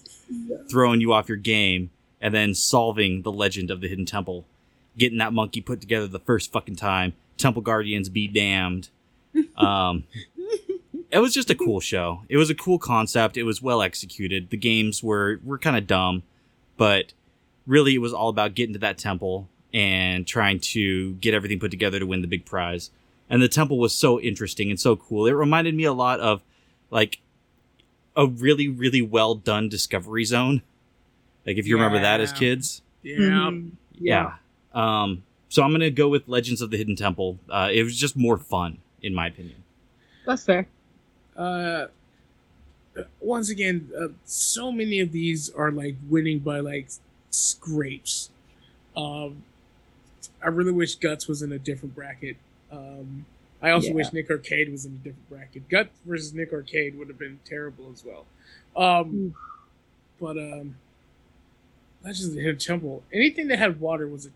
throwing 0.71 1.01
you 1.01 1.13
off 1.13 1.29
your 1.29 1.39
game, 1.39 1.91
and 2.21 2.33
then 2.33 2.55
solving 2.55 3.23
the 3.23 3.33
legend 3.33 3.69
of 3.69 3.81
the 3.81 3.89
hidden 3.89 4.07
temple, 4.07 4.47
getting 4.97 5.19
that 5.19 5.33
monkey 5.33 5.61
put 5.61 5.81
together 5.81 6.07
the 6.07 6.21
first 6.21 6.53
fucking 6.53 6.77
time. 6.77 7.15
Temple 7.43 7.63
Guardians 7.63 8.09
be 8.09 8.27
damned. 8.29 8.89
Um, 9.57 10.05
it 11.11 11.19
was 11.19 11.33
just 11.35 11.49
a 11.51 11.55
cool 11.55 11.81
show. 11.81 12.23
It 12.29 12.37
was 12.37 12.49
a 12.51 12.55
cool 12.55 12.79
concept. 12.79 13.37
It 13.37 13.43
was 13.45 13.61
well 13.63 13.83
executed. 13.83 14.51
The 14.51 14.57
games 14.57 15.03
were 15.03 15.41
were 15.45 15.59
kind 15.59 15.77
of 15.77 15.87
dumb, 15.87 16.23
but 16.77 17.13
really 17.67 17.95
it 17.95 17.99
was 17.99 18.13
all 18.13 18.29
about 18.29 18.55
getting 18.55 18.73
to 18.75 18.79
that 18.81 18.99
temple 18.99 19.49
and 19.73 20.27
trying 20.27 20.59
to 20.61 21.13
get 21.15 21.33
everything 21.35 21.59
put 21.61 21.71
together 21.71 21.99
to 21.99 22.07
win 22.07 22.21
the 22.23 22.27
big 22.27 22.45
prize. 22.45 22.91
And 23.31 23.41
the 23.43 23.49
temple 23.49 23.79
was 23.79 23.95
so 23.95 24.21
interesting 24.21 24.69
and 24.71 24.79
so 24.79 24.97
cool. 24.97 25.27
It 25.27 25.33
reminded 25.33 25.75
me 25.75 25.85
a 25.85 25.93
lot 25.95 26.21
of 26.21 26.43
like 26.91 27.21
a 28.17 28.27
really 28.27 28.69
really 28.69 29.01
well 29.03 29.35
done 29.35 29.69
Discovery 29.71 30.25
Zone. 30.25 30.61
Like 31.47 31.57
if 31.57 31.67
you 31.67 31.77
remember 31.77 32.01
that 32.01 32.21
as 32.21 32.33
kids. 32.33 32.83
Yeah. 33.03 33.15
Mhm. 33.27 33.71
Yeah. 33.99 34.35
Um 34.75 35.23
so 35.53 35.63
I'm 35.63 35.71
going 35.71 35.81
to 35.81 35.91
go 35.91 36.09
with 36.09 36.27
Legends 36.29 36.63
of 36.63 36.71
the 36.71 36.79
Hidden 36.79 36.97
Temple. 36.97 37.39
Uh 37.51 37.69
it 37.73 37.83
was 37.83 37.97
just 37.97 38.17
more 38.17 38.39
fun 38.39 38.79
in 39.03 39.15
my 39.15 39.27
opinion. 39.27 39.63
That's 40.27 40.45
fair. 40.45 40.67
uh 41.37 41.87
once 43.21 43.49
again 43.51 43.91
uh, 43.99 44.09
so 44.25 44.71
many 44.71 45.01
of 45.01 45.13
these 45.13 45.51
are 45.51 45.71
like 45.71 45.97
winning 46.09 46.39
by 46.39 46.61
like 46.61 46.89
scrapes 47.31 48.31
um 48.97 49.43
i 50.45 50.49
really 50.49 50.73
wish 50.73 50.97
guts 50.97 51.27
was 51.27 51.41
in 51.41 51.53
a 51.53 51.59
different 51.59 51.95
bracket 51.95 52.37
um 52.71 53.25
i 53.63 53.71
also 53.71 53.89
Yeah. 53.89 53.95
wish 53.95 54.13
nick 54.13 54.29
arcade 54.31 54.71
was 54.71 54.85
in 54.85 54.93
a 54.93 54.97
different 54.97 55.29
bracket 55.31 55.69
guts 55.71 55.99
versus 56.05 56.35
nick 56.35 56.53
arcade 56.53 56.99
would 56.99 57.09
have 57.09 57.19
been 57.19 57.41
terrible 57.47 57.91
as 57.91 58.05
well 58.05 58.27
um 58.77 59.35
but 60.21 60.37
um 60.37 60.77
legends 62.05 62.27
of 62.27 62.35
the 62.35 62.41
hidden 62.43 62.59
temple 62.59 63.03
anything 63.11 63.49
that 63.49 63.59
had 63.59 63.81
water 63.81 64.07
was 64.07 64.27
a 64.27 64.31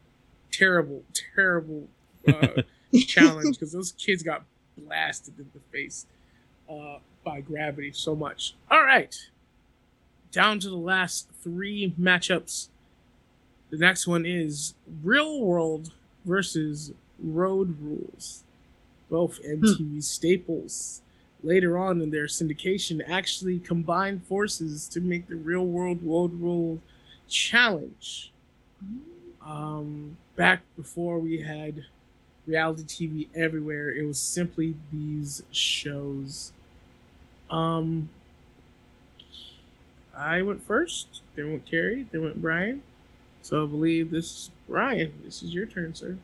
terrible, 0.56 1.02
terrible 1.34 1.88
uh, 2.28 2.62
challenge 3.06 3.58
because 3.58 3.72
those 3.72 3.92
kids 3.92 4.22
got 4.22 4.44
blasted 4.76 5.38
in 5.38 5.50
the 5.54 5.60
face 5.72 6.06
uh, 6.70 6.98
by 7.24 7.40
gravity 7.40 7.92
so 7.92 8.14
much. 8.14 8.54
All 8.70 8.82
right, 8.82 9.14
down 10.32 10.58
to 10.60 10.68
the 10.68 10.76
last 10.76 11.28
three 11.42 11.94
matchups. 12.00 12.68
The 13.70 13.78
next 13.78 14.06
one 14.06 14.24
is 14.24 14.74
Real 15.02 15.40
World 15.40 15.92
versus 16.24 16.92
Road 17.18 17.76
Rules, 17.80 18.44
both 19.10 19.42
MTV 19.42 20.02
staples. 20.02 21.02
Later 21.42 21.78
on 21.78 22.00
in 22.00 22.10
their 22.10 22.26
syndication, 22.26 23.02
actually 23.08 23.58
combined 23.58 24.24
forces 24.24 24.88
to 24.88 25.00
make 25.00 25.28
the 25.28 25.36
Real 25.36 25.64
World 25.66 25.98
Road 26.02 26.40
Rule 26.40 26.80
Challenge. 27.28 28.32
Um, 29.46 30.16
back 30.34 30.62
before 30.76 31.18
we 31.18 31.40
had 31.40 31.84
reality 32.46 32.82
TV 32.82 33.28
everywhere, 33.34 33.90
it 33.90 34.04
was 34.04 34.18
simply 34.18 34.74
these 34.92 35.42
shows. 35.52 36.52
Um, 37.48 38.08
I 40.16 40.42
went 40.42 40.66
first, 40.66 41.20
then 41.36 41.50
went 41.52 41.66
Carrie, 41.66 42.06
then 42.10 42.22
went 42.22 42.42
Brian. 42.42 42.82
So 43.42 43.62
I 43.62 43.66
believe 43.66 44.10
this 44.10 44.24
is 44.24 44.50
Brian. 44.68 45.12
This 45.24 45.42
is 45.42 45.54
your 45.54 45.66
turn, 45.66 45.94
sir. 45.94 46.18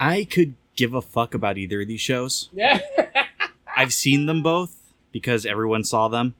I 0.00 0.24
could 0.24 0.54
give 0.76 0.94
a 0.94 1.02
fuck 1.02 1.34
about 1.34 1.58
either 1.58 1.82
of 1.82 1.88
these 1.88 2.00
shows. 2.00 2.48
Yeah. 2.52 2.80
I've 3.76 3.92
seen 3.92 4.26
them 4.26 4.42
both 4.42 4.74
because 5.12 5.44
everyone 5.44 5.84
saw 5.84 6.08
them. 6.08 6.34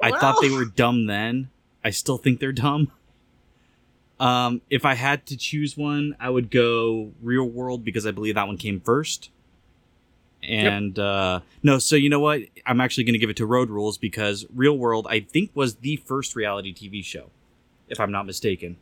I 0.00 0.10
thought 0.10 0.42
they 0.42 0.50
were 0.50 0.64
dumb 0.64 1.06
then. 1.06 1.48
I 1.84 1.90
still 1.90 2.18
think 2.18 2.40
they're 2.40 2.52
dumb. 2.52 2.90
Um, 4.22 4.60
if 4.70 4.84
I 4.84 4.94
had 4.94 5.26
to 5.26 5.36
choose 5.36 5.76
one, 5.76 6.14
I 6.20 6.30
would 6.30 6.48
go 6.48 7.10
Real 7.20 7.44
World 7.44 7.84
because 7.84 8.06
I 8.06 8.12
believe 8.12 8.36
that 8.36 8.46
one 8.46 8.56
came 8.56 8.80
first. 8.80 9.30
And 10.44 10.96
uh, 10.98 11.40
no, 11.62 11.78
so 11.78 11.96
you 11.96 12.08
know 12.08 12.20
what? 12.20 12.42
I'm 12.64 12.80
actually 12.80 13.04
going 13.04 13.14
to 13.14 13.18
give 13.18 13.30
it 13.30 13.36
to 13.38 13.46
Road 13.46 13.68
Rules 13.68 13.98
because 13.98 14.46
Real 14.54 14.78
World, 14.78 15.06
I 15.10 15.20
think, 15.20 15.50
was 15.54 15.76
the 15.76 15.96
first 15.96 16.36
reality 16.36 16.72
TV 16.72 17.04
show, 17.04 17.30
if 17.88 17.98
I'm 17.98 18.12
not 18.12 18.24
mistaken. 18.26 18.76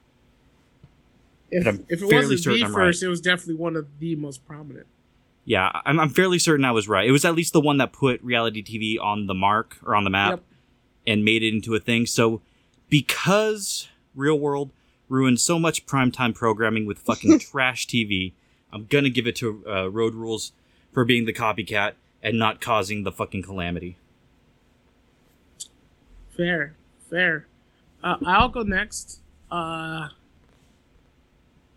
if, 1.51 1.67
if 1.89 2.03
it 2.03 2.05
wasn't 2.05 2.45
the 2.45 2.65
I'm 2.65 2.73
first, 2.73 3.03
it 3.03 3.09
was 3.09 3.21
definitely 3.21 3.55
one 3.55 3.77
of 3.77 3.87
the 3.99 4.17
most 4.17 4.47
prominent. 4.47 4.87
Yeah, 5.47 5.71
I'm, 5.87 5.99
I'm 5.99 6.11
fairly 6.11 6.39
certain 6.39 6.65
I 6.67 6.73
was 6.73 6.87
right. 6.87 7.07
It 7.09 7.13
was 7.13 7.25
at 7.25 7.35
least 7.35 7.53
the 7.55 7.61
one 7.61 7.79
that 7.79 7.93
put 7.93 8.23
reality 8.23 8.63
TV 8.63 9.03
on 9.03 9.27
the 9.27 9.35
mark 9.35 9.79
or 9.85 9.97
on 9.97 10.05
the 10.05 10.11
map 10.11 10.31
Yep. 10.31 10.43
and 11.07 11.25
made 11.25 11.43
it 11.43 11.55
into 11.55 11.75
a 11.75 11.81
thing. 11.81 12.05
So, 12.07 12.41
because 12.89 13.89
Real 14.15 14.39
World 14.39 14.71
ruined 15.11 15.41
so 15.41 15.59
much 15.59 15.85
primetime 15.85 16.35
programming 16.35 16.87
with 16.87 16.99
fucking 16.99 17.39
trash 17.41 17.87
TV, 17.87 18.33
I'm 18.73 18.87
gonna 18.87 19.11
give 19.11 19.27
it 19.27 19.37
to 19.37 19.63
uh, 19.69 19.91
Road 19.91 20.15
Rules 20.15 20.53
for 20.93 21.05
being 21.05 21.27
the 21.27 21.35
copycat 21.35 21.93
and 22.23 22.39
not 22.39 22.61
causing 22.61 23.03
the 23.03 23.13
fucking 23.13 23.43
calamity. 23.43 23.97
Fair, 26.37 26.75
fair. 27.11 27.47
Uh, 28.03 28.17
I'll 28.25 28.49
go 28.49 28.63
next. 28.63 29.21
Uh, 29.51 30.09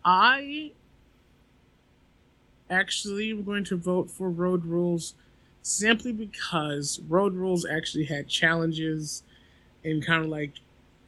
I 0.06 0.72
actually 2.70 3.32
am 3.32 3.44
going 3.44 3.64
to 3.66 3.76
vote 3.76 4.10
for 4.10 4.30
Road 4.30 4.66
Rules 4.66 5.16
simply 5.62 6.12
because 6.12 7.00
Road 7.08 7.34
Rules 7.34 7.66
actually 7.66 8.06
had 8.06 8.28
challenges 8.28 9.24
and 9.84 10.06
kind 10.06 10.24
of 10.24 10.30
like 10.30 10.54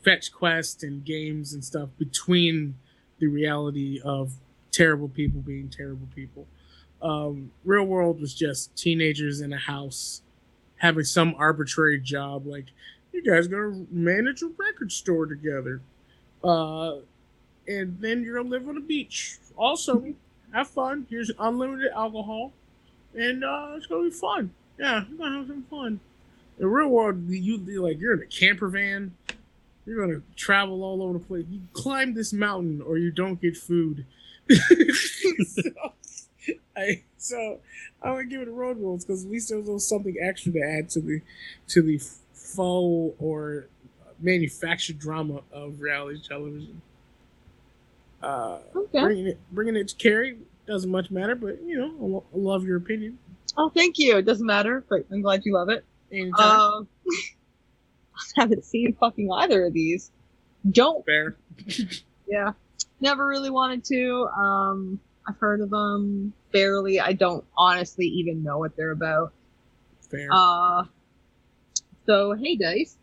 fetch 0.06 0.32
quest 0.32 0.84
and 0.84 1.04
games 1.04 1.54
and 1.54 1.66
stuff 1.66 1.90
between 1.98 2.76
the 3.20 3.28
reality 3.28 4.00
of 4.06 4.34
terrible 4.72 5.10
people 5.10 5.42
being 5.42 5.68
terrible 5.70 6.08
people. 6.16 6.48
Um, 7.02 7.52
Real 7.66 7.84
World 7.86 8.22
was 8.22 8.34
just 8.34 8.76
teenagers 8.78 9.42
in 9.42 9.52
a 9.52 9.58
house 9.58 10.22
having 10.78 11.04
some 11.06 11.34
arbitrary 11.38 12.00
job 12.00 12.46
like 12.46 12.66
you 13.12 13.24
guys 13.24 13.48
gonna 13.48 13.86
manage 13.92 14.42
a 14.44 14.48
record 14.58 14.92
store 14.92 15.26
together. 15.26 15.82
Uh, 16.44 16.98
and 17.68 17.98
then 18.00 18.22
you're 18.24 18.38
gonna 18.38 18.50
live 18.50 18.68
on 18.70 18.76
the 18.76 18.82
beach. 18.82 19.38
Also, 19.58 20.14
have 20.54 20.68
fun. 20.68 21.08
Here's 21.10 21.32
unlimited 21.40 21.92
alcohol, 21.96 22.52
and 23.18 23.44
uh, 23.44 23.72
it's 23.76 23.88
gonna 23.88 24.04
be 24.04 24.12
fun. 24.12 24.52
Yeah, 24.78 25.04
you're 25.10 25.18
gonna 25.18 25.38
have 25.40 25.48
some 25.48 25.64
fun. 25.64 26.00
In 26.60 26.68
real 26.68 26.90
world, 26.90 27.28
you- 27.30 27.58
like 27.82 28.00
you're 28.00 28.14
in 28.14 28.22
a 28.22 28.26
camper 28.28 28.68
van. 28.68 29.14
You're 29.86 30.06
gonna 30.06 30.22
travel 30.36 30.84
all 30.84 31.02
over 31.04 31.14
the 31.14 31.20
place. 31.26 31.46
You 31.50 31.62
climb 31.74 32.14
this 32.14 32.34
mountain, 32.34 32.82
or 32.82 32.98
you 32.98 33.12
don't 33.12 33.40
get 33.42 33.56
food. 33.56 34.06
so, 35.48 35.62
I 36.76 37.04
so 37.18 37.60
I'm 38.02 38.14
gonna 38.14 38.26
give 38.26 38.42
it 38.42 38.48
a 38.48 38.52
road 38.52 38.78
rules 38.78 39.06
because 39.06 39.26
at 39.26 39.32
least 39.32 39.50
there 39.50 39.58
was 39.58 39.68
a 39.68 39.70
little 39.72 39.80
something 39.80 40.16
extra 40.22 40.52
to 40.54 40.60
add 40.62 40.90
to 40.92 41.02
the 41.02 41.22
to 41.70 41.82
the 41.82 42.00
faux 42.34 43.16
or 43.20 43.68
manufactured 44.20 44.98
drama 45.00 45.42
of 45.52 45.80
reality 45.82 46.20
television. 46.28 46.82
Uh, 48.22 48.60
Okay. 48.76 49.02
bringing 49.02 49.28
it 49.28 49.40
bringing 49.52 49.76
it 49.76 49.88
to 49.90 49.96
Carrie 49.96 50.38
doesn't 50.66 50.90
much 50.90 51.12
matter, 51.12 51.36
but 51.36 51.62
you 51.64 51.78
know 51.78 51.92
I, 52.00 52.06
lo- 52.10 52.24
I 52.34 52.38
love 52.38 52.64
your 52.64 52.78
opinion. 52.78 53.20
Oh, 53.58 53.70
thank 53.70 54.00
you. 54.00 54.18
It 54.18 54.26
doesn't 54.26 54.46
matter, 54.46 54.84
but 54.90 55.06
I'm 55.12 55.22
glad 55.22 55.42
you 55.46 55.54
love 55.54 55.70
it. 55.70 55.86
Anytime. 56.12 56.60
Uh, 56.60 56.82
haven't 58.36 58.66
seen 58.66 58.96
fucking 59.00 59.30
either 59.32 59.66
of 59.66 59.74
these. 59.74 60.12
Don't. 60.70 61.06
Fair. 61.06 61.36
Yeah. 62.28 62.54
Never 63.00 63.28
really 63.28 63.52
wanted 63.52 63.84
to. 63.86 64.26
Um, 64.36 65.00
I've 65.28 65.38
heard 65.38 65.62
of 65.62 65.70
them 65.70 66.34
barely. 66.52 67.00
I 67.00 67.14
don't 67.14 67.46
honestly 67.56 68.08
even 68.08 68.42
know 68.42 68.58
what 68.58 68.76
they're 68.76 68.90
about. 68.92 69.32
Fair. 70.10 70.28
Uh, 70.32 70.86
so 72.08 72.34
hey, 72.34 72.56
dice. 72.56 72.98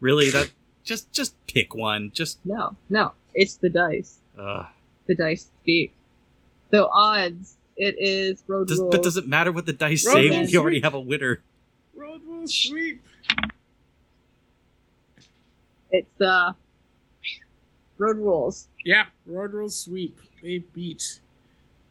Really, 0.00 0.30
that 0.30 0.50
just 0.84 1.12
just 1.12 1.34
pick 1.46 1.74
one. 1.74 2.12
Just 2.14 2.38
No, 2.46 2.74
no, 2.88 3.12
it's 3.34 3.56
the 3.56 3.68
dice. 3.68 4.18
uh, 4.38 4.64
The 5.06 5.16
dice 5.16 5.48
speak. 5.62 5.94
So 6.70 6.86
odds. 6.92 7.56
It 7.76 7.96
is 7.98 8.42
road 8.46 8.68
does, 8.68 8.78
rules. 8.78 8.90
but 8.94 9.02
does 9.02 9.16
it 9.18 9.26
matter 9.28 9.52
what 9.52 9.66
the 9.66 9.72
dice 9.74 10.06
Road 10.06 10.14
say? 10.14 10.30
rules. 10.30 10.50
We 10.50 10.56
already 10.58 10.80
have 10.80 10.94
a 10.94 11.00
winner. 11.00 11.40
Road 11.94 12.22
rules 12.26 12.54
sweep. 12.54 13.02
It's 15.92 16.20
uh, 16.20 16.52
road 17.98 18.16
rules. 18.16 18.68
Yeah, 18.84 19.04
Road 19.26 19.52
Rules 19.52 19.78
sweep. 19.78 20.18
They 20.42 20.58
beat 20.58 21.20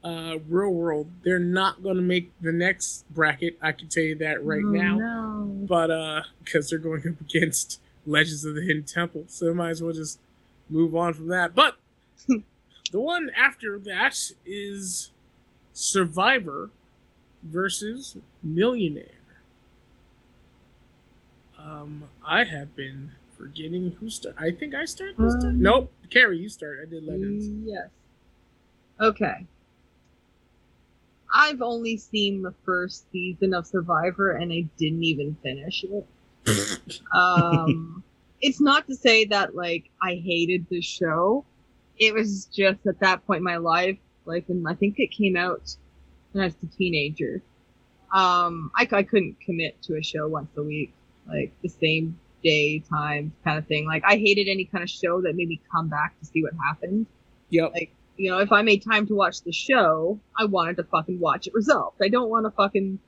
uh 0.04 0.38
Real 0.50 0.72
World. 0.72 1.08
They're 1.24 1.40
not 1.40 1.84
gonna 1.84 2.02
make 2.02 2.32
the 2.42 2.52
next 2.52 3.06
bracket. 3.14 3.58
I 3.62 3.72
can 3.72 3.88
tell 3.88 4.04
you 4.04 4.16
that 4.16 4.44
right 4.44 4.64
Oh, 4.66 4.70
now. 4.72 4.96
No. 4.98 5.44
But 5.68 5.92
uh, 5.92 6.22
because 6.44 6.70
they're 6.70 6.80
going 6.80 7.08
up 7.08 7.22
against 7.22 7.80
Legends 8.06 8.44
of 8.44 8.56
the 8.56 8.62
Hidden 8.62 8.84
Temple, 8.84 9.26
so 9.28 9.54
might 9.54 9.70
as 9.70 9.82
well 9.84 9.94
just 9.94 10.20
move 10.70 10.96
on 10.96 11.14
from 11.14 11.28
that. 11.28 11.54
But 11.54 11.78
the 12.28 13.00
one 13.00 13.30
after 13.38 13.78
that 13.80 14.18
is 14.46 15.12
Survivor 15.74 16.72
versus 17.44 18.18
Millionaire. 18.42 19.06
Um, 21.60 22.06
I 22.26 22.44
have 22.46 22.76
been 22.76 23.12
forgetting 23.42 23.96
who 24.00 24.10
start. 24.10 24.36
I 24.38 24.52
think 24.52 24.76
I 24.76 24.86
started 24.86 25.18
this 25.18 25.34
time. 25.36 25.52
Um, 25.52 25.62
Nope, 25.62 25.92
Carrie, 26.10 26.38
you 26.38 26.50
start. 26.50 26.80
I 26.82 26.90
did 26.90 27.04
Legends. 27.04 27.48
Yes. 27.66 27.90
Okay. 29.00 29.48
I've 31.34 31.62
only 31.62 31.98
seen 31.98 32.42
the 32.42 32.54
first 32.66 33.10
season 33.12 33.54
of 33.54 33.66
Survivor 33.66 34.32
and 34.32 34.52
I 34.52 34.68
didn't 34.78 35.04
even 35.04 35.36
finish 35.42 35.84
it. 35.84 36.08
Um, 37.16 38.04
it's 38.42 38.60
not 38.60 38.88
to 38.88 38.96
say 38.96 39.26
that 39.26 39.56
like 39.56 39.90
I 40.02 40.16
hated 40.16 40.66
the 40.70 40.82
show. 40.82 41.46
It 42.00 42.14
was 42.14 42.46
just 42.46 42.86
at 42.88 43.00
that 43.00 43.26
point 43.28 43.40
in 43.40 43.44
my 43.44 43.58
life, 43.58 43.98
like 44.26 44.50
and 44.50 44.68
I 44.68 44.74
think 44.74 44.96
it 44.98 45.12
came 45.12 45.38
out 45.38 45.76
when 46.32 46.44
I 46.44 46.48
was 46.48 46.56
a 46.64 46.66
teenager. 46.66 47.42
Um, 48.12 48.72
I, 48.76 48.88
I 48.92 49.04
couldn't 49.04 49.40
commit 49.40 49.82
to 49.84 49.98
a 49.98 50.04
show 50.04 50.28
once 50.28 50.50
a 50.58 50.64
week, 50.64 50.94
like 51.28 51.54
the 51.62 51.70
same 51.70 52.20
day, 52.44 52.80
time 52.90 53.34
kind 53.44 53.58
of 53.58 53.68
thing. 53.68 53.88
Like 53.88 54.04
I 54.06 54.18
hated 54.18 54.48
any 54.50 54.66
kind 54.66 54.84
of 54.84 54.90
show 54.90 55.22
that 55.22 55.36
made 55.36 55.48
me 55.50 55.62
come 55.72 55.90
back 55.90 56.20
to 56.20 56.26
see 56.26 56.44
what 56.44 56.54
happened 56.66 57.08
Yep. 57.50 57.74
like 57.74 57.96
you 58.18 58.30
know 58.32 58.40
if 58.40 58.52
i 58.52 58.62
made 58.62 58.84
time 58.84 59.08
to 59.08 59.16
watch 59.16 59.42
the 59.44 59.52
show 59.52 60.20
i 60.38 60.46
wanted 60.46 60.78
to 60.78 60.84
fucking 60.86 61.20
watch 61.20 61.48
it 61.48 61.54
resolved 61.54 61.98
i 62.02 62.10
don't 62.10 62.30
want 62.30 62.46
to 62.46 62.52
fucking 62.52 63.00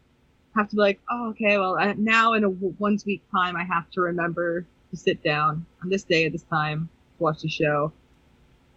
have 0.55 0.69
to 0.69 0.75
be 0.75 0.81
like 0.81 1.01
oh 1.11 1.29
okay 1.29 1.57
well 1.57 1.77
I, 1.77 1.93
now 1.93 2.33
in 2.33 2.43
a 2.43 2.49
w- 2.49 2.75
once 2.79 3.05
week 3.05 3.23
time 3.31 3.55
i 3.57 3.63
have 3.63 3.89
to 3.91 4.01
remember 4.01 4.67
to 4.91 4.97
sit 4.97 5.23
down 5.23 5.65
on 5.83 5.89
this 5.89 6.03
day 6.03 6.25
at 6.25 6.31
this 6.33 6.43
time 6.43 6.89
to 7.17 7.23
watch 7.23 7.41
the 7.41 7.49
show 7.49 7.93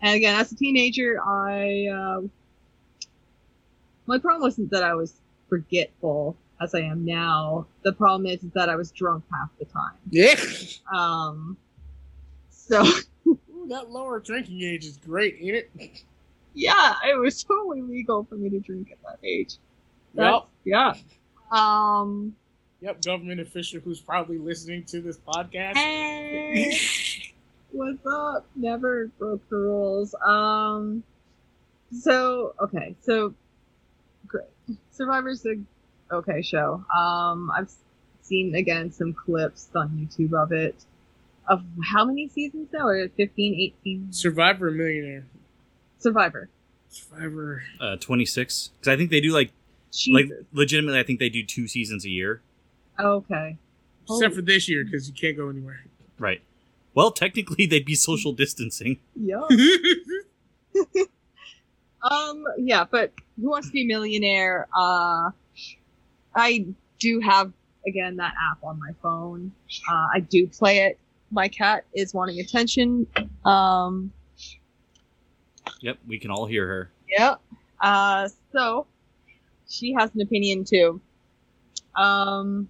and 0.03 0.17
again 0.17 0.39
as 0.41 0.53
a 0.53 0.57
teenager 0.57 1.21
i 1.27 1.87
uh, 1.93 2.21
my 4.07 4.19
problem 4.19 4.43
wasn't 4.43 4.71
that 4.71 4.85
i 4.85 4.95
was 4.95 5.21
forgetful 5.49 6.37
as 6.61 6.75
i 6.75 6.81
am 6.81 7.05
now 7.05 7.67
the 7.83 7.93
problem 7.93 8.27
is, 8.27 8.41
that 8.55 8.69
i 8.69 8.77
was 8.77 8.91
drunk 8.93 9.25
half 9.33 9.51
the 9.59 9.65
time 9.67 9.95
Yeah. 10.11 10.35
um 10.95 11.57
so 12.51 12.85
Ooh, 13.27 13.39
that 13.69 13.91
lower 13.91 14.21
drinking 14.21 14.63
age 14.63 14.85
is 14.85 14.97
great, 14.99 15.37
ain't 15.41 15.57
it? 15.57 15.71
Yeah, 16.55 16.95
it 17.05 17.19
was 17.19 17.43
totally 17.45 17.83
legal 17.83 18.25
for 18.25 18.37
me 18.37 18.49
to 18.51 18.61
drink 18.61 18.91
at 18.93 18.99
that 19.03 19.27
age. 19.27 19.57
Yep. 20.15 20.47
Yeah. 20.65 20.95
Um. 21.51 22.35
Yep, 22.81 23.03
government 23.03 23.41
official 23.41 23.81
who's 23.81 24.01
probably 24.01 24.39
listening 24.39 24.85
to 24.85 25.01
this 25.01 25.19
podcast. 25.19 25.75
Hey, 25.75 26.79
what's 27.73 28.05
up? 28.07 28.47
Never 28.55 29.09
broke 29.19 29.49
the 29.49 29.57
rules. 29.57 30.15
Um. 30.25 31.03
So 31.93 32.55
okay, 32.61 32.95
so 33.03 33.35
great. 34.27 34.47
Survivor's 34.93 35.45
a 35.47 35.57
okay 36.11 36.43
show. 36.43 36.85
Um, 36.97 37.51
I've 37.57 37.71
seen 38.23 38.55
again 38.55 38.93
some 38.93 39.13
clips 39.13 39.69
on 39.75 39.89
YouTube 39.91 40.33
of 40.41 40.53
it. 40.53 40.75
Of 41.49 41.63
how 41.93 42.05
many 42.05 42.29
seasons 42.29 42.69
now? 42.73 42.87
Are 42.89 42.97
it 42.97 43.13
15, 43.17 43.55
18? 43.85 44.13
Survivor 44.13 44.71
Millionaire. 44.73 45.27
Survivor. 45.99 46.49
Survivor. 46.89 47.63
Uh, 47.81 47.97
26. 47.97 48.71
Because 48.81 48.93
I 48.93 48.97
think 48.97 49.11
they 49.11 49.21
do 49.21 49.33
like, 49.33 49.53
Jesus. 49.93 50.13
like 50.31 50.39
legitimately, 50.53 50.99
I 50.99 51.05
think 51.05 51.21
they 51.21 51.29
do 51.29 51.45
two 51.45 51.69
seasons 51.69 52.05
a 52.05 52.11
year. 52.11 52.41
okay. 52.99 53.59
Except 54.09 54.33
Oh. 54.33 54.37
for 54.37 54.43
this 54.43 54.69
year, 54.69 54.85
because 54.85 55.09
you 55.09 55.15
can't 55.15 55.37
go 55.37 55.49
anywhere. 55.49 55.85
Right. 56.19 56.41
Well, 56.95 57.11
technically, 57.13 57.67
they'd 57.67 57.85
be 57.85 57.95
social 57.97 58.33
distancing. 58.33 58.99
Yeah. 59.15 59.43
Um, 62.03 62.45
yeah, 62.59 62.85
but 62.89 63.13
Who 63.41 63.51
Wants 63.51 63.67
to 63.69 63.73
Be 63.73 63.83
a 63.83 63.87
Millionaire? 63.87 64.69
Uh, 64.77 65.31
I 66.37 66.67
do 66.99 67.21
have 67.21 67.53
again 67.87 68.17
that 68.17 68.35
app 68.51 68.63
on 68.63 68.79
my 68.79 68.93
phone. 69.03 69.53
Uh, 69.91 70.07
I 70.15 70.21
do 70.21 70.47
play 70.47 70.79
it. 70.81 70.99
My 71.31 71.49
cat 71.49 71.85
is 71.95 72.15
wanting 72.15 72.39
attention. 72.41 73.07
Um, 73.45 74.13
Yep, 75.81 75.99
we 76.07 76.19
can 76.19 76.31
all 76.31 76.47
hear 76.47 76.67
her. 76.67 76.91
Yep. 77.19 77.41
Uh, 77.81 78.29
so 78.53 78.87
she 79.69 79.93
has 79.93 80.15
an 80.15 80.21
opinion 80.21 80.65
too. 80.65 81.01
Um, 81.97 82.69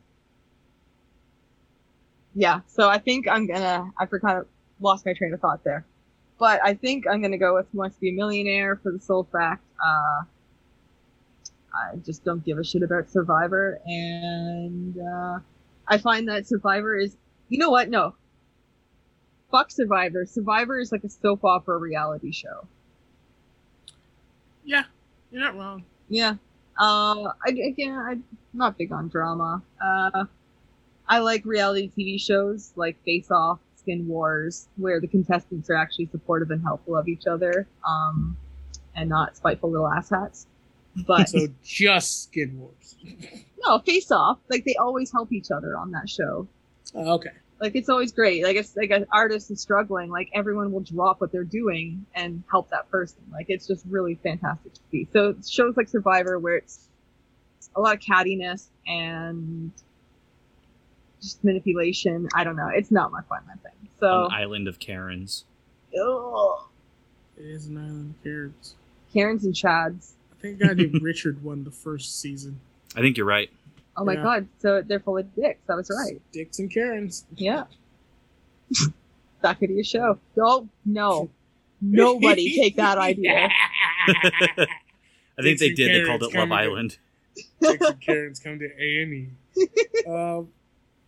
yeah. 2.35 2.61
So 2.67 2.89
I 2.89 2.99
think 2.99 3.29
I'm 3.29 3.47
gonna. 3.47 3.91
I 3.99 4.07
forgot. 4.07 4.39
Of 4.39 4.47
lost 4.81 5.07
my 5.07 5.15
train 5.15 5.33
of 5.33 5.41
thought 5.41 5.65
there. 5.65 5.87
But 6.39 6.61
I 6.63 6.75
think 6.75 7.07
I'm 7.09 7.23
gonna 7.23 7.39
go 7.39 7.55
with 7.55 7.67
Who 7.73 7.79
Wants 7.79 7.97
to 7.97 8.01
Be 8.01 8.11
a 8.11 8.13
Millionaire 8.13 8.77
for 8.77 8.93
the 8.93 9.01
sole 9.01 9.27
fact. 9.33 9.65
Uh, 9.85 10.23
I 11.77 11.97
just 11.97 12.25
don't 12.25 12.45
give 12.45 12.59
a 12.59 12.65
shit 12.65 12.83
about 12.83 13.11
Survivor, 13.11 13.81
and 13.87 14.97
uh, 14.99 15.39
I 15.89 15.99
find 15.99 16.29
that 16.29 16.47
Survivor 16.47 16.97
is. 16.97 17.17
You 17.49 17.59
know 17.59 17.71
what? 17.71 17.89
No. 17.91 18.15
Fuck 19.51 19.71
Survivor. 19.71 20.27
Survivor 20.27 20.81
is 20.81 20.91
like 20.91 21.05
a 21.05 21.09
soap 21.09 21.45
opera 21.45 21.79
reality 21.79 22.33
show. 22.33 22.67
yeah, 24.65 24.85
you're 25.31 25.41
not 25.43 25.57
wrong. 25.57 25.85
Yeah. 26.09 26.35
Uh, 26.79 27.31
I, 27.47 27.51
again, 27.51 27.95
I'm 27.97 28.25
not 28.53 28.77
big 28.77 28.93
on 28.93 29.09
drama. 29.09 29.63
Uh, 29.83 30.25
I 31.09 31.19
like 31.21 31.45
reality 31.45 31.91
TV 31.97 32.21
shows 32.21 32.73
like 32.77 33.03
Face 33.05 33.31
Off, 33.31 33.61
Skin 33.77 34.07
Wars, 34.09 34.69
where 34.77 35.01
the 35.01 35.07
contestants 35.07 35.71
are 35.71 35.75
actually 35.77 36.07
supportive 36.07 36.51
and 36.51 36.63
helpful 36.63 36.97
of 36.97 37.09
each 37.09 37.27
other, 37.27 37.67
um, 37.89 38.37
and 38.95 39.09
not 39.09 39.37
spiteful 39.37 39.71
little 39.71 39.87
asshats. 39.89 40.47
But 41.07 41.29
So 41.29 41.47
just 41.65 42.25
Skin 42.25 42.59
Wars. 42.59 42.97
no, 43.65 43.79
Face 43.81 44.11
Off, 44.11 44.39
like 44.49 44.65
they 44.65 44.75
always 44.77 45.11
help 45.13 45.33
each 45.33 45.51
other 45.51 45.77
on 45.77 45.91
that 45.93 46.09
show. 46.09 46.47
Oh, 46.95 47.15
okay. 47.15 47.31
Like 47.61 47.75
it's 47.75 47.89
always 47.89 48.13
great. 48.13 48.45
Like 48.45 48.57
it's 48.57 48.77
like 48.77 48.91
an 48.91 49.07
artist 49.13 49.51
is 49.51 49.61
struggling, 49.61 50.11
like 50.11 50.29
everyone 50.35 50.73
will 50.73 50.81
drop 50.81 51.21
what 51.21 51.33
they're 51.33 51.45
doing 51.45 52.05
and 52.15 52.43
help 52.51 52.71
that 52.71 52.91
person. 52.91 53.19
Like 53.33 53.47
it's 53.49 53.67
just 53.67 53.85
really 53.89 54.15
fantastic 54.23 54.75
to 54.75 54.81
see. 54.91 55.09
So 55.13 55.35
shows 55.47 55.77
like 55.77 55.89
Survivor 55.89 56.39
where 56.39 56.57
it's 56.57 56.89
a 57.75 57.81
lot 57.81 57.95
of 57.95 58.01
cattiness 58.01 58.67
and 58.87 59.73
just 61.23 61.43
manipulation. 61.45 62.29
I 62.35 62.45
don't 62.45 62.57
know. 62.57 62.69
It's 62.69 62.91
not 62.91 63.11
my 63.11 63.23
fun 63.23 63.41
thing. 63.63 63.89
So 64.01 64.27
An 64.27 64.33
island 64.33 64.69
of 64.69 64.79
Karens. 64.79 65.45
ugh. 65.99 66.59
It 67.39 67.45
is 67.47 67.67
an 67.67 67.77
island 67.79 68.15
of 68.17 68.23
carrots. 68.23 68.75
Karens 69.13 69.45
and 69.45 69.55
Chads. 69.55 70.13
I 70.39 70.43
think 70.43 70.61
a 70.61 70.67
guy 70.69 70.75
named 70.75 71.03
Richard 71.03 71.43
won 71.43 71.65
the 71.65 71.71
first 71.71 72.21
season. 72.21 72.61
I 72.95 73.01
think 73.01 73.17
you're 73.17 73.27
right. 73.27 73.51
Oh 73.97 74.05
my 74.05 74.15
Yeah. 74.15 74.23
god. 74.23 74.49
So 74.59 74.83
they're 74.83 75.01
full 75.01 75.19
of 75.19 75.35
dicks. 75.35 75.61
That 75.67 75.77
was 75.77 75.91
right. 75.91 76.21
Dicks 76.33 76.59
and 76.59 76.71
Karens. 76.71 77.25
Yeah. 77.37 77.65
that 79.43 79.59
could 79.59 79.69
be 79.69 79.81
a 79.81 79.85
show. 79.85 80.19
Oh 80.39 80.69
no. 80.85 81.31
Nobody 81.81 82.55
take 82.57 82.77
that 82.77 82.99
idea. 83.11 83.49
I 84.09 85.43
think 85.43 85.59
they 85.59 85.69
Dixie 85.71 85.75
did. 85.75 86.03
They 86.03 86.07
called 86.07 86.21
Karens 86.21 86.23
it 86.23 86.25
Love 86.25 86.33
coming 86.33 86.49
to- 86.49 86.55
Island. 86.65 86.99
Dicks 87.61 87.87
and 87.87 88.01
Karens 88.01 88.39
come 88.41 88.59
to 88.59 88.71
A 88.83 89.03
and 89.03 89.13
E. 89.15 89.29
Um, 90.09 90.49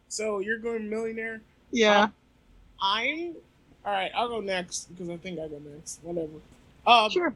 so 0.09 0.39
you're 0.41 0.59
going 0.59 0.89
millionaire. 0.89 1.41
Yeah. 1.71 2.09
I'm 2.81 3.35
all 3.85 3.93
right. 3.93 4.11
I'll 4.15 4.29
go 4.29 4.41
next 4.41 4.85
because 4.91 5.09
I 5.11 5.17
think 5.17 5.39
I 5.39 5.49
go 5.49 5.61
next. 5.75 6.01
Whatever. 6.03 6.33
Um, 6.87 7.11
Sure. 7.11 7.35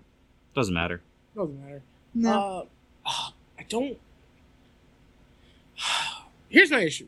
Doesn't 0.55 0.75
matter. 0.75 1.01
Doesn't 1.35 1.61
matter. 1.63 1.83
No. 2.15 2.69
Uh, 3.07 3.11
I 3.59 3.65
don't. 3.69 3.99
Here's 6.49 6.71
my 6.71 6.81
issue. 6.81 7.07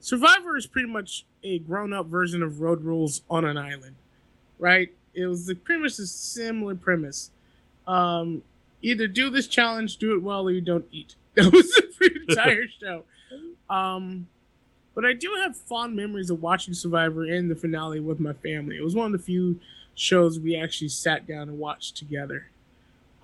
Survivor 0.00 0.56
is 0.56 0.66
pretty 0.66 0.88
much 0.88 1.24
a 1.42 1.58
grown-up 1.58 2.06
version 2.06 2.42
of 2.42 2.60
Road 2.60 2.82
Rules 2.82 3.22
on 3.30 3.44
an 3.44 3.56
island, 3.56 3.96
right? 4.58 4.92
It 5.14 5.26
was 5.26 5.46
the 5.46 5.54
premise 5.54 5.98
is 5.98 6.10
similar 6.10 6.74
premise. 6.74 7.30
Um, 7.86 8.42
either 8.82 9.06
do 9.06 9.30
this 9.30 9.46
challenge, 9.46 9.96
do 9.96 10.14
it 10.14 10.22
well, 10.22 10.46
or 10.46 10.50
you 10.50 10.60
don't 10.60 10.86
eat. 10.92 11.16
That 11.34 11.52
was 11.52 11.68
the 11.98 12.10
entire 12.28 12.66
show. 12.80 13.02
Um, 13.68 14.28
but 14.94 15.04
I 15.04 15.14
do 15.14 15.34
have 15.42 15.56
fond 15.56 15.96
memories 15.96 16.30
of 16.30 16.40
watching 16.40 16.74
Survivor 16.74 17.24
and 17.24 17.50
the 17.50 17.56
finale 17.56 17.98
with 17.98 18.20
my 18.20 18.34
family. 18.34 18.76
It 18.76 18.84
was 18.84 18.94
one 18.94 19.06
of 19.06 19.12
the 19.12 19.18
few 19.18 19.58
shows 19.96 20.38
we 20.38 20.54
actually 20.54 20.90
sat 20.90 21.26
down 21.26 21.48
and 21.48 21.58
watched 21.58 21.96
together. 21.96 22.46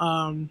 Um, 0.01 0.51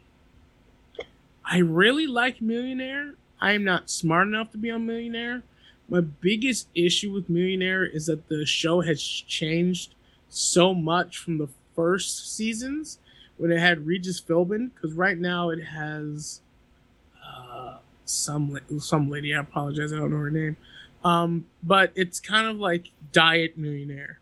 I 1.43 1.58
really 1.58 2.06
like 2.08 2.41
Millionaire. 2.41 3.16
I 3.41 3.54
am 3.54 3.64
not 3.64 3.89
smart 3.89 4.28
enough 4.28 4.52
to 4.52 4.58
be 4.58 4.70
on 4.70 4.86
Millionaire. 4.86 5.41
My 5.89 6.02
biggest 6.02 6.68
issue 6.76 7.12
with 7.12 7.30
Millionaire 7.30 7.84
is 7.84 8.06
that 8.06 8.30
the 8.30 8.45
show 8.45 8.82
has 8.82 9.02
changed 9.02 9.95
so 10.30 10.76
much 10.76 11.18
from 11.18 11.39
the 11.39 11.50
first 11.76 12.36
seasons 12.36 13.00
when 13.38 13.52
it 13.52 13.60
had 13.60 13.88
Regis 13.88 14.22
Philbin, 14.22 14.70
because 14.74 14.93
right 14.93 15.18
now 15.18 15.50
it 15.50 15.64
has 15.64 16.41
uh, 17.26 17.78
some 18.06 18.60
some 18.78 19.10
lady. 19.10 19.34
I 19.34 19.39
apologize, 19.39 19.91
I 19.91 19.97
don't 19.97 20.12
know 20.12 20.18
her 20.18 20.30
name. 20.30 20.58
Um, 21.04 21.45
but 21.64 21.91
it's 21.95 22.20
kind 22.20 22.47
of 22.47 22.58
like 22.58 22.91
Diet 23.12 23.58
Millionaire. 23.58 24.20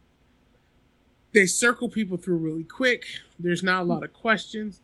They 1.34 1.48
circle 1.48 1.90
people 1.90 2.16
through 2.18 2.38
really 2.38 2.64
quick. 2.64 3.06
There's 3.38 3.64
not 3.64 3.82
a 3.82 3.86
lot 3.86 4.04
of 4.04 4.14
questions. 4.14 4.80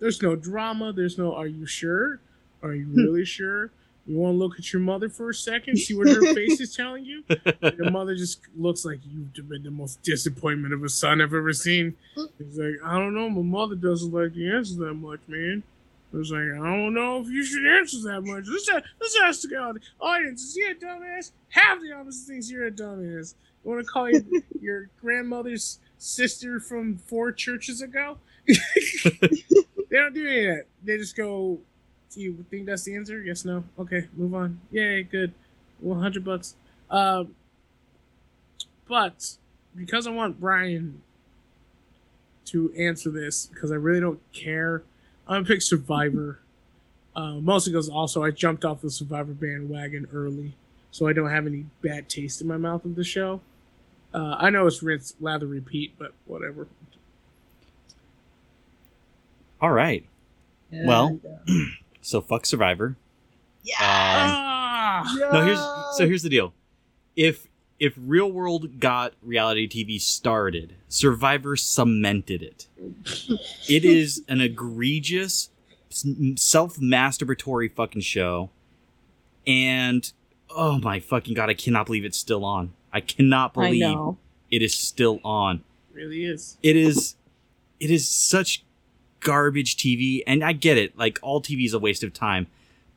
There's 0.00 0.22
no 0.22 0.34
drama. 0.34 0.92
There's 0.92 1.18
no, 1.18 1.34
are 1.34 1.46
you 1.46 1.66
sure? 1.66 2.20
Are 2.62 2.74
you 2.74 2.86
hmm. 2.86 2.96
really 2.96 3.24
sure? 3.24 3.70
You 4.06 4.16
want 4.16 4.34
to 4.34 4.38
look 4.38 4.58
at 4.58 4.72
your 4.72 4.80
mother 4.80 5.08
for 5.08 5.30
a 5.30 5.34
second, 5.34 5.78
see 5.78 5.94
what 5.94 6.08
her 6.08 6.20
face 6.34 6.58
is 6.58 6.74
telling 6.74 7.04
you? 7.04 7.22
Your 7.62 7.90
mother 7.90 8.16
just 8.16 8.40
looks 8.56 8.84
like 8.84 8.98
you've 9.04 9.48
been 9.48 9.62
the 9.62 9.70
most 9.70 10.02
disappointment 10.02 10.74
of 10.74 10.82
a 10.82 10.88
son 10.88 11.20
I've 11.20 11.34
ever 11.34 11.52
seen. 11.52 11.94
He's 12.16 12.58
like, 12.58 12.74
I 12.84 12.98
don't 12.98 13.14
know. 13.14 13.28
My 13.30 13.42
mother 13.42 13.76
doesn't 13.76 14.12
like 14.12 14.34
to 14.34 14.56
answer 14.56 14.74
that 14.86 14.94
much, 14.94 15.20
man. 15.28 15.62
I 16.12 16.16
was 16.16 16.32
like, 16.32 16.40
I 16.40 16.56
don't 16.56 16.94
know 16.94 17.20
if 17.20 17.28
you 17.28 17.44
should 17.44 17.64
answer 17.64 17.98
that 18.08 18.22
much. 18.22 18.46
Let's, 18.48 18.68
let's 19.00 19.18
ask 19.22 19.42
the 19.42 19.80
audience. 20.00 20.42
Is 20.42 20.54
he 20.56 20.64
a 20.64 20.74
dumbass? 20.74 21.30
Half 21.50 21.80
the 21.80 21.92
audience 21.92 22.24
thinks 22.26 22.50
you're 22.50 22.66
a 22.66 22.70
dumbass. 22.72 23.34
You 23.64 23.70
want 23.70 23.86
to 23.86 23.92
call 23.92 24.10
your, 24.10 24.22
your 24.60 24.90
grandmother's 25.00 25.78
sister 25.98 26.58
from 26.58 26.96
four 26.96 27.30
churches 27.30 27.80
ago? 27.80 28.18
they 29.90 29.96
don't 29.98 30.14
do 30.14 30.26
any 30.26 30.46
of 30.46 30.56
that. 30.56 30.64
They 30.82 30.96
just 30.96 31.16
go, 31.16 31.58
do 32.14 32.20
you 32.20 32.44
think 32.50 32.66
that's 32.66 32.84
the 32.84 32.96
answer? 32.96 33.20
Yes, 33.22 33.44
no. 33.44 33.64
Okay, 33.78 34.08
move 34.16 34.34
on. 34.34 34.60
Yay, 34.70 35.02
good. 35.02 35.32
100 35.80 36.24
bucks. 36.24 36.54
Um, 36.90 37.34
but 38.88 39.36
because 39.76 40.06
I 40.06 40.10
want 40.10 40.40
Brian 40.40 41.02
to 42.46 42.72
answer 42.76 43.10
this, 43.10 43.46
because 43.46 43.70
I 43.70 43.76
really 43.76 44.00
don't 44.00 44.20
care, 44.32 44.82
I'm 45.26 45.42
gonna 45.42 45.46
pick 45.46 45.62
Survivor. 45.62 46.40
Uh, 47.16 47.34
mostly 47.34 47.72
because 47.72 47.88
also 47.88 48.22
I 48.22 48.30
jumped 48.30 48.64
off 48.64 48.82
the 48.82 48.90
Survivor 48.90 49.32
bandwagon 49.32 50.06
early, 50.14 50.54
so 50.92 51.08
I 51.08 51.12
don't 51.12 51.28
have 51.28 51.44
any 51.44 51.66
bad 51.82 52.08
taste 52.08 52.40
in 52.40 52.46
my 52.46 52.56
mouth 52.56 52.84
of 52.84 52.94
the 52.94 53.02
show. 53.02 53.40
Uh, 54.14 54.36
I 54.38 54.48
know 54.50 54.68
it's 54.68 54.80
rinse, 54.80 55.14
lather, 55.20 55.48
repeat, 55.48 55.94
but 55.98 56.12
whatever. 56.26 56.68
All 59.60 59.70
right. 59.70 60.04
And, 60.70 60.86
Well- 60.86 61.20
uh, 61.48 61.52
So 62.02 62.22
fuck 62.22 62.46
Survivor. 62.46 62.96
yeah. 63.62 65.02
Um, 65.06 65.18
no, 65.32 65.44
here's 65.44 65.58
so 65.96 66.06
here's 66.06 66.22
the 66.22 66.30
deal. 66.30 66.54
If 67.14 67.46
if 67.78 67.92
Real 67.98 68.30
World 68.32 68.80
got 68.80 69.12
reality 69.22 69.68
TV 69.68 70.00
started, 70.00 70.74
Survivor 70.88 71.56
cemented 71.56 72.42
it. 72.42 72.66
it 73.68 73.84
is 73.84 74.22
an 74.28 74.40
egregious, 74.40 75.50
self 75.90 76.78
masturbatory 76.78 77.70
fucking 77.70 78.00
show. 78.02 78.48
And 79.46 80.10
oh 80.48 80.78
my 80.78 81.00
fucking 81.00 81.34
god, 81.34 81.50
I 81.50 81.54
cannot 81.54 81.84
believe 81.86 82.04
it's 82.06 82.18
still 82.18 82.44
on. 82.46 82.72
I 82.94 83.00
cannot 83.00 83.52
believe 83.54 83.80
know. 83.82 84.16
it 84.50 84.62
is 84.62 84.74
still 84.74 85.20
on. 85.22 85.64
really 85.92 86.24
is. 86.24 86.56
It 86.62 86.76
is 86.76 87.16
it 87.78 87.90
is 87.90 88.08
such 88.08 88.64
garbage 89.20 89.76
TV 89.76 90.22
and 90.26 90.42
I 90.42 90.52
get 90.52 90.78
it, 90.78 90.96
like 90.98 91.18
all 91.22 91.40
TV 91.40 91.64
is 91.64 91.74
a 91.74 91.78
waste 91.78 92.02
of 92.02 92.12
time. 92.12 92.46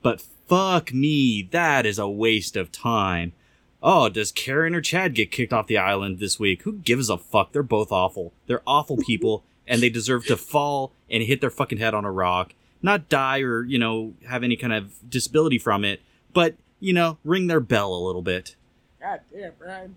But 0.02 0.22
fuck 0.48 0.94
me, 0.94 1.48
that 1.52 1.86
is 1.86 2.00
a 2.00 2.10
waste 2.10 2.56
of 2.56 2.72
time. 2.72 3.34
Oh, 3.82 4.08
does 4.08 4.32
Karen 4.32 4.76
or 4.76 4.82
Chad 4.82 5.14
get 5.14 5.32
kicked 5.32 5.52
off 5.52 5.68
the 5.68 5.78
island 5.78 6.20
this 6.20 6.40
week? 6.40 6.64
Who 6.64 6.74
gives 6.74 7.10
a 7.10 7.18
fuck? 7.18 7.52
They're 7.52 7.64
both 7.64 7.92
awful. 7.92 8.34
They're 8.48 8.62
awful 8.66 8.98
people 9.06 9.44
and 9.68 9.82
they 9.82 9.90
deserve 9.90 10.26
to 10.28 10.38
fall 10.38 10.94
and 11.10 11.24
hit 11.24 11.42
their 11.42 11.50
fucking 11.50 11.78
head 11.78 11.94
on 11.94 12.06
a 12.06 12.12
rock. 12.12 12.54
Not 12.82 13.10
die 13.10 13.42
or, 13.42 13.64
you 13.64 13.80
know, 13.80 14.14
have 14.28 14.44
any 14.44 14.58
kind 14.58 14.74
of 14.74 15.10
disability 15.10 15.58
from 15.58 15.86
it, 15.86 16.02
but, 16.34 16.56
you 16.80 16.94
know, 16.94 17.18
ring 17.24 17.48
their 17.48 17.62
bell 17.62 17.94
a 17.94 18.06
little 18.06 18.22
bit. 18.22 18.56
God 19.00 19.22
damn, 19.32 19.54
Brian. 19.58 19.96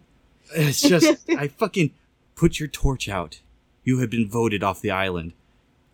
It's 0.55 0.81
just, 0.81 1.29
I 1.37 1.49
fucking 1.49 1.93
put 2.37 2.61
your 2.61 2.69
torch 2.69 3.09
out. 3.09 3.41
You 3.83 3.99
have 4.01 4.11
been 4.11 4.29
voted 4.29 4.63
off 4.63 4.81
the 4.81 4.91
island. 4.91 5.33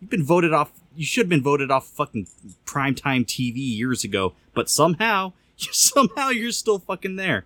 You've 0.03 0.09
been 0.09 0.25
voted 0.25 0.51
off. 0.51 0.73
You 0.97 1.05
should 1.05 1.21
have 1.21 1.29
been 1.29 1.41
voted 1.41 1.71
off 1.71 1.87
fucking 1.87 2.27
primetime 2.65 3.25
TV 3.25 3.55
years 3.55 4.03
ago, 4.03 4.33
but 4.53 4.69
somehow, 4.69 5.31
somehow 5.57 6.27
you're 6.27 6.51
still 6.51 6.79
fucking 6.79 7.15
there. 7.15 7.45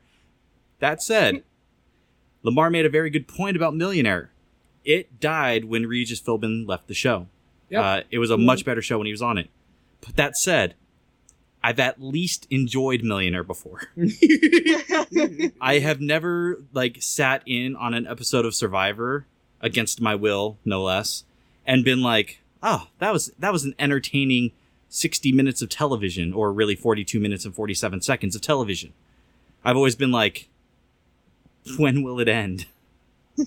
That 0.79 1.03
said, 1.03 1.43
Lamar 2.41 2.71
made 2.71 2.87
a 2.87 2.89
very 2.89 3.11
good 3.11 3.27
point 3.27 3.55
about 3.55 3.75
Millionaire. 3.75 4.31
It 4.83 5.19
died 5.19 5.65
when 5.65 5.85
Regis 5.85 6.19
Philbin 6.19 6.67
left 6.67 6.87
the 6.87 6.95
show. 6.95 7.27
Yep. 7.69 7.83
Uh, 7.83 8.01
it 8.09 8.17
was 8.17 8.31
a 8.31 8.37
much 8.37 8.65
better 8.65 8.81
show 8.81 8.97
when 8.97 9.05
he 9.05 9.13
was 9.13 9.21
on 9.21 9.37
it. 9.37 9.51
But 10.01 10.15
that 10.15 10.35
said, 10.35 10.73
I've 11.61 11.79
at 11.79 12.01
least 12.01 12.47
enjoyed 12.49 13.03
Millionaire 13.03 13.43
before. 13.43 13.81
I 15.61 15.77
have 15.77 16.01
never 16.01 16.63
like 16.73 17.03
sat 17.03 17.43
in 17.45 17.75
on 17.75 17.93
an 17.93 18.07
episode 18.07 18.45
of 18.45 18.55
Survivor 18.55 19.27
against 19.61 20.01
my 20.01 20.15
will, 20.15 20.57
no 20.65 20.81
less, 20.81 21.23
and 21.67 21.85
been 21.85 22.01
like, 22.01 22.39
"Oh, 22.61 22.87
that 22.99 23.11
was 23.13 23.31
that 23.39 23.53
was 23.53 23.63
an 23.63 23.75
entertaining 23.79 24.51
60 24.89 25.31
minutes 25.31 25.61
of 25.61 25.69
television 25.69 26.33
or 26.33 26.53
really 26.53 26.75
42 26.75 27.19
minutes 27.19 27.45
and 27.45 27.53
47 27.53 28.01
seconds 28.01 28.35
of 28.35 28.41
television." 28.41 28.93
I've 29.63 29.75
always 29.75 29.95
been 29.95 30.11
like, 30.11 30.49
"When 31.77 32.03
will 32.03 32.19
it 32.19 32.27
end? 32.27 32.67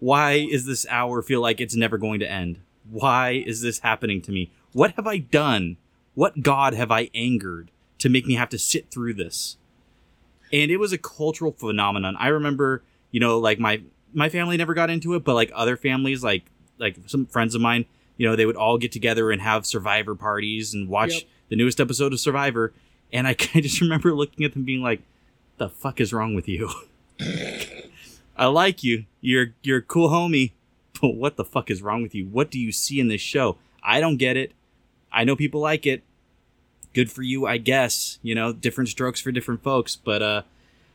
Why 0.00 0.32
is 0.50 0.66
this 0.66 0.86
hour 0.88 1.22
feel 1.22 1.40
like 1.40 1.60
it's 1.60 1.76
never 1.76 1.98
going 1.98 2.20
to 2.20 2.30
end? 2.30 2.60
Why 2.90 3.42
is 3.46 3.62
this 3.62 3.80
happening 3.80 4.20
to 4.22 4.32
me? 4.32 4.50
What 4.72 4.92
have 4.92 5.06
I 5.06 5.18
done? 5.18 5.76
What 6.14 6.42
god 6.42 6.74
have 6.74 6.90
I 6.90 7.10
angered 7.14 7.70
to 7.98 8.08
make 8.08 8.26
me 8.26 8.34
have 8.34 8.48
to 8.50 8.58
sit 8.58 8.90
through 8.90 9.14
this?" 9.14 9.56
and 10.52 10.70
it 10.70 10.76
was 10.78 10.92
a 10.92 10.98
cultural 10.98 11.52
phenomenon. 11.52 12.16
I 12.18 12.28
remember, 12.28 12.82
you 13.10 13.20
know, 13.20 13.38
like 13.38 13.58
my 13.58 13.82
my 14.12 14.28
family 14.28 14.56
never 14.56 14.74
got 14.74 14.90
into 14.90 15.14
it, 15.14 15.24
but 15.24 15.34
like 15.34 15.50
other 15.54 15.76
families, 15.76 16.22
like 16.22 16.44
like 16.78 16.96
some 17.06 17.26
friends 17.26 17.54
of 17.54 17.60
mine, 17.60 17.86
you 18.16 18.26
know, 18.28 18.36
they 18.36 18.46
would 18.46 18.56
all 18.56 18.78
get 18.78 18.92
together 18.92 19.30
and 19.30 19.42
have 19.42 19.66
Survivor 19.66 20.14
parties 20.14 20.72
and 20.74 20.88
watch 20.88 21.14
Yep. 21.14 21.22
the 21.50 21.56
newest 21.56 21.80
episode 21.80 22.12
of 22.12 22.20
Survivor. 22.20 22.72
And 23.12 23.26
I, 23.26 23.30
I 23.54 23.60
just 23.60 23.80
remember 23.80 24.14
looking 24.14 24.44
at 24.44 24.52
them 24.54 24.64
being 24.64 24.82
like, 24.82 25.00
"The 25.58 25.68
fuck 25.68 26.00
is 26.00 26.12
wrong 26.12 26.34
with 26.34 26.48
you? 26.48 26.70
I 28.36 28.46
like 28.46 28.82
you. 28.84 29.04
You're 29.20 29.54
you're 29.62 29.78
a 29.78 29.82
cool 29.82 30.10
homie, 30.10 30.52
but 31.00 31.14
what 31.14 31.36
the 31.36 31.44
fuck 31.44 31.70
is 31.70 31.82
wrong 31.82 32.02
with 32.02 32.14
you? 32.14 32.26
What 32.26 32.50
do 32.50 32.58
you 32.58 32.72
see 32.72 33.00
in 33.00 33.08
this 33.08 33.20
show? 33.20 33.56
I 33.82 34.00
don't 34.00 34.16
get 34.16 34.36
it. 34.36 34.52
I 35.12 35.24
know 35.24 35.36
people 35.36 35.60
like 35.60 35.86
it. 35.86 36.02
Good 36.92 37.10
for 37.10 37.22
you, 37.22 37.46
I 37.46 37.56
guess. 37.58 38.18
You 38.22 38.34
know, 38.34 38.52
different 38.52 38.88
strokes 38.88 39.20
for 39.20 39.32
different 39.32 39.62
folks, 39.62 39.96
but 39.96 40.22
uh 40.22 40.42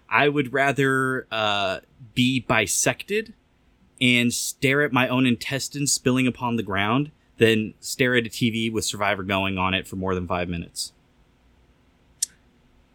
I 0.09 0.27
would 0.29 0.53
rather 0.53 1.25
uh 1.31 1.79
be 2.13 2.41
bisected 2.41 3.33
and 4.01 4.33
stare 4.33 4.81
at 4.81 4.91
my 4.91 5.07
own 5.07 5.25
intestines 5.27 5.93
spilling 5.93 6.25
upon 6.27 6.55
the 6.55 6.63
ground 6.63 7.11
than 7.37 7.73
stare 7.79 8.15
at 8.15 8.25
a 8.25 8.29
TV 8.29 8.71
with 8.71 8.83
Survivor 8.83 9.23
going 9.23 9.57
on 9.57 9.73
it 9.73 9.87
for 9.87 9.95
more 9.95 10.15
than 10.15 10.27
5 10.27 10.49
minutes. 10.49 10.91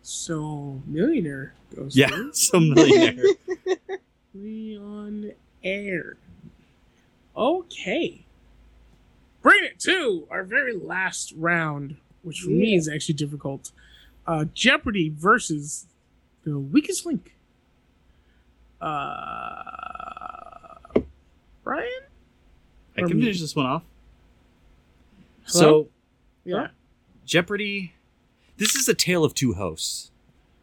so, 0.03 0.81
Millionaire 0.87 1.55
goes 1.75 1.97
Yeah, 1.97 2.09
through. 2.09 2.33
so 2.35 2.61
millionaire. 2.61 3.25
We 4.35 4.79
on 4.79 5.33
air. 5.65 6.17
Okay. 7.37 8.25
Bring 9.43 9.65
it 9.65 9.79
to 9.81 10.27
our 10.31 10.45
very 10.45 10.75
last 10.77 11.33
round, 11.37 11.97
which 12.23 12.41
for 12.41 12.51
me 12.51 12.75
is 12.77 12.89
actually 12.89 13.15
difficult. 13.15 13.71
Uh, 14.27 14.45
Jeopardy 14.55 15.09
versus 15.09 15.87
the 16.45 16.59
weakest 16.59 17.07
link. 17.07 17.35
Uh, 18.81 20.16
Brian? 21.67 21.89
I 22.97 23.01
Or 23.03 23.09
can 23.09 23.17
me. 23.19 23.25
finish 23.25 23.41
this 23.41 23.57
one 23.57 23.67
off. 23.67 23.83
Hello? 25.49 25.83
So, 25.85 25.89
Yeah. 26.45 26.69
Jeopardy 27.25 27.93
this 28.57 28.75
is 28.77 28.89
a 28.89 28.95
tale 28.95 29.23
of 29.23 29.35
two 29.35 29.53
hosts, 29.53 30.11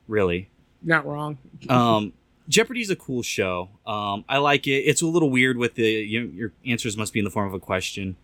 really. 0.08 0.50
Not 0.82 1.06
wrong. 1.06 1.38
Um, 1.70 2.14
Jeopardy's 2.50 2.90
a 2.90 2.96
cool 2.96 3.22
show. 3.22 3.70
Um, 3.86 4.26
I 4.28 4.38
like 4.40 4.66
it. 4.66 4.80
It's 4.86 5.04
a 5.04 5.06
little 5.06 5.30
weird 5.30 5.58
with 5.58 5.76
the 5.76 5.84
you 5.84 6.22
your 6.34 6.52
answers 6.66 6.98
must 6.98 7.14
be 7.14 7.20
in 7.20 7.26
the 7.26 7.30
form 7.32 7.48
of 7.48 7.54
a 7.54 7.60
question. 7.60 8.16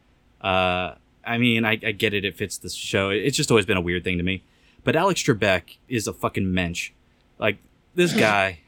Uh, 0.42 0.96
I 1.24 1.38
mean, 1.38 1.66
I, 1.66 1.74
I 1.74 1.92
get 1.92 2.14
it. 2.16 2.26
It 2.26 2.36
fits 2.36 2.58
the 2.58 2.70
show. 2.70 3.10
It's 3.12 3.38
just 3.38 3.52
always 3.52 3.66
been 3.68 3.78
a 3.78 3.82
weird 3.82 4.04
thing 4.04 4.18
to 4.18 4.24
me. 4.24 4.42
But 4.84 4.96
Alex 4.96 5.22
Trebek 5.22 5.78
is 5.88 6.08
a 6.08 6.14
fucking 6.14 6.52
mensch. 6.52 6.92
Like 7.38 7.58
this 7.94 8.14
guy, 8.18 8.62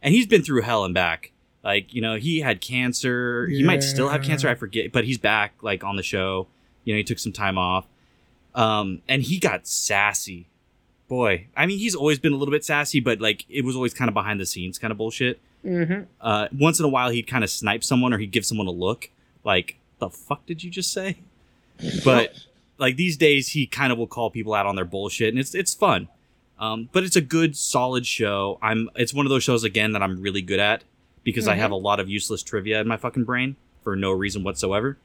and 0.00 0.14
he's 0.14 0.26
been 0.26 0.42
through 0.42 0.62
hell 0.62 0.84
and 0.86 0.94
back. 0.94 1.32
Like 1.62 1.92
you 1.94 2.00
know, 2.00 2.16
he 2.16 2.40
had 2.40 2.60
cancer. 2.60 3.46
He 3.48 3.62
might 3.62 3.82
still 3.82 4.08
have 4.08 4.22
cancer. 4.22 4.48
I 4.48 4.54
forget, 4.54 4.92
but 4.92 5.04
he's 5.04 5.18
back. 5.18 5.54
Like 5.62 5.84
on 5.84 5.96
the 5.96 6.02
show. 6.02 6.46
You 6.84 6.94
know, 6.94 6.98
he 6.98 7.04
took 7.04 7.18
some 7.18 7.32
time 7.32 7.58
off. 7.58 7.86
Um, 8.54 9.02
and 9.08 9.22
he 9.22 9.38
got 9.38 9.66
sassy 9.66 10.46
boy 11.08 11.44
i 11.56 11.66
mean 11.66 11.76
he's 11.80 11.96
always 11.96 12.20
been 12.20 12.32
a 12.32 12.36
little 12.36 12.52
bit 12.52 12.64
sassy 12.64 13.00
but 13.00 13.20
like 13.20 13.44
it 13.48 13.64
was 13.64 13.74
always 13.74 13.92
kind 13.92 14.08
of 14.08 14.14
behind 14.14 14.38
the 14.38 14.46
scenes 14.46 14.78
kind 14.78 14.92
of 14.92 14.96
bullshit 14.98 15.40
Mm-hmm. 15.64 16.02
uh 16.20 16.46
once 16.56 16.78
in 16.78 16.84
a 16.84 16.88
while 16.88 17.10
he'd 17.10 17.26
kind 17.26 17.42
of 17.42 17.50
snipe 17.50 17.82
someone 17.82 18.14
or 18.14 18.18
he'd 18.18 18.30
give 18.30 18.46
someone 18.46 18.68
a 18.68 18.70
look 18.70 19.10
like 19.42 19.76
the 19.98 20.08
fuck 20.08 20.46
did 20.46 20.62
you 20.62 20.70
just 20.70 20.92
say 20.92 21.16
but 22.04 22.32
like 22.78 22.94
these 22.94 23.16
days 23.16 23.48
he 23.48 23.66
kind 23.66 23.90
of 23.92 23.98
will 23.98 24.06
call 24.06 24.30
people 24.30 24.54
out 24.54 24.66
on 24.66 24.76
their 24.76 24.84
bullshit 24.84 25.30
and 25.30 25.38
it's 25.40 25.52
it's 25.52 25.74
fun 25.74 26.06
um 26.60 26.88
but 26.92 27.02
it's 27.02 27.16
a 27.16 27.20
good 27.20 27.56
solid 27.56 28.06
show 28.06 28.58
i'm 28.62 28.88
it's 28.94 29.12
one 29.12 29.26
of 29.26 29.30
those 29.30 29.42
shows 29.42 29.64
again 29.64 29.90
that 29.90 30.02
i'm 30.04 30.20
really 30.22 30.42
good 30.42 30.60
at 30.60 30.84
because 31.24 31.46
i 31.48 31.54
Mhm. 31.56 31.58
have 31.60 31.70
a 31.70 31.76
lot 31.76 32.00
of 32.00 32.08
useless 32.08 32.42
trivia 32.42 32.80
in 32.80 32.88
my 32.88 32.96
fucking 32.96 33.24
brain 33.24 33.56
for 33.82 33.94
no 33.96 34.10
reason 34.12 34.42
whatsoever 34.42 34.96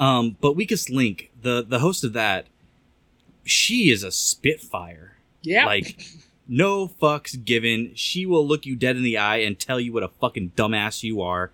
um 0.00 0.36
but 0.40 0.54
weakest 0.56 0.90
link 0.90 1.30
the 1.42 1.64
the 1.66 1.78
host 1.78 2.04
of 2.04 2.12
that 2.12 2.46
she 3.44 3.90
is 3.90 4.02
a 4.02 4.10
spitfire 4.10 5.16
Yeah. 5.42 5.66
like 5.66 6.04
no 6.48 6.88
fucks 6.88 7.42
given. 7.42 7.92
She 7.94 8.26
will 8.26 8.46
look 8.46 8.66
you 8.66 8.76
dead 8.76 8.96
in 8.96 9.02
the 9.02 9.16
eye 9.16 9.38
and 9.38 9.58
tell 9.58 9.80
you 9.80 9.94
what 9.94 10.02
a 10.02 10.08
fucking 10.08 10.52
dumbass 10.56 11.02
you 11.02 11.22
are. 11.22 11.50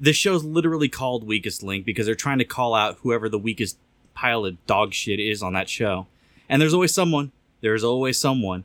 The 0.00 0.14
show's 0.14 0.42
literally 0.44 0.88
called 0.88 1.24
Weakest 1.26 1.62
Link 1.62 1.84
because 1.84 2.06
they're 2.06 2.14
trying 2.14 2.38
to 2.38 2.44
call 2.46 2.74
out 2.74 2.96
whoever 3.02 3.28
the 3.28 3.38
weakest 3.38 3.76
pile 4.14 4.46
of 4.46 4.64
dog 4.66 4.94
shit 4.94 5.20
is 5.20 5.42
on 5.42 5.52
that 5.52 5.68
show. 5.68 6.06
And 6.48 6.60
there's 6.62 6.72
always 6.72 6.94
someone. 6.94 7.32
There's 7.60 7.84
always 7.84 8.18
someone. 8.18 8.64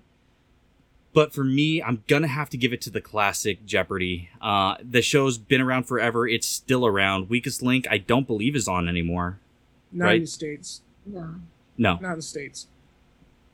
But 1.20 1.34
for 1.34 1.44
me, 1.44 1.84
I'm 1.84 2.02
gonna 2.08 2.30
have 2.30 2.50
to 2.52 2.56
give 2.56 2.72
it 2.72 2.80
to 2.84 2.90
the 2.90 3.02
classic 3.02 3.66
Jeopardy. 3.66 4.30
Uh, 4.42 4.78
the 4.82 5.02
show's 5.02 5.38
been 5.38 5.60
around 5.60 5.84
forever. 5.84 6.26
It's 6.26 6.48
still 6.48 6.86
around. 6.86 7.30
Weakest 7.30 7.62
Link, 7.62 7.86
I 7.92 7.98
don't 7.98 8.26
believe 8.26 8.56
is 8.56 8.70
on 8.70 8.88
anymore. 8.88 9.38
not 9.92 10.06
right. 10.06 10.16
in 10.16 10.22
the 10.22 10.28
States. 10.28 10.80
No. 11.06 11.36
No. 11.78 11.98
Not 11.98 12.12
in 12.12 12.20
the 12.20 12.22
States. 12.22 12.68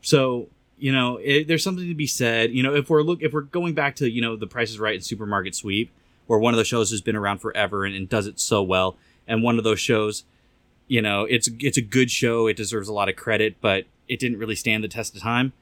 So 0.01 0.47
you 0.77 0.93
know, 0.93 1.17
it, 1.17 1.47
there's 1.47 1.63
something 1.63 1.87
to 1.87 1.95
be 1.95 2.05
said. 2.05 2.51
You 2.51 2.61
know, 2.61 2.75
if 2.75 2.87
we're 2.87 3.01
look 3.01 3.23
if 3.23 3.33
we're 3.33 3.41
going 3.41 3.73
back 3.73 3.95
to 3.95 4.07
you 4.07 4.21
know 4.21 4.35
the 4.35 4.45
Price 4.45 4.69
is 4.69 4.77
Right 4.77 4.93
and 4.93 5.03
Supermarket 5.03 5.55
Sweep, 5.55 5.91
where 6.27 6.37
one 6.37 6.53
of 6.53 6.57
those 6.57 6.67
shows 6.67 6.91
has 6.91 7.01
been 7.01 7.15
around 7.15 7.39
forever 7.39 7.83
and, 7.83 7.95
and 7.95 8.07
does 8.07 8.27
it 8.27 8.39
so 8.39 8.61
well, 8.61 8.95
and 9.27 9.41
one 9.41 9.57
of 9.57 9.63
those 9.63 9.79
shows, 9.79 10.23
you 10.87 11.01
know, 11.01 11.23
it's 11.23 11.49
it's 11.59 11.79
a 11.79 11.81
good 11.81 12.11
show. 12.11 12.45
It 12.45 12.57
deserves 12.57 12.89
a 12.89 12.93
lot 12.93 13.09
of 13.09 13.15
credit, 13.15 13.55
but 13.59 13.85
it 14.07 14.19
didn't 14.19 14.37
really 14.37 14.55
stand 14.55 14.83
the 14.83 14.87
test 14.87 15.15
of 15.15 15.23
time. 15.23 15.53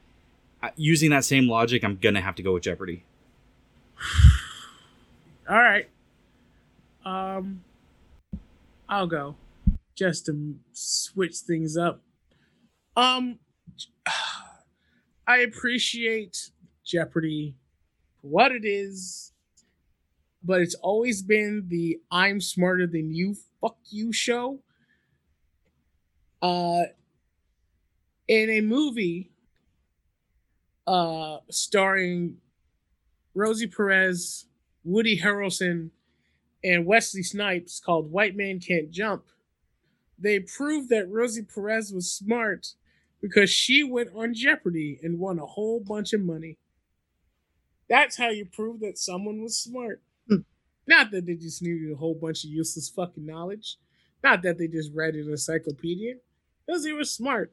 Using 0.76 1.10
that 1.10 1.24
same 1.24 1.48
logic, 1.48 1.84
I'm 1.84 1.96
gonna 1.96 2.20
have 2.20 2.34
to 2.36 2.42
go 2.42 2.54
with 2.54 2.62
Jeopardy. 2.62 3.04
All 5.48 5.58
right. 5.58 5.88
Um, 7.04 7.62
I'll 8.88 9.06
go 9.06 9.36
just 9.94 10.26
to 10.26 10.54
switch 10.72 11.36
things 11.38 11.76
up. 11.76 12.00
Um, 12.96 13.38
I 15.26 15.38
appreciate 15.38 16.50
Jeopardy 16.84 17.54
what 18.20 18.52
it 18.52 18.64
is, 18.64 19.32
but 20.42 20.60
it's 20.60 20.74
always 20.76 21.22
been 21.22 21.64
the 21.68 22.00
I'm 22.10 22.40
smarter 22.40 22.86
than 22.86 23.12
you, 23.12 23.36
fuck 23.60 23.76
you 23.90 24.12
show. 24.12 24.60
Uh, 26.40 26.84
in 28.28 28.50
a 28.50 28.60
movie 28.60 29.30
uh, 30.86 31.38
starring 31.50 32.36
Rosie 33.34 33.66
Perez, 33.66 34.46
Woody 34.84 35.20
Harrelson, 35.20 35.90
and 36.62 36.86
Wesley 36.86 37.22
Snipes 37.22 37.80
called 37.80 38.10
White 38.10 38.36
Man 38.36 38.58
Can't 38.58 38.90
Jump, 38.90 39.24
they 40.18 40.40
proved 40.40 40.88
that 40.90 41.10
Rosie 41.10 41.42
Perez 41.42 41.92
was 41.92 42.10
smart 42.10 42.68
because 43.20 43.50
she 43.50 43.82
went 43.82 44.10
on 44.14 44.34
Jeopardy 44.34 44.98
and 45.02 45.18
won 45.18 45.38
a 45.38 45.46
whole 45.46 45.80
bunch 45.80 46.12
of 46.12 46.20
money. 46.20 46.58
That's 47.88 48.16
how 48.16 48.30
you 48.30 48.46
prove 48.46 48.80
that 48.80 48.98
someone 48.98 49.42
was 49.42 49.58
smart. 49.58 50.00
Hmm. 50.28 50.42
Not 50.86 51.10
that 51.10 51.26
they 51.26 51.34
just 51.34 51.62
needed 51.62 51.92
a 51.92 51.96
whole 51.96 52.14
bunch 52.14 52.44
of 52.44 52.50
useless 52.50 52.88
fucking 52.88 53.26
knowledge. 53.26 53.76
Not 54.22 54.42
that 54.42 54.56
they 54.56 54.68
just 54.68 54.92
read 54.94 55.14
an 55.14 55.28
encyclopedia. 55.28 56.14
Because 56.66 56.84
they 56.84 56.92
were 56.92 57.04
smart. 57.04 57.52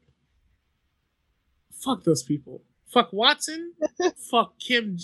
Fuck 1.73 2.03
those 2.03 2.23
people. 2.23 2.61
Fuck 2.91 3.13
Watson. 3.13 3.73
Fuck 4.17 4.59
Kim, 4.59 4.97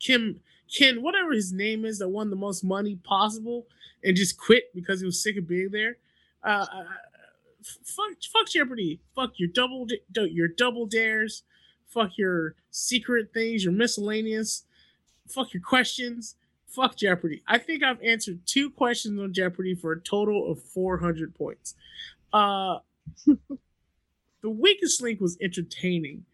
Kim, 0.00 0.40
Ken, 0.76 1.02
whatever 1.02 1.32
his 1.32 1.52
name 1.52 1.84
is 1.84 1.98
that 1.98 2.08
won 2.08 2.30
the 2.30 2.36
most 2.36 2.64
money 2.64 2.96
possible 2.96 3.66
and 4.02 4.16
just 4.16 4.38
quit 4.38 4.74
because 4.74 5.00
he 5.00 5.06
was 5.06 5.22
sick 5.22 5.36
of 5.36 5.46
being 5.46 5.70
there. 5.70 5.96
Uh, 6.42 6.66
uh, 6.72 6.84
fuck, 7.84 8.22
fuck 8.32 8.48
Jeopardy. 8.48 9.00
Fuck 9.14 9.32
your 9.36 9.48
double, 9.48 9.86
your 10.14 10.48
double 10.48 10.86
dares. 10.86 11.42
Fuck 11.86 12.12
your 12.16 12.54
secret 12.70 13.32
things, 13.34 13.64
your 13.64 13.72
miscellaneous. 13.72 14.64
Fuck 15.28 15.52
your 15.54 15.62
questions. 15.62 16.36
Fuck 16.66 16.96
Jeopardy. 16.96 17.42
I 17.46 17.58
think 17.58 17.82
I've 17.82 18.02
answered 18.02 18.40
two 18.46 18.70
questions 18.70 19.20
on 19.20 19.32
Jeopardy 19.32 19.74
for 19.74 19.92
a 19.92 20.00
total 20.00 20.50
of 20.50 20.62
400 20.62 21.34
points. 21.34 21.74
Uh, 22.32 22.78
the 23.26 24.50
weakest 24.50 25.02
link 25.02 25.20
was 25.20 25.36
entertaining. 25.40 26.24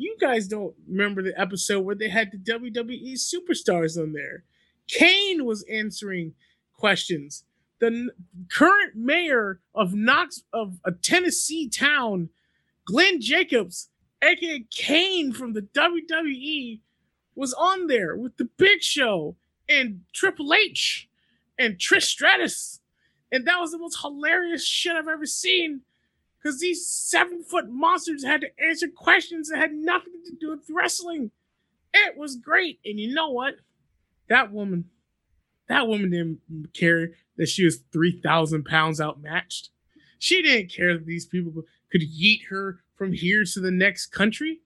You 0.00 0.16
guys 0.18 0.48
don't 0.48 0.74
remember 0.88 1.22
the 1.22 1.38
episode 1.38 1.80
where 1.80 1.94
they 1.94 2.08
had 2.08 2.32
the 2.32 2.38
WWE 2.38 3.12
superstars 3.18 4.00
on 4.00 4.14
there. 4.14 4.44
Kane 4.88 5.44
was 5.44 5.62
answering 5.70 6.32
questions. 6.72 7.44
The 7.80 7.88
n- 7.88 8.10
current 8.50 8.96
mayor 8.96 9.60
of 9.74 9.92
Knox 9.92 10.42
of 10.54 10.78
a 10.86 10.92
Tennessee 10.92 11.68
town, 11.68 12.30
Glenn 12.86 13.20
Jacobs, 13.20 13.90
aka 14.22 14.64
Kane 14.70 15.34
from 15.34 15.52
the 15.52 15.68
WWE, 15.76 16.80
was 17.34 17.52
on 17.52 17.86
there 17.86 18.16
with 18.16 18.38
the 18.38 18.48
Big 18.56 18.80
Show 18.80 19.36
and 19.68 20.00
Triple 20.14 20.54
H 20.54 21.10
and 21.58 21.76
Trish 21.76 22.04
Stratus. 22.04 22.80
And 23.30 23.46
that 23.46 23.60
was 23.60 23.72
the 23.72 23.78
most 23.78 24.00
hilarious 24.00 24.64
shit 24.64 24.96
I've 24.96 25.08
ever 25.08 25.26
seen. 25.26 25.82
Because 26.42 26.60
these 26.60 26.86
seven 26.86 27.42
foot 27.42 27.68
monsters 27.68 28.24
had 28.24 28.40
to 28.40 28.48
answer 28.62 28.88
questions 28.88 29.48
that 29.48 29.58
had 29.58 29.72
nothing 29.72 30.14
to 30.24 30.32
do 30.40 30.50
with 30.50 30.70
wrestling. 30.70 31.30
It 31.92 32.16
was 32.16 32.36
great. 32.36 32.80
And 32.84 32.98
you 32.98 33.12
know 33.12 33.30
what? 33.30 33.56
That 34.28 34.52
woman, 34.52 34.86
that 35.68 35.86
woman 35.86 36.10
didn't 36.10 36.72
care 36.72 37.10
that 37.36 37.48
she 37.48 37.64
was 37.64 37.82
3,000 37.92 38.64
pounds 38.64 39.00
outmatched. 39.00 39.70
She 40.18 40.40
didn't 40.40 40.72
care 40.72 40.94
that 40.94 41.06
these 41.06 41.26
people 41.26 41.64
could 41.90 42.02
yeet 42.02 42.46
her 42.48 42.80
from 42.96 43.12
here 43.12 43.44
to 43.44 43.60
the 43.60 43.70
next 43.70 44.06
country. 44.06 44.60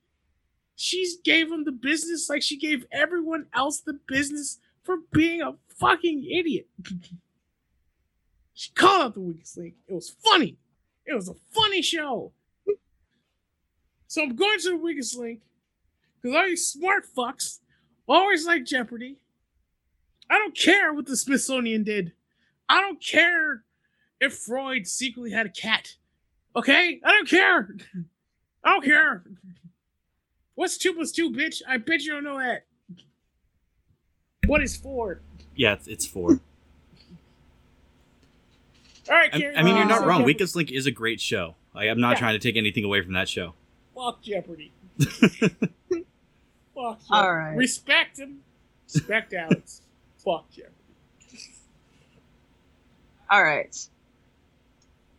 She 0.77 1.09
gave 1.25 1.51
them 1.51 1.65
the 1.65 1.73
business 1.73 2.29
like 2.29 2.43
she 2.43 2.59
gave 2.59 2.85
everyone 2.93 3.47
else 3.55 3.81
the 3.81 3.99
business 4.07 4.59
for 4.83 4.99
being 5.13 5.41
a 5.41 5.55
fucking 5.69 6.25
idiot. 6.25 6.67
she 8.55 8.71
called 8.73 9.03
out 9.03 9.15
the 9.15 9.21
weakest 9.21 9.57
link. 9.57 9.75
It 9.87 9.95
was 9.95 10.11
funny. 10.11 10.59
It 11.07 11.15
was 11.15 11.29
a 11.29 11.35
funny 11.53 11.83
show. 11.83 12.33
so 14.07 14.23
I'm 14.23 14.37
going 14.37 14.59
to 14.61 14.71
the 14.71 14.77
weakest 14.77 15.17
link 15.17 15.41
because 16.21 16.37
all 16.37 16.49
you 16.49 16.57
smart 16.57 17.05
fucks 17.15 17.61
always 18.09 18.47
like 18.47 18.65
Jeopardy. 18.65 19.17
I 20.31 20.39
don't 20.39 20.57
care 20.57 20.93
what 20.93 21.07
the 21.07 21.17
Smithsonian 21.17 21.85
did. 21.85 22.13
I 22.69 22.81
don't 22.81 23.03
care 23.05 23.65
if 24.21 24.35
Freud 24.35 24.87
secretly 24.87 25.31
had 25.31 25.47
a 25.47 25.51
cat. 25.51 25.97
Okay? 26.57 27.01
I 27.05 27.13
don't 27.13 27.29
care. 27.29 27.77
I 28.65 28.71
don't 28.71 28.85
care. 28.85 29.25
What's 30.55 30.79
two 30.79 30.95
plus 30.95 31.13
two, 31.13 31.31
bitch? 31.31 31.61
I 31.69 31.77
bet 31.77 32.03
you 32.03 32.13
don't 32.13 32.25
know 32.25 32.39
that. 32.39 32.65
What 34.47 34.63
is 34.63 34.77
four? 34.77 35.21
Yeah, 35.55 35.75
it's, 35.75 35.87
it's 35.87 36.07
four. 36.07 36.41
All 39.09 39.15
right, 39.17 39.31
I, 39.35 39.53
I 39.57 39.63
mean, 39.63 39.75
you're 39.77 39.85
Uh, 39.85 39.89
not 39.89 39.99
so 40.01 40.07
wrong. 40.07 40.19
Jeopardy- 40.21 40.25
Weakest 40.27 40.57
Link 40.57 40.71
is 40.73 40.87
a 40.87 40.91
great 40.91 41.21
show. 41.21 41.57
I, 41.75 41.85
I'm 41.89 42.01
not 42.01 42.13
Yeah. 42.13 42.19
trying 42.21 42.33
to 42.35 42.39
take 42.39 42.57
anything 42.57 42.85
away 42.85 43.03
from 43.03 43.13
that 43.15 43.29
show. 43.29 43.55
Fuck 43.95 44.23
Jeopardy. 44.23 44.73
Fuck 44.99 45.09
Jeopardy. 45.91 46.05
All 47.11 47.35
right. 47.35 47.57
Respect 47.57 48.19
him. 48.19 48.41
Respect 48.93 49.33
Alex. 49.35 49.83
Fuck 50.25 50.51
Jeopardy. 50.51 50.71
All 53.31 53.43
right. 53.43 53.77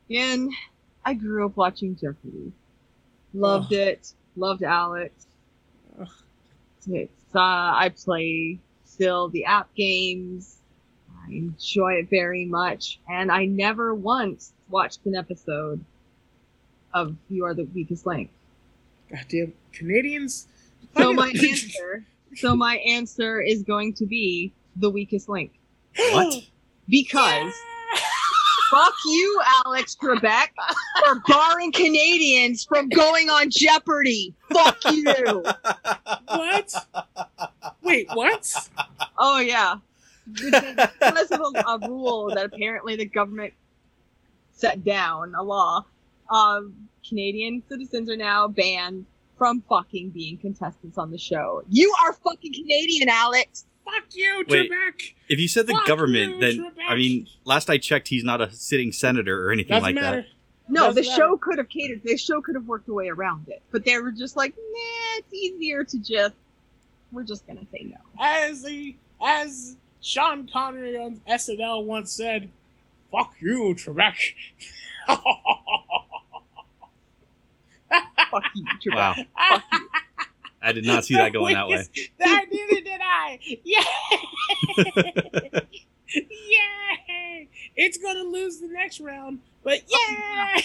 Again, 0.09 0.49
I 1.03 1.13
grew 1.13 1.45
up 1.45 1.57
watching 1.57 1.95
Jeopardy. 1.95 2.51
Loved 3.33 3.73
Ugh. 3.73 3.79
it. 3.79 4.13
Loved 4.35 4.63
Alex. 4.63 5.27
Ugh. 5.99 6.07
It's, 6.87 7.11
uh, 7.35 7.39
I 7.39 7.91
play 7.95 8.59
still 8.85 9.29
the 9.29 9.45
app 9.45 9.73
games. 9.75 10.57
I 11.27 11.31
enjoy 11.31 11.93
it 11.93 12.09
very 12.09 12.45
much, 12.45 12.99
and 13.09 13.31
I 13.31 13.45
never 13.45 13.93
once 13.95 14.53
watched 14.69 15.05
an 15.05 15.15
episode 15.15 15.83
of 16.93 17.15
You 17.29 17.45
Are 17.45 17.53
the 17.53 17.65
Weakest 17.65 18.05
Link. 18.05 18.29
Goddamn 19.09 19.53
Canadians. 19.73 20.47
So 20.97 21.13
my 21.13 21.29
answer, 21.49 22.03
so 22.35 22.55
my 22.55 22.77
answer 22.77 23.41
is 23.41 23.63
going 23.63 23.93
to 23.95 24.05
be 24.05 24.51
the 24.77 24.89
weakest 24.89 25.29
link 25.29 25.51
What? 26.11 26.33
because 26.89 27.53
fuck 28.69 28.93
you, 29.05 29.41
Alex 29.65 29.95
Trebek, 30.01 30.47
for 31.05 31.21
barring 31.27 31.71
Canadians 31.71 32.65
from 32.65 32.89
going 32.89 33.29
on 33.29 33.49
Jeopardy. 33.49 34.33
Fuck 34.51 34.77
you. 34.91 35.43
What? 36.27 36.73
Wait, 37.81 38.09
what? 38.13 38.69
Oh 39.17 39.39
yeah, 39.39 39.75
because 40.33 41.31
of 41.31 41.39
a, 41.41 41.59
a 41.67 41.89
rule 41.89 42.29
that 42.33 42.45
apparently 42.45 42.95
the 42.95 43.05
government 43.05 43.53
set 44.51 44.83
down, 44.83 45.33
a 45.35 45.43
law. 45.43 45.85
Um, 46.29 46.89
Canadian 47.07 47.61
citizens 47.69 48.09
are 48.09 48.17
now 48.17 48.47
banned 48.47 49.05
from 49.37 49.61
fucking 49.69 50.09
being 50.11 50.37
contestants 50.37 50.97
on 50.97 51.11
the 51.11 51.17
show. 51.17 51.63
You 51.69 51.93
are 52.03 52.13
fucking 52.13 52.53
Canadian, 52.53 53.09
Alex. 53.09 53.65
Fuck 53.83 54.05
you, 54.13 54.43
Wait. 54.47 54.71
Trebek. 54.71 55.13
If 55.29 55.39
you 55.39 55.47
said 55.47 55.67
the 55.67 55.73
Fuck 55.73 55.85
government, 55.85 56.35
you, 56.35 56.39
then 56.41 56.57
Trebek. 56.57 56.89
I 56.89 56.95
mean, 56.95 57.27
last 57.43 57.69
I 57.69 57.77
checked, 57.77 58.07
he's 58.07 58.23
not 58.23 58.41
a 58.41 58.51
sitting 58.51 58.91
senator 58.91 59.47
or 59.47 59.51
anything 59.51 59.69
Doesn't 59.75 59.83
like 59.83 59.95
matter. 59.95 60.21
that. 60.21 60.27
No, 60.67 60.91
the 60.91 61.01
Doesn't 61.01 61.15
show 61.15 61.29
matter. 61.31 61.37
could 61.37 61.57
have 61.59 61.69
catered. 61.69 62.01
The 62.03 62.17
show 62.17 62.41
could 62.41 62.55
have 62.55 62.65
worked 62.65 62.89
a 62.89 62.93
way 62.93 63.09
around 63.09 63.47
it, 63.49 63.61
but 63.71 63.85
they 63.85 63.99
were 63.99 64.11
just 64.11 64.35
like, 64.35 64.55
nah, 64.57 65.17
it's 65.19 65.33
easier 65.33 65.83
to 65.83 65.99
just. 65.99 66.33
We're 67.11 67.23
just 67.23 67.45
gonna 67.45 67.65
say 67.71 67.83
no. 67.83 67.97
As 68.19 68.63
the 68.63 68.95
as 69.23 69.77
Sean 70.05 70.47
Connery 70.47 70.95
on 70.97 71.19
SNL 71.27 71.83
once 71.83 72.11
said, 72.11 72.51
"Fuck 73.11 73.33
you, 73.39 73.73
Trebek." 73.75 74.35
Fuck 78.29 78.43
you, 78.53 78.65
Trebek. 78.85 79.25
Wow, 79.35 79.61
I 80.61 80.71
did 80.73 80.85
not 80.85 81.05
see 81.05 81.15
that 81.15 81.33
going 81.33 81.55
that 81.55 81.67
way. 81.67 81.83
I 82.21 82.45
neither 82.45 82.81
did 82.81 83.01
I. 83.03 83.39
Yeah. 83.63 83.83
yeah. 86.13 87.45
It's 87.75 87.97
gonna 87.97 88.25
lose 88.25 88.59
the 88.59 88.67
next 88.67 88.99
round, 88.99 89.39
but 89.63 89.81
oh, 89.91 90.07
yeah. 90.11 90.61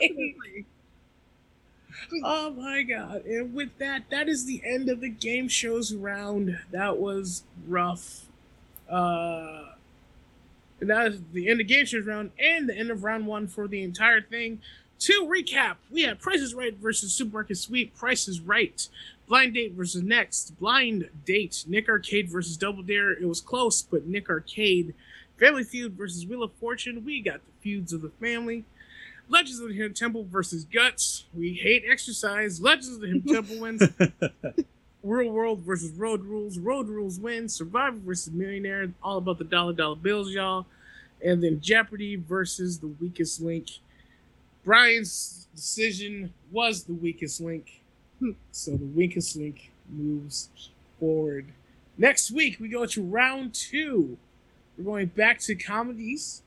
Definitely. 0.00 0.66
Oh 2.24 2.50
my 2.52 2.84
god. 2.84 3.26
And 3.26 3.52
with 3.52 3.76
that, 3.78 4.04
that 4.10 4.28
is 4.28 4.46
the 4.46 4.62
end 4.64 4.88
of 4.88 5.00
the 5.00 5.10
game 5.10 5.46
shows 5.46 5.92
round. 5.92 6.58
That 6.70 6.96
was 6.96 7.42
rough. 7.66 8.27
Uh 8.88 9.64
that 10.80 11.08
is 11.08 11.20
the 11.32 11.48
end 11.48 11.60
of 11.60 11.66
game 11.66 11.86
round 12.06 12.30
and 12.38 12.68
the 12.68 12.76
end 12.76 12.90
of 12.90 13.02
round 13.02 13.26
one 13.26 13.48
for 13.48 13.66
the 13.66 13.82
entire 13.82 14.20
thing. 14.20 14.60
To 15.00 15.26
recap, 15.26 15.76
we 15.90 16.02
had 16.02 16.18
Price 16.18 16.40
is 16.40 16.54
Right 16.54 16.76
versus 16.76 17.12
Supermarket 17.12 17.56
Sweep, 17.56 17.96
Price 17.96 18.26
is 18.26 18.40
Right, 18.40 18.88
Blind 19.28 19.54
Date 19.54 19.72
versus 19.72 20.02
Next, 20.02 20.58
Blind 20.58 21.08
Date, 21.24 21.64
Nick 21.68 21.88
Arcade 21.88 22.28
versus 22.28 22.56
Double 22.56 22.82
Dare. 22.82 23.12
It 23.12 23.26
was 23.26 23.40
close, 23.40 23.82
but 23.82 24.06
Nick 24.06 24.28
Arcade. 24.28 24.94
Family 25.38 25.62
Feud 25.62 25.92
versus 25.92 26.26
Wheel 26.26 26.42
of 26.42 26.52
Fortune. 26.54 27.04
We 27.04 27.20
got 27.20 27.40
the 27.44 27.52
feuds 27.60 27.92
of 27.92 28.02
the 28.02 28.10
family. 28.10 28.64
Legends 29.28 29.60
of 29.60 29.68
the 29.68 29.74
Hidden 29.74 29.94
Temple 29.94 30.26
versus 30.28 30.64
Guts. 30.64 31.26
We 31.32 31.52
hate 31.52 31.84
exercise. 31.88 32.60
Legends 32.60 32.88
of 32.88 33.00
the 33.00 33.06
Hidden 33.06 33.34
Temple 33.34 33.60
wins. 33.60 33.82
Real 35.02 35.30
World 35.30 35.60
versus 35.60 35.92
Road 35.92 36.24
Rules. 36.24 36.58
Road 36.58 36.88
Rules 36.88 37.18
wins. 37.20 37.54
Survivor 37.54 37.98
versus 37.98 38.32
Millionaire. 38.32 38.92
All 39.02 39.18
about 39.18 39.38
the 39.38 39.44
dollar 39.44 39.72
dollar 39.72 39.96
bills, 39.96 40.30
y'all. 40.30 40.66
And 41.24 41.42
then 41.42 41.60
Jeopardy 41.60 42.16
versus 42.16 42.78
the 42.78 42.88
weakest 42.88 43.40
link. 43.40 43.68
Brian's 44.64 45.48
decision 45.54 46.32
was 46.50 46.84
the 46.84 46.92
weakest 46.92 47.40
link. 47.40 47.80
So 48.50 48.72
the 48.72 48.84
weakest 48.84 49.36
link 49.36 49.70
moves 49.88 50.50
forward. 50.98 51.46
Next 51.96 52.30
week, 52.30 52.58
we 52.60 52.68
go 52.68 52.86
to 52.86 53.02
round 53.02 53.54
two. 53.54 54.18
We're 54.76 54.84
going 54.84 55.06
back 55.06 55.38
to 55.40 55.54
comedies. 55.54 56.42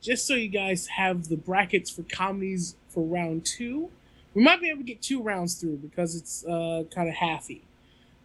Just 0.00 0.26
so 0.26 0.34
you 0.34 0.48
guys 0.48 0.86
have 0.88 1.28
the 1.28 1.36
brackets 1.36 1.90
for 1.90 2.02
comedies 2.02 2.76
for 2.88 3.04
round 3.04 3.44
two. 3.44 3.90
We 4.34 4.42
might 4.42 4.60
be 4.60 4.68
able 4.68 4.80
to 4.80 4.84
get 4.84 5.02
two 5.02 5.22
rounds 5.22 5.54
through 5.54 5.76
because 5.78 6.14
it's 6.14 6.44
uh, 6.44 6.84
kind 6.94 7.08
of 7.08 7.16
halfy. 7.16 7.62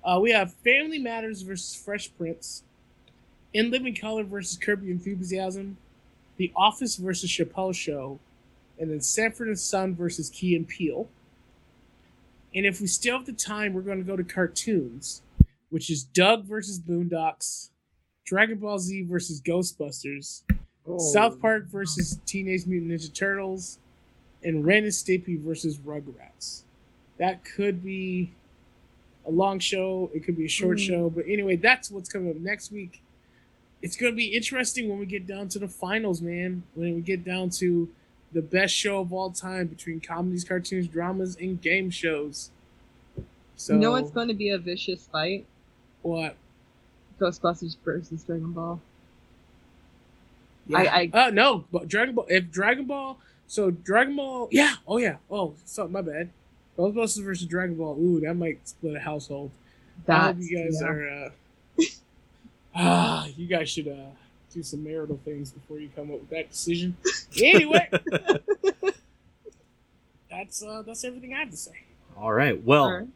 Uh, 0.03 0.19
we 0.19 0.31
have 0.31 0.53
Family 0.63 0.97
Matters 0.97 1.43
versus 1.43 1.75
Fresh 1.75 2.11
Prince, 2.17 2.63
In 3.53 3.69
Living 3.69 3.95
Color 3.95 4.23
versus 4.23 4.57
Curb 4.57 4.83
Your 4.83 4.93
Enthusiasm, 4.93 5.77
The 6.37 6.51
Office 6.55 6.95
versus 6.95 7.29
Chappelle 7.29 7.75
Show, 7.75 8.19
and 8.79 8.89
then 8.89 9.01
Sanford 9.01 9.47
and 9.47 9.59
Son 9.59 9.95
versus 9.95 10.29
Key 10.29 10.55
and 10.55 10.67
Peele. 10.67 11.07
And 12.55 12.65
if 12.65 12.81
we 12.81 12.87
still 12.87 13.17
have 13.17 13.27
the 13.27 13.33
time, 13.33 13.73
we're 13.73 13.81
going 13.81 13.99
to 13.99 14.03
go 14.03 14.15
to 14.15 14.23
cartoons, 14.23 15.21
which 15.69 15.89
is 15.91 16.03
Doug 16.03 16.45
versus 16.45 16.79
Boondocks, 16.79 17.69
Dragon 18.25 18.57
Ball 18.57 18.79
Z 18.79 19.03
versus 19.03 19.39
Ghostbusters, 19.39 20.41
South 20.97 21.39
Park 21.39 21.67
versus 21.67 22.19
Teenage 22.25 22.65
Mutant 22.65 22.91
Ninja 22.91 23.13
Turtles, 23.13 23.77
and 24.43 24.65
Ren 24.65 24.83
and 24.83 24.91
Stimpy 24.91 25.39
versus 25.39 25.77
Rugrats. 25.77 26.63
That 27.19 27.45
could 27.45 27.83
be 27.83 28.33
a 29.25 29.31
long 29.31 29.59
show. 29.59 30.09
It 30.13 30.23
could 30.23 30.37
be 30.37 30.45
a 30.45 30.49
short 30.49 30.77
Mm. 30.77 30.87
show. 30.87 31.09
But 31.09 31.25
anyway, 31.27 31.55
that's 31.55 31.91
what's 31.91 32.09
coming 32.09 32.29
up 32.31 32.37
next 32.37 32.71
week. 32.71 33.01
It's 33.81 33.95
going 33.95 34.11
to 34.11 34.15
be 34.15 34.27
interesting 34.35 34.89
when 34.89 34.99
we 34.99 35.05
get 35.05 35.25
down 35.25 35.47
to 35.49 35.59
the 35.59 35.67
finals, 35.67 36.21
man. 36.21 36.63
When 36.75 36.95
we 36.95 37.01
get 37.01 37.23
down 37.23 37.49
to 37.51 37.89
the 38.31 38.41
best 38.41 38.73
show 38.75 38.99
of 38.99 39.11
all 39.11 39.31
time 39.31 39.67
between 39.67 39.99
comedies, 39.99 40.43
cartoons, 40.43 40.87
dramas, 40.87 41.35
and 41.39 41.59
game 41.61 41.89
shows. 41.89 42.51
So 43.57 43.73
you 43.73 43.79
know 43.79 43.95
it's 43.95 44.11
going 44.11 44.27
to 44.29 44.33
be 44.33 44.49
a 44.49 44.57
vicious 44.57 45.05
fight? 45.11 45.45
what? 46.01 46.35
Ghostbusters 47.19 47.75
versus 47.85 48.23
Dragon 48.23 48.51
Ball. 48.53 48.81
Yeah. 50.67 50.77
I- 50.79 51.09
uh 51.13 51.29
no, 51.31 51.65
but 51.71 51.87
Dragon 51.87 52.15
Ball. 52.15 52.25
If 52.29 52.49
Dragon 52.51 52.85
Ball, 52.85 53.17
so 53.47 53.71
Dragon 53.71 54.15
Ball, 54.15 54.47
yeah. 54.51 54.75
Oh 54.87 54.97
yeah. 54.97 55.17
Oh, 55.29 55.53
so 55.65 55.87
my 55.87 56.01
bad. 56.01 56.29
Ghostbusters 56.81 57.23
versus 57.23 57.47
Dragon 57.47 57.75
Ball. 57.75 57.97
Ooh, 57.99 58.19
that 58.21 58.33
might 58.35 58.67
split 58.67 58.95
a 58.95 58.99
household. 58.99 59.51
I 60.07 60.27
hope 60.27 60.37
you 60.39 60.57
guys 60.57 60.79
yeah. 60.81 60.87
are. 60.87 61.09
uh 61.09 61.29
Ah, 62.75 63.27
you 63.35 63.47
guys 63.47 63.69
should 63.69 63.87
uh 63.87 64.11
do 64.53 64.63
some 64.63 64.83
marital 64.83 65.19
things 65.23 65.51
before 65.51 65.79
you 65.79 65.89
come 65.95 66.11
up 66.11 66.19
with 66.19 66.29
that 66.29 66.49
decision. 66.49 66.95
Anyway, 67.41 67.89
that's 70.29 70.63
uh 70.63 70.81
that's 70.85 71.03
everything 71.03 71.33
I 71.33 71.39
have 71.39 71.51
to 71.51 71.57
say. 71.57 71.83
All 72.17 72.33
right. 72.33 72.61
Well, 72.63 72.85
Alright. 72.85 73.07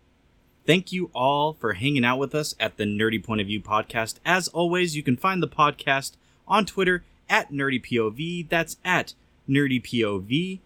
thank 0.66 0.92
you 0.92 1.10
all 1.14 1.54
for 1.54 1.74
hanging 1.74 2.06
out 2.06 2.18
with 2.20 2.34
us 2.36 2.56
at 2.60 2.78
the 2.78 2.86
Nerdy 2.86 3.24
Point 3.24 3.42
of 3.42 3.48
View 3.48 3.62
podcast. 3.62 4.16
As 4.26 4.48
always, 4.50 4.96
you 4.96 5.04
can 5.04 5.18
find 5.18 5.42
the 5.44 5.48
podcast 5.48 6.14
on 6.48 6.66
Twitter 6.66 7.04
at 7.30 7.52
NerdyPOV. 7.52 8.48
That's 8.50 8.78
at 8.86 9.14
NerdyPOV. 9.50 10.60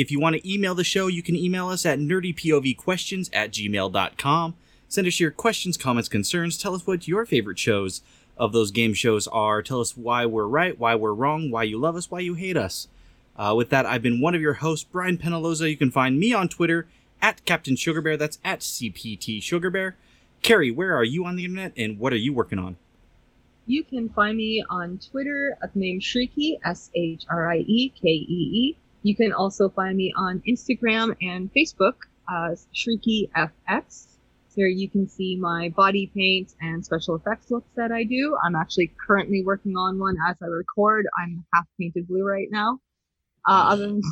If 0.00 0.10
you 0.10 0.18
want 0.18 0.34
to 0.34 0.50
email 0.50 0.74
the 0.74 0.82
show, 0.82 1.08
you 1.08 1.22
can 1.22 1.36
email 1.36 1.68
us 1.68 1.84
at 1.84 1.98
nerdypovquestions 1.98 3.28
at 3.34 3.50
gmail.com. 3.50 4.54
Send 4.88 5.06
us 5.06 5.20
your 5.20 5.30
questions, 5.30 5.76
comments, 5.76 6.08
concerns. 6.08 6.56
Tell 6.56 6.74
us 6.74 6.86
what 6.86 7.06
your 7.06 7.26
favorite 7.26 7.58
shows 7.58 8.00
of 8.38 8.54
those 8.54 8.70
game 8.70 8.94
shows 8.94 9.28
are. 9.28 9.60
Tell 9.60 9.78
us 9.78 9.98
why 9.98 10.24
we're 10.24 10.46
right, 10.46 10.78
why 10.78 10.94
we're 10.94 11.12
wrong, 11.12 11.50
why 11.50 11.64
you 11.64 11.78
love 11.78 11.96
us, 11.96 12.10
why 12.10 12.20
you 12.20 12.32
hate 12.32 12.56
us. 12.56 12.88
Uh, 13.36 13.52
with 13.54 13.68
that, 13.68 13.84
I've 13.84 14.00
been 14.00 14.22
one 14.22 14.34
of 14.34 14.40
your 14.40 14.54
hosts, 14.54 14.88
Brian 14.90 15.18
Penaloza. 15.18 15.68
You 15.68 15.76
can 15.76 15.90
find 15.90 16.18
me 16.18 16.32
on 16.32 16.48
Twitter 16.48 16.88
at 17.20 17.44
Captain 17.44 17.76
Sugar 17.76 18.00
Bear. 18.00 18.16
That's 18.16 18.38
at 18.42 18.60
CPT 18.60 19.42
Sugar 19.42 19.68
Bear. 19.68 19.96
Carrie, 20.40 20.70
where 20.70 20.96
are 20.96 21.04
you 21.04 21.26
on 21.26 21.36
the 21.36 21.44
internet 21.44 21.74
and 21.76 21.98
what 21.98 22.14
are 22.14 22.16
you 22.16 22.32
working 22.32 22.58
on? 22.58 22.78
You 23.66 23.84
can 23.84 24.08
find 24.08 24.38
me 24.38 24.64
on 24.70 24.98
Twitter 24.98 25.58
at 25.62 25.76
name 25.76 26.00
Shrieky, 26.00 26.58
S 26.64 26.90
H 26.94 27.26
R 27.28 27.52
I 27.52 27.58
E 27.58 27.90
K 27.90 28.08
E 28.08 28.50
E. 28.54 28.76
You 29.02 29.16
can 29.16 29.32
also 29.32 29.68
find 29.68 29.96
me 29.96 30.12
on 30.16 30.42
Instagram 30.46 31.16
and 31.22 31.50
Facebook 31.54 31.94
as 32.28 32.66
Shrieky 32.74 33.30
FX. 33.36 34.06
There 34.56 34.66
you 34.66 34.90
can 34.90 35.08
see 35.08 35.36
my 35.36 35.70
body 35.70 36.10
paint 36.14 36.54
and 36.60 36.84
special 36.84 37.14
effects 37.14 37.50
looks 37.50 37.70
that 37.76 37.92
I 37.92 38.04
do. 38.04 38.36
I'm 38.44 38.56
actually 38.56 38.92
currently 39.06 39.42
working 39.42 39.76
on 39.76 39.98
one 39.98 40.16
as 40.28 40.36
I 40.42 40.46
record. 40.46 41.06
I'm 41.18 41.44
half 41.54 41.66
painted 41.78 42.08
blue 42.08 42.24
right 42.24 42.48
now. 42.50 42.80
Uh, 43.48 43.68
other 43.70 43.86
than 43.86 44.02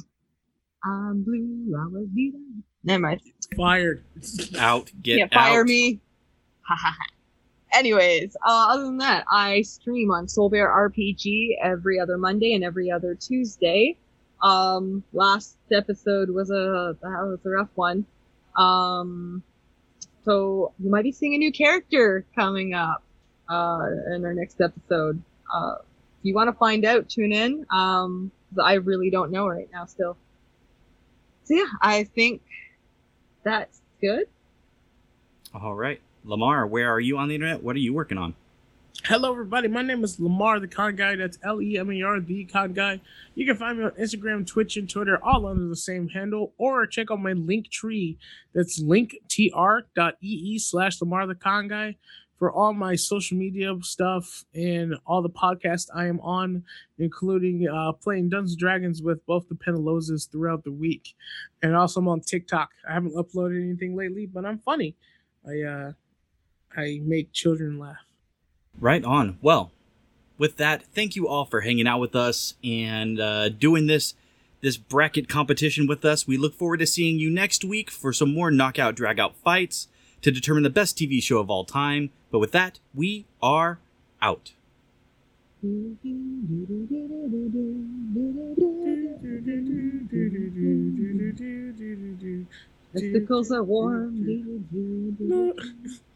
I'm 0.84 1.22
blue, 1.22 1.76
I 1.78 1.86
was 1.88 2.06
beat 2.14 2.34
up. 2.34 2.64
Never 2.84 3.02
mind. 3.02 3.20
Fired. 3.56 4.04
Out, 4.58 4.90
get 5.02 5.18
yeah, 5.18 5.26
fire 5.26 5.60
out. 5.60 5.66
me. 5.66 6.00
Ha 6.62 6.76
ha 6.80 6.96
ha. 6.96 7.06
Anyways, 7.74 8.36
uh, 8.46 8.68
other 8.70 8.84
than 8.84 8.98
that, 8.98 9.24
I 9.30 9.62
stream 9.62 10.10
on 10.10 10.28
Soul 10.28 10.48
Bear 10.48 10.68
RPG 10.68 11.56
every 11.62 12.00
other 12.00 12.16
Monday 12.16 12.54
and 12.54 12.64
every 12.64 12.90
other 12.90 13.14
Tuesday. 13.14 13.98
Um, 14.42 15.02
last 15.12 15.56
episode 15.72 16.30
was 16.30 16.50
a 16.50 16.96
that 17.02 17.08
was 17.08 17.40
a 17.44 17.48
rough 17.48 17.70
one. 17.74 18.06
Um, 18.56 19.42
so 20.24 20.72
you 20.78 20.90
might 20.90 21.02
be 21.02 21.12
seeing 21.12 21.34
a 21.34 21.38
new 21.38 21.52
character 21.52 22.24
coming 22.34 22.74
up 22.74 23.02
uh, 23.48 23.86
in 24.14 24.24
our 24.24 24.34
next 24.34 24.60
episode. 24.60 25.22
Uh, 25.52 25.76
if 25.80 26.24
you 26.24 26.34
want 26.34 26.48
to 26.48 26.52
find 26.52 26.84
out, 26.84 27.08
tune 27.08 27.32
in. 27.32 27.66
Um, 27.70 28.30
I 28.62 28.74
really 28.74 29.10
don't 29.10 29.30
know 29.30 29.46
right 29.48 29.68
now 29.72 29.86
still. 29.86 30.16
So 31.44 31.54
yeah, 31.54 31.64
I 31.80 32.04
think 32.04 32.42
that's 33.42 33.80
good. 34.00 34.26
All 35.54 35.74
right. 35.74 36.00
Lamar, 36.24 36.66
where 36.66 36.90
are 36.90 37.00
you 37.00 37.16
on 37.16 37.28
the 37.28 37.34
internet? 37.34 37.62
What 37.62 37.74
are 37.76 37.80
you 37.80 37.94
working 37.94 38.18
on? 38.18 38.34
Hello, 39.04 39.30
everybody. 39.30 39.68
My 39.68 39.80
name 39.80 40.04
is 40.04 40.20
Lamar, 40.20 40.60
the 40.60 40.68
Con 40.68 40.94
Guy. 40.94 41.16
That's 41.16 41.38
L 41.42 41.62
E 41.62 41.78
M 41.78 41.90
E 41.90 42.02
R, 42.02 42.20
the 42.20 42.44
Con 42.44 42.74
Guy. 42.74 43.00
You 43.34 43.46
can 43.46 43.56
find 43.56 43.78
me 43.78 43.84
on 43.84 43.92
Instagram, 43.92 44.46
Twitch, 44.46 44.76
and 44.76 44.90
Twitter, 44.90 45.18
all 45.24 45.46
under 45.46 45.66
the 45.66 45.76
same 45.76 46.08
handle, 46.08 46.52
or 46.58 46.86
check 46.86 47.10
out 47.10 47.20
my 47.20 47.32
link 47.32 47.70
tree. 47.70 48.18
That's 48.54 48.82
linktr.ee 48.82 50.58
slash 50.58 51.00
Lamar, 51.00 51.26
the 51.26 51.36
Con 51.36 51.68
Guy, 51.68 51.96
for 52.38 52.52
all 52.52 52.74
my 52.74 52.96
social 52.96 53.38
media 53.38 53.74
stuff 53.80 54.44
and 54.54 54.94
all 55.06 55.22
the 55.22 55.30
podcasts 55.30 55.86
I 55.94 56.06
am 56.06 56.20
on, 56.20 56.64
including 56.98 57.66
uh, 57.66 57.92
playing 57.92 58.28
Dungeons 58.28 58.52
and 58.52 58.58
Dragons 58.58 59.00
with 59.00 59.24
both 59.24 59.48
the 59.48 59.54
Penalozas 59.54 60.30
throughout 60.30 60.64
the 60.64 60.72
week. 60.72 61.14
And 61.62 61.74
also, 61.74 62.00
I'm 62.00 62.08
on 62.08 62.20
TikTok. 62.20 62.70
I 62.86 62.92
haven't 62.92 63.14
uploaded 63.14 63.62
anything 63.62 63.96
lately, 63.96 64.26
but 64.26 64.44
I'm 64.44 64.58
funny. 64.58 64.96
I 65.46 65.62
uh, 65.62 65.92
I 66.76 67.00
make 67.04 67.32
children 67.32 67.78
laugh. 67.78 68.07
Right 68.80 69.04
on. 69.04 69.38
Well, 69.42 69.72
with 70.36 70.56
that, 70.56 70.84
thank 70.94 71.16
you 71.16 71.26
all 71.26 71.44
for 71.44 71.62
hanging 71.62 71.86
out 71.86 72.00
with 72.00 72.14
us 72.14 72.54
and 72.62 73.20
uh, 73.20 73.48
doing 73.48 73.86
this 73.86 74.14
this 74.60 74.76
bracket 74.76 75.28
competition 75.28 75.86
with 75.86 76.04
us. 76.04 76.26
We 76.26 76.36
look 76.36 76.54
forward 76.54 76.78
to 76.78 76.86
seeing 76.86 77.18
you 77.18 77.30
next 77.30 77.64
week 77.64 77.90
for 77.90 78.12
some 78.12 78.34
more 78.34 78.50
knockout 78.50 78.96
dragout 78.96 79.34
fights 79.34 79.86
to 80.22 80.32
determine 80.32 80.64
the 80.64 80.70
best 80.70 80.98
TV 80.98 81.22
show 81.22 81.38
of 81.38 81.48
all 81.48 81.64
time. 81.64 82.10
But 82.30 82.40
with 82.40 82.52
that, 82.52 82.80
we 82.94 83.26
are 83.40 83.78
out. 84.20 84.52
Testicles 92.92 93.52
are 93.52 93.62
warm. 93.62 94.24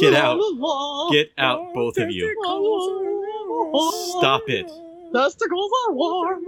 Get 0.00 0.14
out. 0.14 0.40
Get 1.12 1.32
out, 1.38 1.74
both 1.74 1.98
of 1.98 2.10
you. 2.10 2.26
Stop 4.18 4.42
it. 4.48 4.70
Testicles 5.14 5.72
are 5.86 5.92
warm. 5.92 6.44